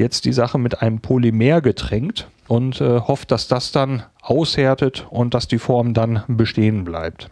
jetzt 0.00 0.24
die 0.24 0.32
Sache 0.32 0.58
mit 0.58 0.82
einem 0.82 0.98
Polymer 0.98 1.60
getränkt 1.60 2.26
und 2.48 2.80
äh, 2.80 2.98
hofft, 2.98 3.30
dass 3.30 3.46
das 3.46 3.70
dann 3.70 4.02
aushärtet 4.22 5.06
und 5.10 5.34
dass 5.34 5.46
die 5.46 5.58
Form 5.58 5.94
dann 5.94 6.24
bestehen 6.26 6.82
bleibt. 6.82 7.30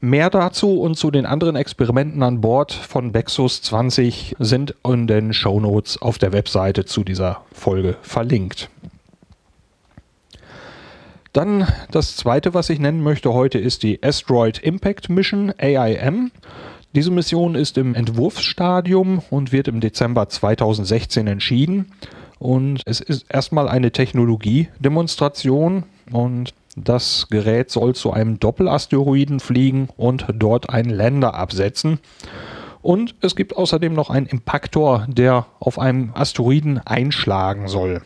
Mehr 0.00 0.28
dazu 0.28 0.82
und 0.82 0.96
zu 0.96 1.10
den 1.10 1.24
anderen 1.24 1.56
Experimenten 1.56 2.22
an 2.22 2.42
Bord 2.42 2.72
von 2.72 3.12
Bexus 3.12 3.62
20 3.62 4.36
sind 4.38 4.74
in 4.86 5.06
den 5.06 5.32
Show 5.32 5.58
Notes 5.58 6.00
auf 6.02 6.18
der 6.18 6.32
Webseite 6.32 6.84
zu 6.84 7.02
dieser 7.02 7.40
Folge 7.52 7.96
verlinkt. 8.02 8.68
Dann 11.32 11.66
das 11.90 12.16
zweite, 12.16 12.54
was 12.54 12.70
ich 12.70 12.78
nennen 12.78 13.02
möchte 13.02 13.32
heute, 13.32 13.58
ist 13.58 13.82
die 13.82 14.02
Asteroid 14.02 14.58
Impact 14.58 15.08
Mission 15.10 15.52
AIM. 15.58 16.30
Diese 16.96 17.10
Mission 17.10 17.54
ist 17.56 17.76
im 17.76 17.94
Entwurfsstadium 17.94 19.20
und 19.28 19.52
wird 19.52 19.68
im 19.68 19.80
Dezember 19.80 20.30
2016 20.30 21.26
entschieden. 21.26 21.92
Und 22.38 22.80
es 22.86 23.00
ist 23.02 23.26
erstmal 23.28 23.68
eine 23.68 23.92
Technologiedemonstration 23.92 25.82
und 26.10 26.54
das 26.74 27.26
Gerät 27.28 27.70
soll 27.70 27.94
zu 27.94 28.14
einem 28.14 28.40
Doppelasteroiden 28.40 29.40
fliegen 29.40 29.90
und 29.98 30.24
dort 30.32 30.70
einen 30.70 30.88
Länder 30.88 31.34
absetzen. 31.34 31.98
Und 32.80 33.14
es 33.20 33.36
gibt 33.36 33.54
außerdem 33.54 33.92
noch 33.92 34.08
einen 34.08 34.24
Impaktor, 34.24 35.04
der 35.06 35.44
auf 35.60 35.78
einem 35.78 36.12
Asteroiden 36.14 36.78
einschlagen 36.78 37.68
soll. 37.68 38.00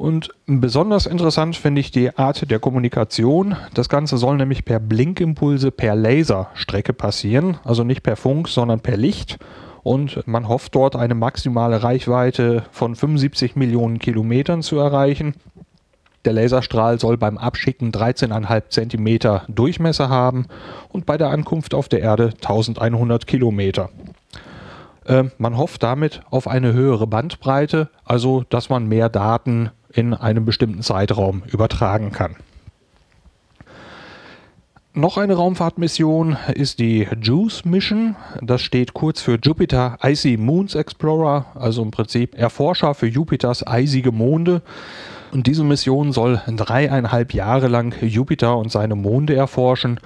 Und 0.00 0.30
besonders 0.46 1.04
interessant 1.04 1.56
finde 1.56 1.82
ich 1.82 1.90
die 1.90 2.16
Art 2.16 2.50
der 2.50 2.58
Kommunikation. 2.58 3.54
Das 3.74 3.90
Ganze 3.90 4.16
soll 4.16 4.38
nämlich 4.38 4.64
per 4.64 4.80
Blinkimpulse 4.80 5.70
per 5.70 5.94
Laserstrecke 5.94 6.94
passieren, 6.94 7.58
also 7.64 7.84
nicht 7.84 8.02
per 8.02 8.16
Funk, 8.16 8.48
sondern 8.48 8.80
per 8.80 8.96
Licht. 8.96 9.38
Und 9.82 10.26
man 10.26 10.48
hofft 10.48 10.74
dort 10.74 10.96
eine 10.96 11.14
maximale 11.14 11.82
Reichweite 11.82 12.64
von 12.70 12.96
75 12.96 13.56
Millionen 13.56 13.98
Kilometern 13.98 14.62
zu 14.62 14.78
erreichen. 14.78 15.34
Der 16.24 16.32
Laserstrahl 16.32 16.98
soll 16.98 17.18
beim 17.18 17.36
Abschicken 17.36 17.92
13,5 17.92 18.70
Zentimeter 18.70 19.44
Durchmesser 19.48 20.08
haben 20.08 20.46
und 20.88 21.04
bei 21.04 21.18
der 21.18 21.28
Ankunft 21.28 21.74
auf 21.74 21.90
der 21.90 22.00
Erde 22.00 22.32
1100 22.36 23.26
Kilometer. 23.26 23.90
Äh, 25.04 25.24
man 25.36 25.58
hofft 25.58 25.82
damit 25.82 26.22
auf 26.30 26.48
eine 26.48 26.72
höhere 26.72 27.06
Bandbreite, 27.06 27.90
also 28.06 28.44
dass 28.48 28.70
man 28.70 28.86
mehr 28.86 29.10
Daten 29.10 29.68
in 29.92 30.14
einem 30.14 30.44
bestimmten 30.44 30.82
Zeitraum 30.82 31.42
übertragen 31.46 32.12
kann. 32.12 32.36
Noch 34.92 35.18
eine 35.18 35.34
Raumfahrtmission 35.34 36.36
ist 36.52 36.80
die 36.80 37.06
JUICE 37.22 37.64
Mission. 37.64 38.16
Das 38.42 38.60
steht 38.60 38.92
kurz 38.92 39.20
für 39.20 39.38
Jupiter 39.40 39.98
Icy 40.02 40.36
Moons 40.36 40.74
Explorer, 40.74 41.46
also 41.54 41.82
im 41.82 41.92
Prinzip 41.92 42.36
Erforscher 42.36 42.94
für 42.94 43.06
Jupiters 43.06 43.64
eisige 43.64 44.10
Monde. 44.10 44.62
Und 45.30 45.46
diese 45.46 45.62
Mission 45.62 46.10
soll 46.10 46.42
dreieinhalb 46.48 47.34
Jahre 47.34 47.68
lang 47.68 47.94
Jupiter 48.02 48.58
und 48.58 48.72
seine 48.72 48.96
Monde 48.96 49.36
erforschen 49.36 50.00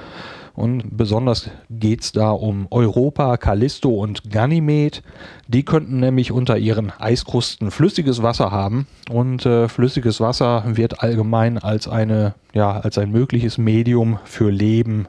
und 0.54 0.96
besonders 0.96 1.50
geht 1.68 2.02
es 2.02 2.12
da 2.12 2.30
um 2.30 2.68
Europa, 2.70 3.36
Callisto 3.36 3.90
und 3.90 4.30
Ganymed. 4.30 5.02
Die 5.48 5.64
könnten 5.64 5.98
nämlich 5.98 6.30
unter 6.30 6.56
ihren 6.56 6.92
Eiskrusten 6.96 7.72
flüssiges 7.72 8.22
Wasser 8.22 8.52
haben. 8.52 8.86
Und 9.10 9.44
äh, 9.46 9.68
flüssiges 9.68 10.20
Wasser 10.20 10.62
wird 10.66 11.02
allgemein 11.02 11.58
als, 11.58 11.88
eine, 11.88 12.34
ja, 12.52 12.70
als 12.70 12.98
ein 12.98 13.10
mögliches 13.10 13.58
Medium 13.58 14.20
für 14.24 14.50
Leben 14.50 15.08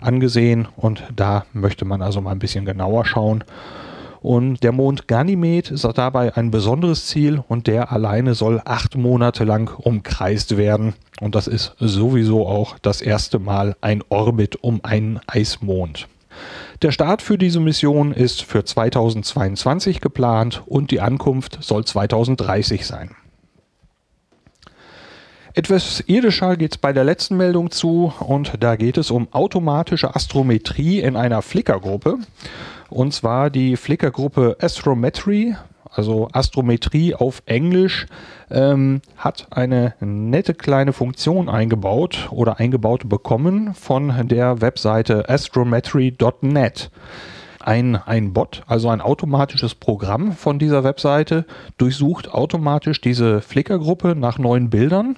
angesehen. 0.00 0.68
Und 0.76 1.02
da 1.14 1.44
möchte 1.52 1.84
man 1.84 2.00
also 2.00 2.20
mal 2.20 2.30
ein 2.30 2.38
bisschen 2.38 2.64
genauer 2.64 3.04
schauen. 3.04 3.42
Und 4.24 4.62
der 4.62 4.72
Mond 4.72 5.06
Ganymed 5.06 5.70
ist 5.70 5.86
dabei 5.96 6.34
ein 6.34 6.50
besonderes 6.50 7.04
Ziel 7.04 7.44
und 7.46 7.66
der 7.66 7.92
alleine 7.92 8.34
soll 8.34 8.62
acht 8.64 8.96
Monate 8.96 9.44
lang 9.44 9.70
umkreist 9.76 10.56
werden. 10.56 10.94
Und 11.20 11.34
das 11.34 11.46
ist 11.46 11.74
sowieso 11.78 12.46
auch 12.46 12.78
das 12.78 13.02
erste 13.02 13.38
Mal 13.38 13.76
ein 13.82 14.02
Orbit 14.08 14.56
um 14.62 14.82
einen 14.82 15.20
Eismond. 15.26 16.08
Der 16.80 16.90
Start 16.90 17.20
für 17.20 17.36
diese 17.36 17.60
Mission 17.60 18.12
ist 18.12 18.40
für 18.40 18.64
2022 18.64 20.00
geplant 20.00 20.62
und 20.64 20.90
die 20.90 21.02
Ankunft 21.02 21.58
soll 21.60 21.84
2030 21.84 22.86
sein. 22.86 23.10
Etwas 25.52 26.02
irdischer 26.06 26.56
geht 26.56 26.72
es 26.72 26.78
bei 26.78 26.94
der 26.94 27.04
letzten 27.04 27.36
Meldung 27.36 27.70
zu 27.70 28.14
und 28.20 28.54
da 28.58 28.76
geht 28.76 28.96
es 28.96 29.10
um 29.10 29.28
automatische 29.32 30.16
Astrometrie 30.16 31.00
in 31.00 31.14
einer 31.14 31.42
Flickergruppe. 31.42 32.16
Und 32.94 33.12
zwar 33.12 33.50
die 33.50 33.76
Flickr-Gruppe 33.76 34.56
Astrometry, 34.60 35.56
also 35.90 36.28
Astrometrie 36.30 37.12
auf 37.12 37.42
Englisch, 37.44 38.06
ähm, 38.52 39.00
hat 39.16 39.48
eine 39.50 39.94
nette 39.98 40.54
kleine 40.54 40.92
Funktion 40.92 41.48
eingebaut 41.48 42.28
oder 42.30 42.60
eingebaut 42.60 43.08
bekommen 43.08 43.74
von 43.74 44.28
der 44.28 44.60
Webseite 44.60 45.28
astrometry.net. 45.28 46.92
Ein, 47.58 47.96
ein 47.96 48.32
Bot, 48.32 48.62
also 48.68 48.90
ein 48.90 49.00
automatisches 49.00 49.74
Programm 49.74 50.30
von 50.30 50.60
dieser 50.60 50.84
Webseite, 50.84 51.46
durchsucht 51.78 52.32
automatisch 52.32 53.00
diese 53.00 53.40
Flickr-Gruppe 53.40 54.14
nach 54.14 54.38
neuen 54.38 54.70
Bildern 54.70 55.16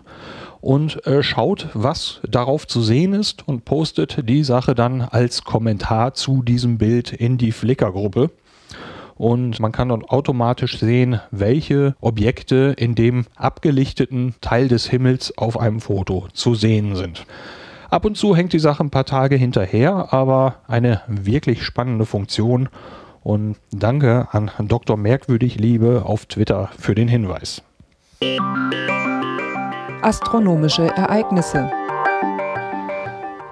und 0.67 1.07
äh, 1.07 1.23
schaut, 1.23 1.69
was 1.75 2.21
darauf 2.29 2.67
zu 2.67 2.83
sehen 2.83 3.13
ist 3.13 3.47
und 3.47 3.65
postet 3.65 4.29
die 4.29 4.43
Sache 4.43 4.75
dann 4.75 5.01
als 5.01 5.45
Kommentar 5.45 6.15
zu 6.15 6.43
diesem 6.43 6.77
Bild 6.77 7.13
in 7.13 7.39
die 7.39 7.53
Flickr-Gruppe. 7.53 8.33
Und 9.15 9.61
man 9.61 9.71
kann 9.71 9.91
dann 9.91 10.05
automatisch 10.05 10.81
sehen, 10.81 11.21
welche 11.31 11.95
Objekte 12.01 12.75
in 12.77 12.97
dem 12.97 13.27
abgelichteten 13.37 14.35
Teil 14.41 14.67
des 14.67 14.89
Himmels 14.89 15.39
auf 15.39 15.57
einem 15.57 15.81
Foto 15.81 16.27
zu 16.33 16.57
sehen 16.57 16.97
sind. 16.97 17.27
Ab 17.89 18.05
und 18.05 18.17
zu 18.17 18.35
hängt 18.35 18.53
die 18.53 18.59
Sache 18.59 18.83
ein 18.83 18.91
paar 18.91 19.07
Tage 19.07 19.37
hinterher, 19.37 20.13
aber 20.13 20.57
eine 20.67 21.01
wirklich 21.07 21.63
spannende 21.63 22.07
Funktion. 22.07 22.69
Und 23.23 23.55
danke 23.71 24.27
an 24.33 24.51
Dr. 24.59 24.97
Merkwürdig 24.97 25.61
Liebe 25.61 26.03
auf 26.05 26.27
Twitter 26.27 26.71
für 26.77 26.97
den 26.97 27.07
Hinweis. 27.07 27.63
Astronomische 30.03 30.89
Ereignisse. 30.89 31.71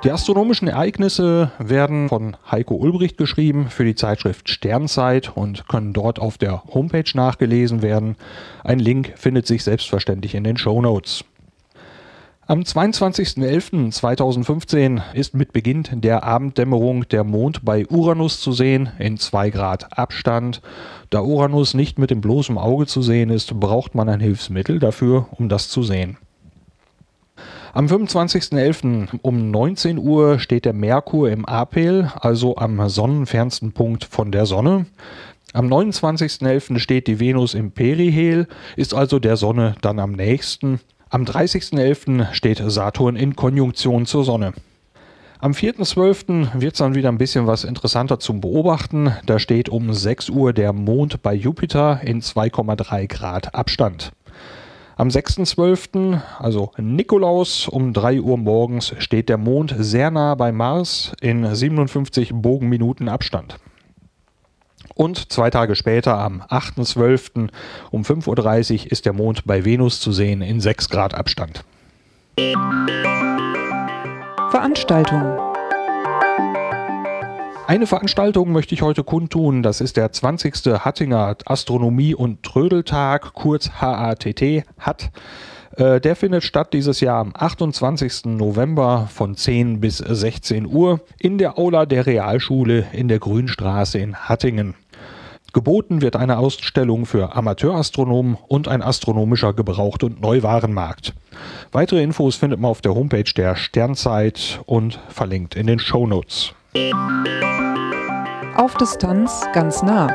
Die 0.05 0.11
astronomischen 0.11 0.69
Ereignisse 0.69 1.51
werden 1.59 2.11
von 2.11 2.37
Heiko 2.51 2.75
Ulbricht 2.75 3.17
geschrieben 3.17 3.69
für 3.71 3.85
die 3.85 3.95
Zeitschrift 3.95 4.51
Sternzeit 4.51 5.33
und 5.35 5.67
können 5.69 5.95
dort 5.95 6.21
auf 6.21 6.37
der 6.37 6.63
Homepage 6.73 7.11
nachgelesen 7.15 7.81
werden. 7.83 8.17
Ein 8.63 8.79
Link 8.79 9.15
findet 9.17 9.47
sich 9.47 9.65
selbstverständlich 9.65 10.35
in 10.35 10.45
den 10.45 10.59
Show 10.59 10.83
Notes. 10.83 11.25
Am 12.47 12.61
22.11.2015 12.61 15.01
ist 15.15 15.35
mit 15.35 15.55
Beginn 15.55 15.85
der 15.93 16.25
Abenddämmerung 16.25 17.09
der 17.09 17.25
Mond 17.25 17.65
bei 17.65 17.87
Uranus 17.87 18.39
zu 18.41 18.53
sehen, 18.53 18.91
in 18.99 19.17
2 19.17 19.49
Grad 19.49 19.99
Abstand. 19.99 20.61
Da 21.09 21.23
Uranus 21.23 21.73
nicht 21.73 21.99
mit 21.99 22.11
dem 22.11 22.21
bloßen 22.21 22.59
Auge 22.59 22.87
zu 22.87 23.01
sehen 23.01 23.31
ist, 23.31 23.59
braucht 23.59 23.95
man 23.95 24.11
ein 24.11 24.21
Hilfsmittel 24.21 24.79
dafür, 24.79 25.29
um 25.31 25.49
das 25.49 25.71
zu 25.71 25.83
sehen. 25.83 26.19
Am 27.75 27.87
25.11. 27.87 29.19
um 29.23 29.51
19 29.51 29.99
Uhr 29.99 30.39
steht 30.39 30.65
der 30.65 30.73
Merkur 30.73 31.29
im 31.29 31.45
Apel, 31.45 32.09
also 32.21 32.57
am 32.57 32.89
sonnenfernsten 32.89 33.73
Punkt 33.73 34.05
von 34.05 34.31
der 34.31 34.47
Sonne. 34.47 34.87
Am 35.53 35.67
29.11. 35.67 36.79
steht 36.79 37.09
die 37.09 37.19
Venus 37.19 37.53
im 37.53 37.73
Perihel, 37.73 38.47
ist 38.77 38.95
also 38.95 39.19
der 39.19 39.37
Sonne 39.37 39.75
dann 39.81 39.99
am 39.99 40.13
nächsten. 40.13 40.79
Am 41.11 41.25
30.11. 41.25 42.33
steht 42.33 42.63
Saturn 42.65 43.17
in 43.17 43.35
Konjunktion 43.35 44.07
zur 44.07 44.23
Sonne. 44.23 44.53
Am 45.41 45.51
4.12. 45.51 46.61
wird 46.61 46.75
es 46.75 46.79
dann 46.79 46.95
wieder 46.95 47.09
ein 47.09 47.19
bisschen 47.19 47.49
was 47.49 47.65
interessanter 47.65 48.21
zum 48.21 48.41
Beobachten. 48.41 49.17
Da 49.27 49.41
steht 49.41 49.69
um 49.69 49.93
6 49.93 50.29
Uhr 50.29 50.53
der 50.53 50.73
Mond 50.73 51.23
bei 51.23 51.35
Jupiter 51.35 52.01
in 52.05 52.23
2,3 52.23 53.09
Grad 53.09 53.53
Abstand. 53.53 54.13
Am 54.97 55.09
6.12., 55.09 56.21
also 56.39 56.71
Nikolaus, 56.79 57.67
um 57.67 57.93
3 57.93 58.21
Uhr 58.21 58.39
morgens 58.39 58.95
steht 58.99 59.29
der 59.29 59.39
Mond 59.39 59.75
sehr 59.77 60.11
nah 60.13 60.37
bei 60.37 60.53
Mars 60.53 61.13
in 61.21 61.53
57 61.53 62.31
Bogenminuten 62.33 63.09
Abstand. 63.09 63.57
Und 64.95 65.33
zwei 65.33 65.51
Tage 65.51 65.75
später, 65.75 66.19
am 66.19 66.43
8.12. 66.43 67.49
um 67.91 68.03
5.30 68.03 68.85
Uhr, 68.85 68.93
ist 68.93 69.07
der 69.07 69.13
Mond 69.13 69.45
bei 69.45 69.65
Venus 69.65 70.01
zu 70.01 70.13
sehen 70.13 70.41
in 70.43 70.61
6 70.61 70.89
Grad 70.89 71.15
Abstand. 71.15 71.65
Veranstaltung. 74.51 75.44
Eine 77.67 77.87
Veranstaltung 77.87 78.53
möchte 78.53 78.75
ich 78.75 78.83
heute 78.83 79.05
kundtun. 79.05 79.63
Das 79.63 79.81
ist 79.81 79.97
der 79.97 80.13
20. 80.13 80.55
Hattinger 80.81 81.35
Astronomie- 81.47 82.15
und 82.15 82.43
Trödeltag, 82.43 83.33
kurz 83.33 83.71
HATT, 83.81 84.65
HAT. 84.79 85.11
Äh, 85.77 85.99
der 85.99 86.15
findet 86.15 86.45
statt 86.45 86.75
dieses 86.75 87.01
Jahr 87.01 87.21
am 87.21 87.33
28. 87.35 88.27
November 88.27 89.09
von 89.11 89.35
10 89.35 89.81
bis 89.81 89.97
16 89.97 90.67
Uhr 90.67 91.01
in 91.19 91.39
der 91.39 91.59
Aula 91.59 91.87
der 91.87 92.05
Realschule 92.05 92.87
in 92.93 93.09
der 93.09 93.19
Grünstraße 93.19 93.99
in 93.99 94.15
Hattingen. 94.15 94.75
Geboten 95.55 96.03
wird 96.03 96.17
eine 96.17 96.39
Ausstellung 96.39 97.07
für 97.07 97.35
Amateurastronomen 97.35 98.37
und 98.47 98.69
ein 98.69 98.83
astronomischer 98.83 99.55
Gebraucht- 99.55 100.05
und 100.05 100.21
Neuwarenmarkt. 100.21 101.15
Weitere 101.73 102.03
Infos 102.03 102.37
findet 102.37 102.61
man 102.61 102.71
auf 102.71 102.83
der 102.83 102.95
Homepage 102.95 103.33
der 103.35 103.57
Sternzeit 103.57 104.61
und 104.67 105.01
verlinkt 105.09 105.57
in 105.57 105.67
den 105.67 105.79
Show 105.79 106.07
Notes. 106.07 106.53
Auf 108.57 108.77
Distanz 108.81 109.47
ganz 109.53 109.85
nah. 109.85 110.09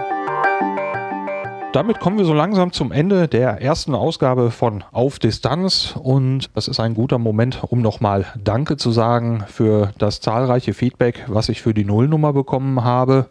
Damit 1.71 2.01
kommen 2.01 2.17
wir 2.17 2.25
so 2.25 2.33
langsam 2.33 2.73
zum 2.73 2.91
Ende 2.91 3.29
der 3.29 3.61
ersten 3.61 3.95
Ausgabe 3.95 4.51
von 4.51 4.83
Auf 4.91 5.19
Distanz 5.19 5.95
und 5.97 6.49
das 6.55 6.67
ist 6.67 6.81
ein 6.81 6.95
guter 6.95 7.17
Moment, 7.17 7.63
um 7.63 7.81
nochmal 7.81 8.25
Danke 8.43 8.75
zu 8.75 8.91
sagen 8.91 9.45
für 9.47 9.93
das 9.99 10.19
zahlreiche 10.19 10.73
Feedback, 10.73 11.23
was 11.27 11.47
ich 11.47 11.61
für 11.61 11.73
die 11.73 11.85
Nullnummer 11.85 12.33
bekommen 12.33 12.83
habe. 12.83 13.27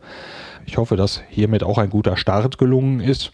Ich 0.64 0.78
hoffe, 0.78 0.96
dass 0.96 1.20
hiermit 1.28 1.62
auch 1.62 1.76
ein 1.76 1.90
guter 1.90 2.16
Start 2.16 2.56
gelungen 2.56 3.00
ist. 3.00 3.32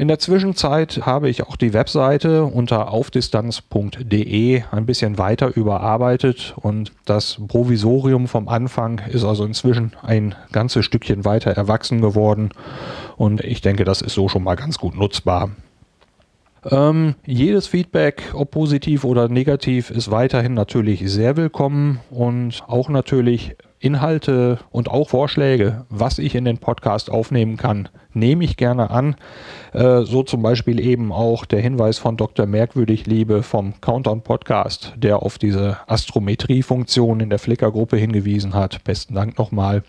In 0.00 0.08
der 0.08 0.18
Zwischenzeit 0.18 1.02
habe 1.04 1.28
ich 1.28 1.42
auch 1.46 1.56
die 1.56 1.74
Webseite 1.74 2.46
unter 2.46 2.90
aufdistanz.de 2.90 4.62
ein 4.70 4.86
bisschen 4.86 5.18
weiter 5.18 5.54
überarbeitet 5.54 6.54
und 6.56 6.92
das 7.04 7.38
Provisorium 7.48 8.26
vom 8.26 8.48
Anfang 8.48 9.02
ist 9.10 9.24
also 9.24 9.44
inzwischen 9.44 9.92
ein 10.00 10.34
ganzes 10.52 10.86
Stückchen 10.86 11.26
weiter 11.26 11.50
erwachsen 11.50 12.00
geworden 12.00 12.48
und 13.18 13.44
ich 13.44 13.60
denke, 13.60 13.84
das 13.84 14.00
ist 14.00 14.14
so 14.14 14.30
schon 14.30 14.42
mal 14.42 14.54
ganz 14.54 14.78
gut 14.78 14.96
nutzbar. 14.96 15.50
Ähm, 16.68 17.14
jedes 17.26 17.66
Feedback, 17.66 18.34
ob 18.34 18.50
positiv 18.50 19.04
oder 19.04 19.28
negativ, 19.28 19.90
ist 19.90 20.10
weiterhin 20.10 20.54
natürlich 20.54 21.02
sehr 21.10 21.36
willkommen 21.36 22.00
und 22.10 22.62
auch 22.66 22.88
natürlich 22.88 23.56
Inhalte 23.78 24.58
und 24.70 24.90
auch 24.90 25.08
Vorschläge, 25.08 25.86
was 25.88 26.18
ich 26.18 26.34
in 26.34 26.44
den 26.44 26.58
Podcast 26.58 27.10
aufnehmen 27.10 27.56
kann, 27.56 27.88
nehme 28.12 28.44
ich 28.44 28.58
gerne 28.58 28.90
an. 28.90 29.16
Äh, 29.72 30.02
so 30.02 30.22
zum 30.22 30.42
Beispiel 30.42 30.78
eben 30.78 31.12
auch 31.12 31.46
der 31.46 31.60
Hinweis 31.60 31.98
von 31.98 32.18
Dr. 32.18 32.44
Merkwürdig 32.44 33.06
Liebe 33.06 33.42
vom 33.42 33.80
Countdown 33.80 34.20
Podcast, 34.20 34.92
der 34.96 35.22
auf 35.22 35.38
diese 35.38 35.78
Astrometrie-Funktion 35.86 37.20
in 37.20 37.30
der 37.30 37.38
Flickr-Gruppe 37.38 37.96
hingewiesen 37.96 38.52
hat. 38.52 38.84
Besten 38.84 39.14
Dank 39.14 39.38
nochmal. 39.38 39.82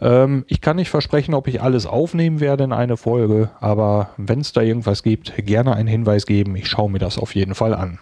Ähm, 0.00 0.44
ich 0.48 0.60
kann 0.60 0.76
nicht 0.76 0.90
versprechen, 0.90 1.34
ob 1.34 1.46
ich 1.46 1.62
alles 1.62 1.86
aufnehmen 1.86 2.40
werde 2.40 2.64
in 2.64 2.72
eine 2.72 2.96
Folge, 2.96 3.50
aber 3.60 4.10
wenn 4.16 4.40
es 4.40 4.52
da 4.52 4.62
irgendwas 4.62 5.02
gibt, 5.02 5.34
gerne 5.46 5.74
einen 5.74 5.88
Hinweis 5.88 6.26
geben. 6.26 6.56
Ich 6.56 6.68
schaue 6.68 6.90
mir 6.90 6.98
das 6.98 7.18
auf 7.18 7.34
jeden 7.34 7.54
Fall 7.54 7.74
an. 7.74 7.98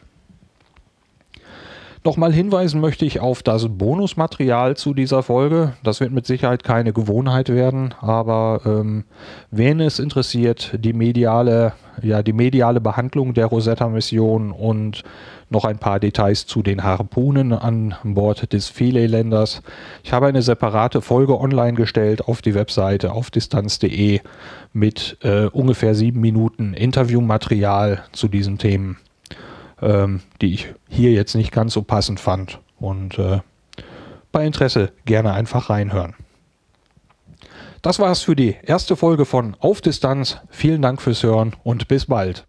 Nochmal 2.09 2.33
hinweisen 2.33 2.81
möchte 2.81 3.05
ich 3.05 3.21
auf 3.21 3.43
das 3.43 3.69
Bonusmaterial 3.69 4.79
zu 4.79 4.95
dieser 4.95 5.23
Folge. 5.23 5.75
Das 5.83 6.01
wird 6.01 6.11
mit 6.11 6.25
Sicherheit 6.25 6.65
keine 6.65 6.95
Gewohnheit 6.95 7.51
werden, 7.51 7.93
aber 8.01 8.63
ähm, 8.65 9.05
wen 9.51 9.79
es 9.79 9.99
interessiert, 9.99 10.71
die 10.83 10.95
mediale, 10.95 11.75
ja, 12.01 12.23
die 12.23 12.33
mediale 12.33 12.81
Behandlung 12.81 13.35
der 13.35 13.45
Rosetta-Mission 13.45 14.53
und 14.53 15.03
noch 15.51 15.67
ein 15.67 15.77
paar 15.77 16.01
Details 16.01 16.47
zu 16.47 16.63
den 16.63 16.83
Harpunen 16.83 17.53
an 17.53 17.95
Bord 18.03 18.55
des 18.55 18.71
Philae-Länders. 18.71 19.61
Ich 20.03 20.15
habe 20.15 20.29
eine 20.29 20.41
separate 20.41 21.03
Folge 21.03 21.39
online 21.39 21.75
gestellt 21.75 22.27
auf 22.27 22.41
die 22.41 22.55
Webseite 22.55 23.13
auf 23.13 23.31
distanz.de 23.31 24.21
mit 24.73 25.19
äh, 25.25 25.45
ungefähr 25.49 25.95
sieben 25.95 26.23
Minuten 26.23 26.73
Interviewmaterial 26.73 28.05
zu 28.13 28.29
diesen 28.29 28.57
Themen 28.57 28.97
ähm, 29.83 30.21
die 30.41 30.55
ich 30.55 30.75
hier 30.89 31.13
jetzt 31.13 31.35
nicht 31.35 31.53
ganz 31.53 31.73
so 31.73 31.83
passend 31.83 32.21
fand. 32.21 32.61
Und 32.79 33.19
äh, 33.19 33.41
bei 34.33 34.47
Interesse 34.47 34.93
gerne 35.05 35.33
einfach 35.33 35.71
reinhören. 35.71 36.15
Das 37.83 37.99
war's 38.01 38.23
für 38.23 38.35
die 38.35 38.57
erste 38.63 38.97
Folge 38.97 39.25
von 39.25 39.57
Auf 39.61 39.81
Distanz. 39.81 40.39
Vielen 40.51 40.83
Dank 40.83 41.01
fürs 41.01 41.23
Hören 41.23 41.55
und 41.63 41.87
bis 41.87 42.07
bald. 42.07 42.48